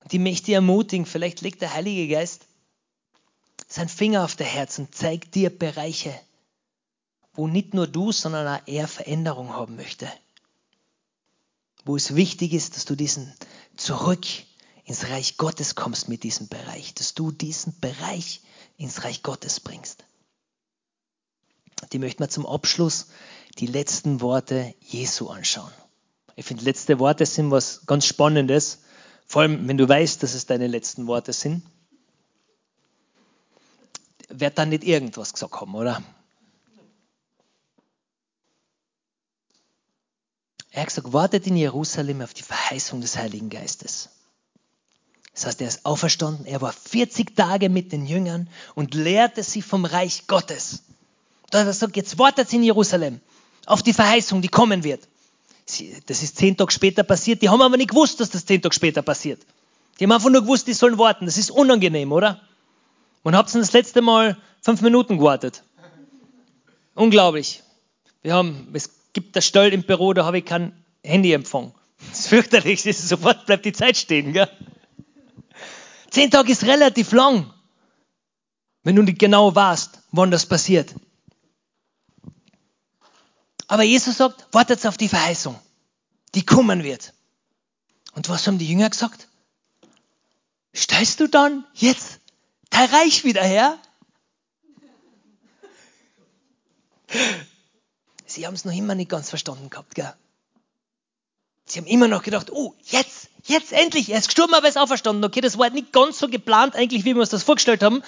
Und 0.00 0.12
ich 0.12 0.18
möchte 0.18 0.46
dich 0.46 0.54
ermutigen, 0.54 1.06
vielleicht 1.06 1.40
legt 1.42 1.62
der 1.62 1.74
Heilige 1.74 2.08
Geist 2.08 2.46
sein 3.68 3.88
Finger 3.88 4.24
auf 4.24 4.36
der 4.36 4.46
Herzen, 4.46 4.92
zeigt 4.92 5.34
dir 5.34 5.48
Bereiche, 5.50 6.18
wo 7.32 7.46
nicht 7.46 7.72
nur 7.72 7.86
du, 7.86 8.12
sondern 8.12 8.46
auch 8.46 8.66
er 8.66 8.86
Veränderung 8.86 9.50
haben 9.50 9.76
möchte. 9.76 10.10
Wo 11.84 11.96
es 11.96 12.14
wichtig 12.14 12.52
ist, 12.52 12.76
dass 12.76 12.84
du 12.84 12.94
diesen 12.94 13.32
zurück 13.76 14.26
ins 14.84 15.08
Reich 15.08 15.36
Gottes 15.38 15.74
kommst 15.74 16.08
mit 16.08 16.22
diesem 16.22 16.48
Bereich, 16.48 16.94
dass 16.94 17.14
du 17.14 17.30
diesen 17.30 17.78
Bereich 17.80 18.42
ins 18.76 19.04
Reich 19.04 19.22
Gottes 19.22 19.60
bringst. 19.60 20.04
Die 21.92 21.98
möchten 21.98 22.22
wir 22.22 22.28
zum 22.28 22.46
Abschluss 22.46 23.08
die 23.62 23.68
letzten 23.68 24.20
Worte 24.20 24.74
Jesu 24.80 25.28
anschauen. 25.28 25.72
Ich 26.34 26.44
finde, 26.44 26.64
letzte 26.64 26.98
Worte 26.98 27.24
sind 27.24 27.52
was 27.52 27.86
ganz 27.86 28.06
Spannendes, 28.06 28.80
vor 29.24 29.42
allem 29.42 29.68
wenn 29.68 29.76
du 29.76 29.88
weißt, 29.88 30.20
dass 30.20 30.34
es 30.34 30.46
deine 30.46 30.66
letzten 30.66 31.06
Worte 31.06 31.32
sind. 31.32 31.62
Wird 34.28 34.58
dann 34.58 34.70
nicht 34.70 34.82
irgendwas 34.82 35.32
gesagt 35.32 35.54
haben, 35.60 35.76
oder? 35.76 36.02
Er 40.72 40.80
hat 40.80 40.88
gesagt, 40.88 41.12
wartet 41.12 41.46
in 41.46 41.56
Jerusalem 41.56 42.20
auf 42.20 42.34
die 42.34 42.42
Verheißung 42.42 43.00
des 43.00 43.16
Heiligen 43.16 43.48
Geistes. 43.48 44.08
Das 45.34 45.46
heißt, 45.46 45.60
er 45.60 45.68
ist 45.68 45.86
auferstanden, 45.86 46.46
er 46.46 46.60
war 46.60 46.72
40 46.72 47.36
Tage 47.36 47.68
mit 47.68 47.92
den 47.92 48.06
Jüngern 48.06 48.50
und 48.74 48.94
lehrte 48.94 49.44
sie 49.44 49.62
vom 49.62 49.84
Reich 49.84 50.26
Gottes. 50.26 50.82
Da 51.50 51.60
hat 51.60 51.66
er 51.66 51.70
gesagt, 51.70 51.96
jetzt 51.96 52.18
wartet 52.18 52.52
in 52.52 52.64
Jerusalem 52.64 53.20
auf 53.66 53.82
die 53.82 53.92
Verheißung, 53.92 54.42
die 54.42 54.48
kommen 54.48 54.84
wird. 54.84 55.08
Das 56.06 56.22
ist 56.22 56.36
zehn 56.36 56.56
Tage 56.56 56.72
später 56.72 57.02
passiert, 57.02 57.40
die 57.42 57.48
haben 57.48 57.62
aber 57.62 57.76
nicht 57.76 57.90
gewusst, 57.90 58.20
dass 58.20 58.30
das 58.30 58.44
zehn 58.44 58.60
Tage 58.60 58.74
später 58.74 59.02
passiert. 59.02 59.40
Die 59.98 60.04
haben 60.04 60.12
einfach 60.12 60.30
nur 60.30 60.42
gewusst, 60.42 60.66
die 60.66 60.72
sollen 60.72 60.98
warten. 60.98 61.26
Das 61.26 61.38
ist 61.38 61.50
unangenehm, 61.50 62.12
oder? 62.12 62.40
Wann 63.22 63.36
habt 63.36 63.54
ihr 63.54 63.60
das 63.60 63.72
letzte 63.72 64.02
Mal 64.02 64.36
fünf 64.60 64.80
Minuten 64.82 65.18
gewartet? 65.18 65.62
Unglaublich. 66.94 67.62
Wir 68.22 68.34
haben, 68.34 68.68
es 68.72 68.90
gibt 69.12 69.36
das 69.36 69.46
Stall 69.46 69.72
im 69.72 69.84
Büro, 69.84 70.12
da 70.12 70.24
habe 70.24 70.38
ich 70.38 70.44
kein 70.44 70.72
Handyempfang. 71.04 71.72
Das 72.10 72.20
ist 72.20 72.28
fürchterlich, 72.28 72.82
das 72.82 72.98
ist, 72.98 73.08
sofort 73.08 73.46
bleibt 73.46 73.64
die 73.64 73.72
Zeit 73.72 73.96
stehen. 73.96 74.32
Gell? 74.32 74.48
Zehn 76.10 76.30
Tage 76.30 76.52
ist 76.52 76.64
relativ 76.64 77.12
lang, 77.12 77.52
wenn 78.82 78.96
du 78.96 79.02
nicht 79.02 79.18
genau 79.18 79.54
weißt, 79.54 80.02
wann 80.10 80.30
das 80.30 80.46
passiert. 80.46 80.94
Aber 83.68 83.82
Jesus 83.82 84.16
sagt, 84.16 84.46
wartet 84.52 84.84
auf 84.86 84.96
die 84.96 85.08
Verheißung, 85.08 85.58
die 86.34 86.44
kommen 86.44 86.82
wird. 86.82 87.12
Und 88.14 88.28
was 88.28 88.46
haben 88.46 88.58
die 88.58 88.68
Jünger 88.68 88.90
gesagt? 88.90 89.28
Stellst 90.74 91.20
du 91.20 91.28
dann 91.28 91.64
jetzt 91.74 92.20
dein 92.70 92.88
Reich 92.88 93.24
wieder 93.24 93.42
her? 93.42 93.78
Sie 98.26 98.46
haben 98.46 98.54
es 98.54 98.64
noch 98.64 98.72
immer 98.72 98.94
nicht 98.94 99.10
ganz 99.10 99.28
verstanden 99.28 99.68
gehabt, 99.68 99.94
gell? 99.94 100.12
Sie 101.64 101.78
haben 101.78 101.86
immer 101.86 102.08
noch 102.08 102.22
gedacht, 102.22 102.50
oh, 102.50 102.74
jetzt, 102.84 103.28
jetzt 103.44 103.72
endlich, 103.72 104.10
er 104.10 104.18
ist 104.18 104.26
gestorben, 104.26 104.54
aber 104.54 104.64
er 104.64 104.70
ist 104.70 104.78
auferstanden. 104.78 105.24
Okay, 105.24 105.40
das 105.40 105.58
war 105.58 105.70
nicht 105.70 105.92
ganz 105.92 106.18
so 106.18 106.28
geplant, 106.28 106.74
eigentlich, 106.74 107.04
wie 107.04 107.14
wir 107.14 107.20
uns 107.20 107.30
das 107.30 107.42
vorgestellt 107.42 107.82
haben, 107.82 108.02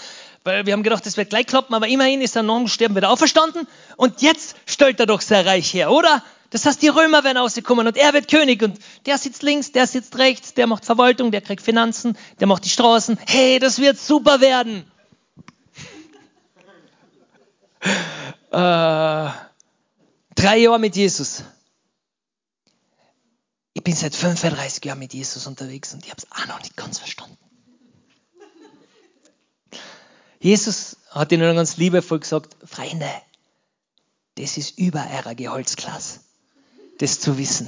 weil 0.45 0.67
wir 0.67 0.73
haben 0.73 0.83
gedacht, 0.83 1.05
das 1.07 1.17
wird 1.17 1.31
gleich 1.31 1.47
klappen, 1.47 1.75
aber 1.75 1.89
immerhin 1.89 2.21
ist 2.21 2.37
er 2.37 2.43
nach 2.43 2.59
dem 2.59 2.69
Sterben 2.69 2.95
wieder 2.95 3.11
auferstanden 3.11 3.67
und 3.97 4.23
jetzt 4.23 4.57
stellt 4.67 5.01
er 5.01 5.07
doch 5.07 5.21
sein 5.21 5.47
Reich 5.47 5.75
her, 5.75 5.91
oder? 5.91 6.23
Das 6.51 6.67
heißt, 6.67 6.83
die 6.83 6.89
Römer 6.89 7.25
werden 7.25 7.39
rauskommen 7.39 7.87
und 7.87 7.97
er 7.97 8.13
wird 8.13 8.29
König 8.29 8.63
und 8.63 8.79
der 9.07 9.19
sitzt 9.19 9.43
links, 9.43 9.73
der 9.73 9.87
sitzt 9.89 10.19
rechts, 10.19 10.55
der 10.55 10.69
macht 10.69 10.85
Verwaltung, 10.85 11.33
der 11.33 11.41
kriegt 11.41 11.63
Finanzen, 11.63 12.17
der 12.39 12.47
macht 12.47 12.65
die 12.65 12.69
Straßen. 12.69 13.19
Hey, 13.27 13.59
das 13.59 13.81
wird 13.81 13.99
super 13.99 14.41
werden. 14.41 14.85
äh, 18.53 19.31
Drei 20.35 20.59
Jahre 20.59 20.79
mit 20.79 20.97
Jesus. 20.97 21.45
Ich 23.73 23.83
bin 23.83 23.95
seit 23.95 24.15
35 24.15 24.85
Jahren 24.85 24.99
mit 24.99 25.15
Jesus 25.15 25.47
unterwegs 25.47 25.95
und 25.95 26.05
ich 26.05 26.11
habe 26.11 26.21
es 26.21 26.31
auch 26.31 26.47
noch 26.47 26.61
nicht 26.61 26.77
ganz 26.77 26.99
verstanden. 26.99 27.44
Jesus 30.45 30.99
hat 31.09 31.33
ihnen 31.33 31.57
ganz 31.57 31.79
liebevoll 31.79 32.21
gesagt, 32.21 32.55
Freunde, 32.69 33.09
das 34.35 34.59
ist 34.59 34.79
über 34.79 35.09
eurer 35.11 35.35
Geholzklasse, 35.35 36.21
das 36.99 37.19
zu 37.19 37.39
wissen, 37.39 37.67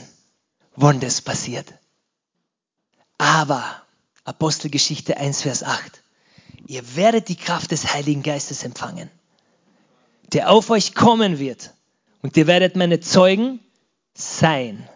wann 0.74 1.01
das 1.01 1.22
passiert. 1.22 1.72
Aber, 3.16 3.64
Apostelgeschichte 4.24 5.16
1, 5.16 5.41
Vers 5.41 5.62
8, 5.62 6.03
ihr 6.66 6.97
werdet 6.97 7.31
die 7.31 7.37
Kraft 7.37 7.70
des 7.70 7.95
Heiligen 7.95 8.22
Geistes 8.22 8.62
empfangen, 8.62 9.11
der 10.35 10.51
auf 10.51 10.68
euch 10.68 10.95
kommen 10.95 11.39
wird 11.39 11.72
und 12.20 12.37
ihr 12.37 12.47
werdet 12.47 12.77
meine 12.77 13.01
Zeugen 13.01 13.59
sein. 14.12 14.87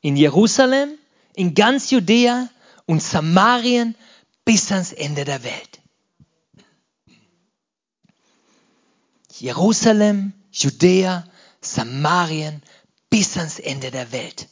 In 0.00 0.16
Jerusalem, 0.16 0.98
in 1.36 1.54
ganz 1.54 1.92
Judäa 1.92 2.48
und 2.84 3.00
Samarien 3.00 3.94
bis 4.44 4.72
ans 4.72 4.92
Ende 4.92 5.24
der 5.24 5.44
Welt. 5.44 5.67
Jerusalem, 9.40 10.32
Judäa, 10.52 11.24
Samarien 11.60 12.62
bis 13.10 13.36
ans 13.36 13.58
Ende 13.58 13.90
der 13.90 14.12
Welt. 14.12 14.48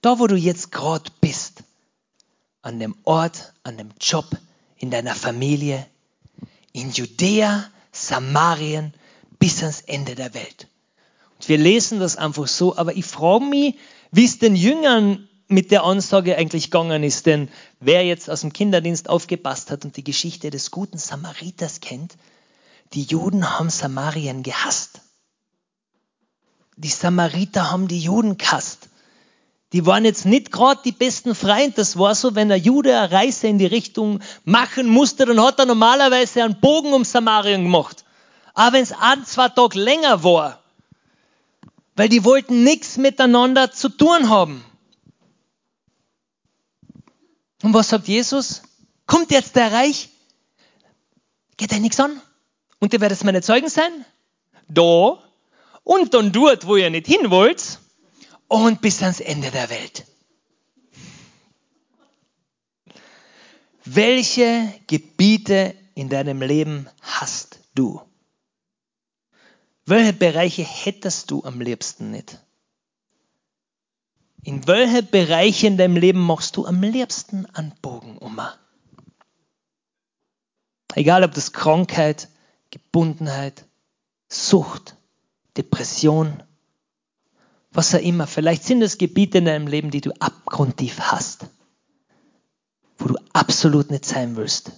Da, 0.00 0.18
wo 0.18 0.26
du 0.26 0.36
jetzt 0.36 0.72
gerade 0.72 1.10
bist, 1.20 1.62
an 2.62 2.78
dem 2.78 2.94
Ort, 3.04 3.52
an 3.62 3.76
dem 3.76 3.90
Job, 4.00 4.26
in 4.76 4.90
deiner 4.90 5.14
Familie, 5.14 5.86
in 6.72 6.90
Judäa, 6.90 7.70
Samarien 7.92 8.94
bis 9.38 9.62
ans 9.62 9.80
Ende 9.82 10.14
der 10.14 10.34
Welt. 10.34 10.68
Und 11.36 11.48
wir 11.48 11.58
lesen 11.58 12.00
das 12.00 12.16
einfach 12.16 12.46
so, 12.46 12.76
aber 12.76 12.96
ich 12.96 13.04
frage 13.04 13.44
mich, 13.44 13.76
wie 14.10 14.24
es 14.24 14.38
den 14.38 14.56
Jüngern 14.56 15.28
mit 15.48 15.70
der 15.70 15.84
Ansage 15.84 16.36
eigentlich 16.36 16.64
gegangen 16.64 17.02
ist. 17.02 17.26
Denn 17.26 17.48
wer 17.80 18.04
jetzt 18.04 18.30
aus 18.30 18.42
dem 18.42 18.52
Kinderdienst 18.52 19.08
aufgepasst 19.08 19.70
hat 19.70 19.84
und 19.84 19.96
die 19.96 20.04
Geschichte 20.04 20.50
des 20.50 20.70
guten 20.70 20.98
Samariters 20.98 21.80
kennt, 21.80 22.14
die 22.92 23.04
Juden 23.04 23.58
haben 23.58 23.70
Samarien 23.70 24.42
gehasst. 24.42 25.00
Die 26.76 26.88
Samariter 26.88 27.70
haben 27.70 27.88
die 27.88 28.00
Juden 28.00 28.38
gehasst. 28.38 28.88
Die 29.72 29.86
waren 29.86 30.04
jetzt 30.04 30.26
nicht 30.26 30.50
gerade 30.50 30.80
die 30.84 30.92
besten 30.92 31.34
Freunde. 31.34 31.74
Das 31.76 31.96
war 31.96 32.14
so, 32.14 32.34
wenn 32.34 32.50
ein 32.50 32.62
Jude 32.62 32.98
eine 32.98 33.12
Reise 33.12 33.46
in 33.46 33.58
die 33.58 33.66
Richtung 33.66 34.20
machen 34.44 34.88
musste, 34.88 35.26
dann 35.26 35.40
hat 35.40 35.60
er 35.60 35.66
normalerweise 35.66 36.42
einen 36.42 36.58
Bogen 36.58 36.92
um 36.92 37.04
Samarien 37.04 37.62
gemacht. 37.64 38.04
Aber 38.54 38.72
wenn 38.72 38.82
es 38.82 38.92
ein, 38.92 39.24
zwei 39.24 39.48
Tage 39.48 39.78
länger 39.78 40.24
war, 40.24 40.60
weil 41.94 42.08
die 42.08 42.24
wollten 42.24 42.64
nichts 42.64 42.96
miteinander 42.96 43.70
zu 43.70 43.90
tun 43.90 44.28
haben. 44.28 44.64
Und 47.62 47.74
was 47.74 47.90
sagt 47.90 48.08
Jesus? 48.08 48.62
Kommt 49.06 49.30
jetzt 49.30 49.54
der 49.54 49.70
Reich? 49.70 50.08
Geht 51.56 51.72
euch 51.72 51.80
nichts 51.80 52.00
an? 52.00 52.20
Und 52.80 52.92
ihr 52.92 53.00
werdet 53.00 53.22
meine 53.24 53.42
Zeugen 53.42 53.68
sein? 53.68 54.04
Da 54.68 55.22
und 55.84 56.14
dann 56.14 56.32
dort, 56.32 56.66
wo 56.66 56.76
ihr 56.76 56.90
nicht 56.90 57.06
hin 57.06 57.30
wollt 57.30 57.78
und 58.48 58.80
bis 58.80 59.02
ans 59.02 59.20
Ende 59.20 59.50
der 59.50 59.70
Welt. 59.70 60.06
Welche 63.84 64.72
Gebiete 64.86 65.74
in 65.94 66.08
deinem 66.08 66.42
Leben 66.42 66.88
hast 67.00 67.60
du? 67.74 68.00
Welche 69.84 70.12
Bereiche 70.12 70.62
hättest 70.62 71.30
du 71.30 71.42
am 71.44 71.60
liebsten 71.60 72.10
nicht? 72.10 72.38
In 74.42 74.66
welche 74.66 75.02
Bereiche 75.02 75.66
in 75.66 75.76
deinem 75.76 75.96
Leben 75.96 76.20
machst 76.20 76.56
du 76.56 76.64
am 76.64 76.82
liebsten 76.82 77.46
einen 77.46 77.74
Bogen 77.82 78.16
um? 78.18 78.40
Egal 80.94 81.24
ob 81.24 81.34
das 81.34 81.52
Krankheit, 81.52 82.28
Gebundenheit, 82.70 83.66
Sucht, 84.28 84.96
Depression, 85.56 86.42
was 87.72 87.94
auch 87.94 88.00
immer. 88.00 88.26
Vielleicht 88.26 88.64
sind 88.64 88.82
es 88.82 88.98
Gebiete 88.98 89.38
in 89.38 89.44
deinem 89.44 89.66
Leben, 89.66 89.90
die 89.90 90.00
du 90.00 90.12
abgrundtief 90.20 91.00
hast, 91.00 91.46
wo 92.98 93.08
du 93.08 93.16
absolut 93.32 93.90
nicht 93.90 94.04
sein 94.04 94.36
willst, 94.36 94.72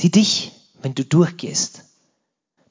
die 0.00 0.10
dich, 0.10 0.52
wenn 0.80 0.94
du 0.94 1.04
durchgehst, 1.04 1.84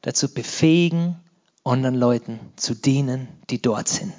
dazu 0.02 0.34
befähigen, 0.34 1.16
anderen 1.64 1.95
Leuten 1.95 2.39
zu 2.56 2.74
dienen, 2.74 3.28
die 3.50 3.62
dort 3.62 3.89
sind. 3.89 4.14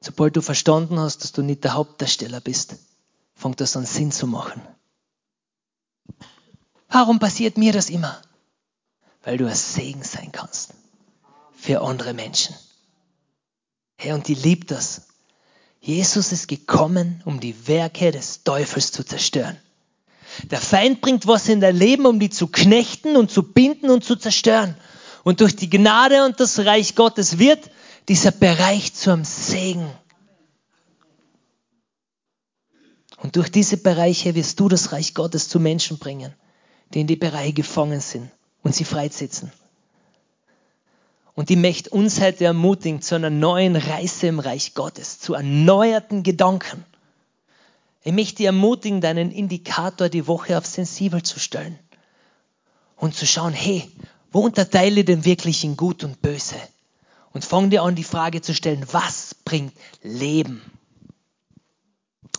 Sobald 0.00 0.36
du 0.36 0.42
verstanden 0.42 0.98
hast, 0.98 1.24
dass 1.24 1.32
du 1.32 1.40
nicht 1.40 1.64
der 1.64 1.72
Hauptdarsteller 1.72 2.40
bist, 2.40 2.76
fängt 3.44 3.60
das 3.60 3.76
an 3.76 3.84
Sinn 3.84 4.10
zu 4.10 4.26
machen. 4.26 4.62
Warum 6.88 7.18
passiert 7.18 7.58
mir 7.58 7.74
das 7.74 7.90
immer? 7.90 8.22
Weil 9.22 9.36
du 9.36 9.46
ein 9.46 9.54
Segen 9.54 10.02
sein 10.02 10.32
kannst 10.32 10.72
für 11.54 11.82
andere 11.82 12.14
Menschen. 12.14 12.54
Hey, 13.98 14.12
und 14.12 14.28
die 14.28 14.34
liebt 14.34 14.70
das. 14.70 15.08
Jesus 15.82 16.32
ist 16.32 16.48
gekommen, 16.48 17.20
um 17.26 17.38
die 17.38 17.68
Werke 17.68 18.12
des 18.12 18.44
Teufels 18.44 18.92
zu 18.92 19.04
zerstören. 19.04 19.58
Der 20.44 20.58
Feind 20.58 21.02
bringt 21.02 21.26
was 21.26 21.46
in 21.46 21.60
dein 21.60 21.76
Leben, 21.76 22.06
um 22.06 22.18
die 22.18 22.30
zu 22.30 22.46
knechten 22.46 23.14
und 23.14 23.30
zu 23.30 23.42
binden 23.42 23.90
und 23.90 24.06
zu 24.06 24.16
zerstören. 24.16 24.74
Und 25.22 25.42
durch 25.42 25.54
die 25.54 25.68
Gnade 25.68 26.24
und 26.24 26.40
das 26.40 26.60
Reich 26.60 26.94
Gottes 26.94 27.38
wird 27.38 27.70
dieser 28.08 28.30
Bereich 28.30 28.94
zum 28.94 29.22
Segen. 29.22 29.92
Und 33.24 33.36
durch 33.36 33.50
diese 33.50 33.78
Bereiche 33.78 34.34
wirst 34.34 34.60
du 34.60 34.68
das 34.68 34.92
Reich 34.92 35.14
Gottes 35.14 35.48
zu 35.48 35.58
Menschen 35.58 35.96
bringen, 35.96 36.34
die 36.92 37.00
in 37.00 37.06
die 37.06 37.16
Bereiche 37.16 37.54
gefangen 37.54 38.00
sind 38.00 38.30
und 38.62 38.74
sie 38.74 38.84
freisetzen. 38.84 39.50
Und 41.34 41.48
die 41.48 41.56
möchte 41.56 41.88
uns 41.88 42.20
heute 42.20 42.44
ermutigen 42.44 43.00
zu 43.00 43.14
einer 43.14 43.30
neuen 43.30 43.76
Reise 43.76 44.26
im 44.26 44.40
Reich 44.40 44.74
Gottes, 44.74 45.20
zu 45.20 45.32
erneuerten 45.32 46.22
Gedanken. 46.22 46.84
Ich 48.02 48.12
möchte 48.12 48.36
dich 48.36 48.46
ermutigen, 48.46 49.00
deinen 49.00 49.30
Indikator 49.30 50.10
die 50.10 50.26
Woche 50.26 50.58
auf 50.58 50.66
sensibel 50.66 51.22
zu 51.22 51.40
stellen 51.40 51.78
und 52.96 53.14
zu 53.14 53.26
schauen, 53.26 53.54
hey, 53.54 53.90
wo 54.32 54.40
unterteile 54.40 55.00
ich 55.00 55.06
denn 55.06 55.24
wirklich 55.24 55.64
in 55.64 55.78
Gut 55.78 56.04
und 56.04 56.20
Böse? 56.20 56.56
Und 57.32 57.42
fang 57.42 57.70
dir 57.70 57.84
an, 57.84 57.94
die 57.94 58.04
Frage 58.04 58.42
zu 58.42 58.52
stellen, 58.52 58.84
was 58.92 59.34
bringt 59.46 59.72
Leben? 60.02 60.60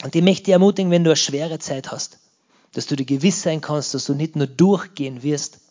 Und 0.05 0.13
ich 0.13 0.21
möchte 0.21 0.43
dich 0.43 0.53
ermutigen, 0.53 0.91
wenn 0.91 1.03
du 1.03 1.09
eine 1.09 1.15
schwere 1.15 1.57
Zeit 1.57 1.89
hast, 1.89 2.19
dass 2.73 2.85
du 2.85 2.95
dir 2.95 3.05
gewiss 3.05 3.41
sein 3.41 3.59
kannst, 3.59 3.95
dass 3.95 4.05
du 4.05 4.13
nicht 4.13 4.35
nur 4.35 4.45
durchgehen 4.45 5.23
wirst, 5.23 5.61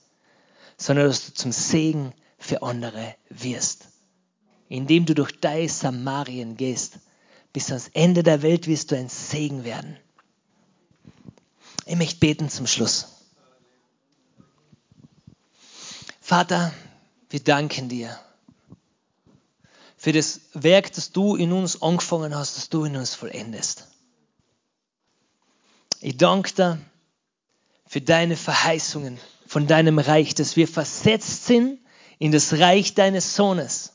sondern 0.76 1.07
dass 1.07 1.26
du 1.26 1.35
zum 1.35 1.53
Segen 1.53 2.12
für 2.37 2.61
andere 2.62 3.14
wirst. 3.28 3.87
Indem 4.68 5.07
du 5.07 5.14
durch 5.14 5.39
dein 5.41 5.68
Samarien 5.68 6.57
gehst, 6.57 6.99
bis 7.53 7.68
ans 7.70 7.91
Ende 7.93 8.24
der 8.24 8.43
Welt 8.43 8.66
wirst 8.66 8.91
du 8.91 8.97
ein 8.97 9.09
Segen 9.09 9.62
werden. 9.62 9.97
Ich 11.87 11.95
möchte 11.95 12.18
beten 12.18 12.51
zum 12.51 12.66
Schluss. 12.66 13.07
Vater, 16.20 16.74
wir 17.30 17.39
danken 17.39 17.89
dir 17.89 18.18
für 19.97 20.11
das 20.11 20.41
Werk, 20.55 20.93
das 20.93 21.12
du 21.12 21.37
in 21.37 21.53
uns 21.53 21.80
angefangen 21.80 22.35
hast, 22.35 22.57
das 22.57 22.68
du 22.68 22.85
in 22.85 22.97
uns 22.97 23.14
vollendest. 23.14 23.94
Ich 26.05 26.19
danke 26.19 26.53
dir 26.53 26.79
für 27.87 28.03
deine 28.03 28.37
Verheißungen 28.37 29.19
von 29.47 29.67
deinem 29.67 29.99
Reich, 29.99 30.35
dass 30.35 30.55
wir 30.55 30.69
versetzt 30.69 31.47
sind 31.47 31.81
in 32.19 32.31
das 32.31 32.53
Reich 32.53 32.93
deines 32.93 33.35
Sohnes. 33.35 33.95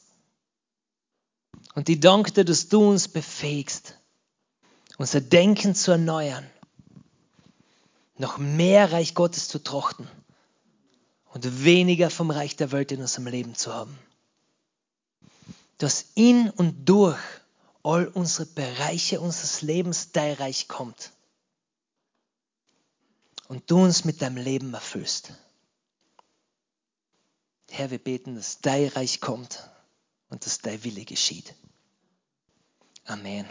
Und 1.75 1.87
ich 1.87 1.99
danke 1.99 2.31
dir, 2.31 2.45
dass 2.45 2.67
du 2.67 2.89
uns 2.89 3.09
befähigst, 3.09 3.95
unser 4.97 5.21
Denken 5.21 5.75
zu 5.75 5.91
erneuern, 5.91 6.49
noch 8.17 8.39
mehr 8.39 8.91
Reich 8.91 9.13
Gottes 9.13 9.47
zu 9.47 9.59
trochten 9.59 10.09
und 11.31 11.63
weniger 11.63 12.09
vom 12.09 12.31
Reich 12.31 12.55
der 12.55 12.71
Welt 12.71 12.91
in 12.91 13.01
unserem 13.01 13.27
Leben 13.27 13.53
zu 13.53 13.71
haben. 13.71 13.95
Dass 15.77 16.07
in 16.15 16.49
und 16.49 16.89
durch 16.89 17.19
all 17.83 18.07
unsere 18.07 18.47
Bereiche 18.47 19.19
unseres 19.19 19.61
Lebens 19.61 20.11
dein 20.11 20.33
Reich 20.33 20.67
kommt 20.67 21.11
und 23.49 23.69
du 23.71 23.83
uns 23.83 24.05
mit 24.05 24.21
deinem 24.21 24.37
Leben 24.37 24.73
erfüllst. 24.73 25.33
Herr, 27.71 27.89
wir 27.91 27.97
beten, 27.97 28.35
dass 28.35 28.61
dein 28.61 28.87
Reich 28.89 29.19
kommt 29.19 29.67
und 30.29 30.45
dass 30.45 30.59
dein 30.59 30.83
Wille 30.83 31.03
geschieht. 31.03 31.55
Amen. 33.05 33.45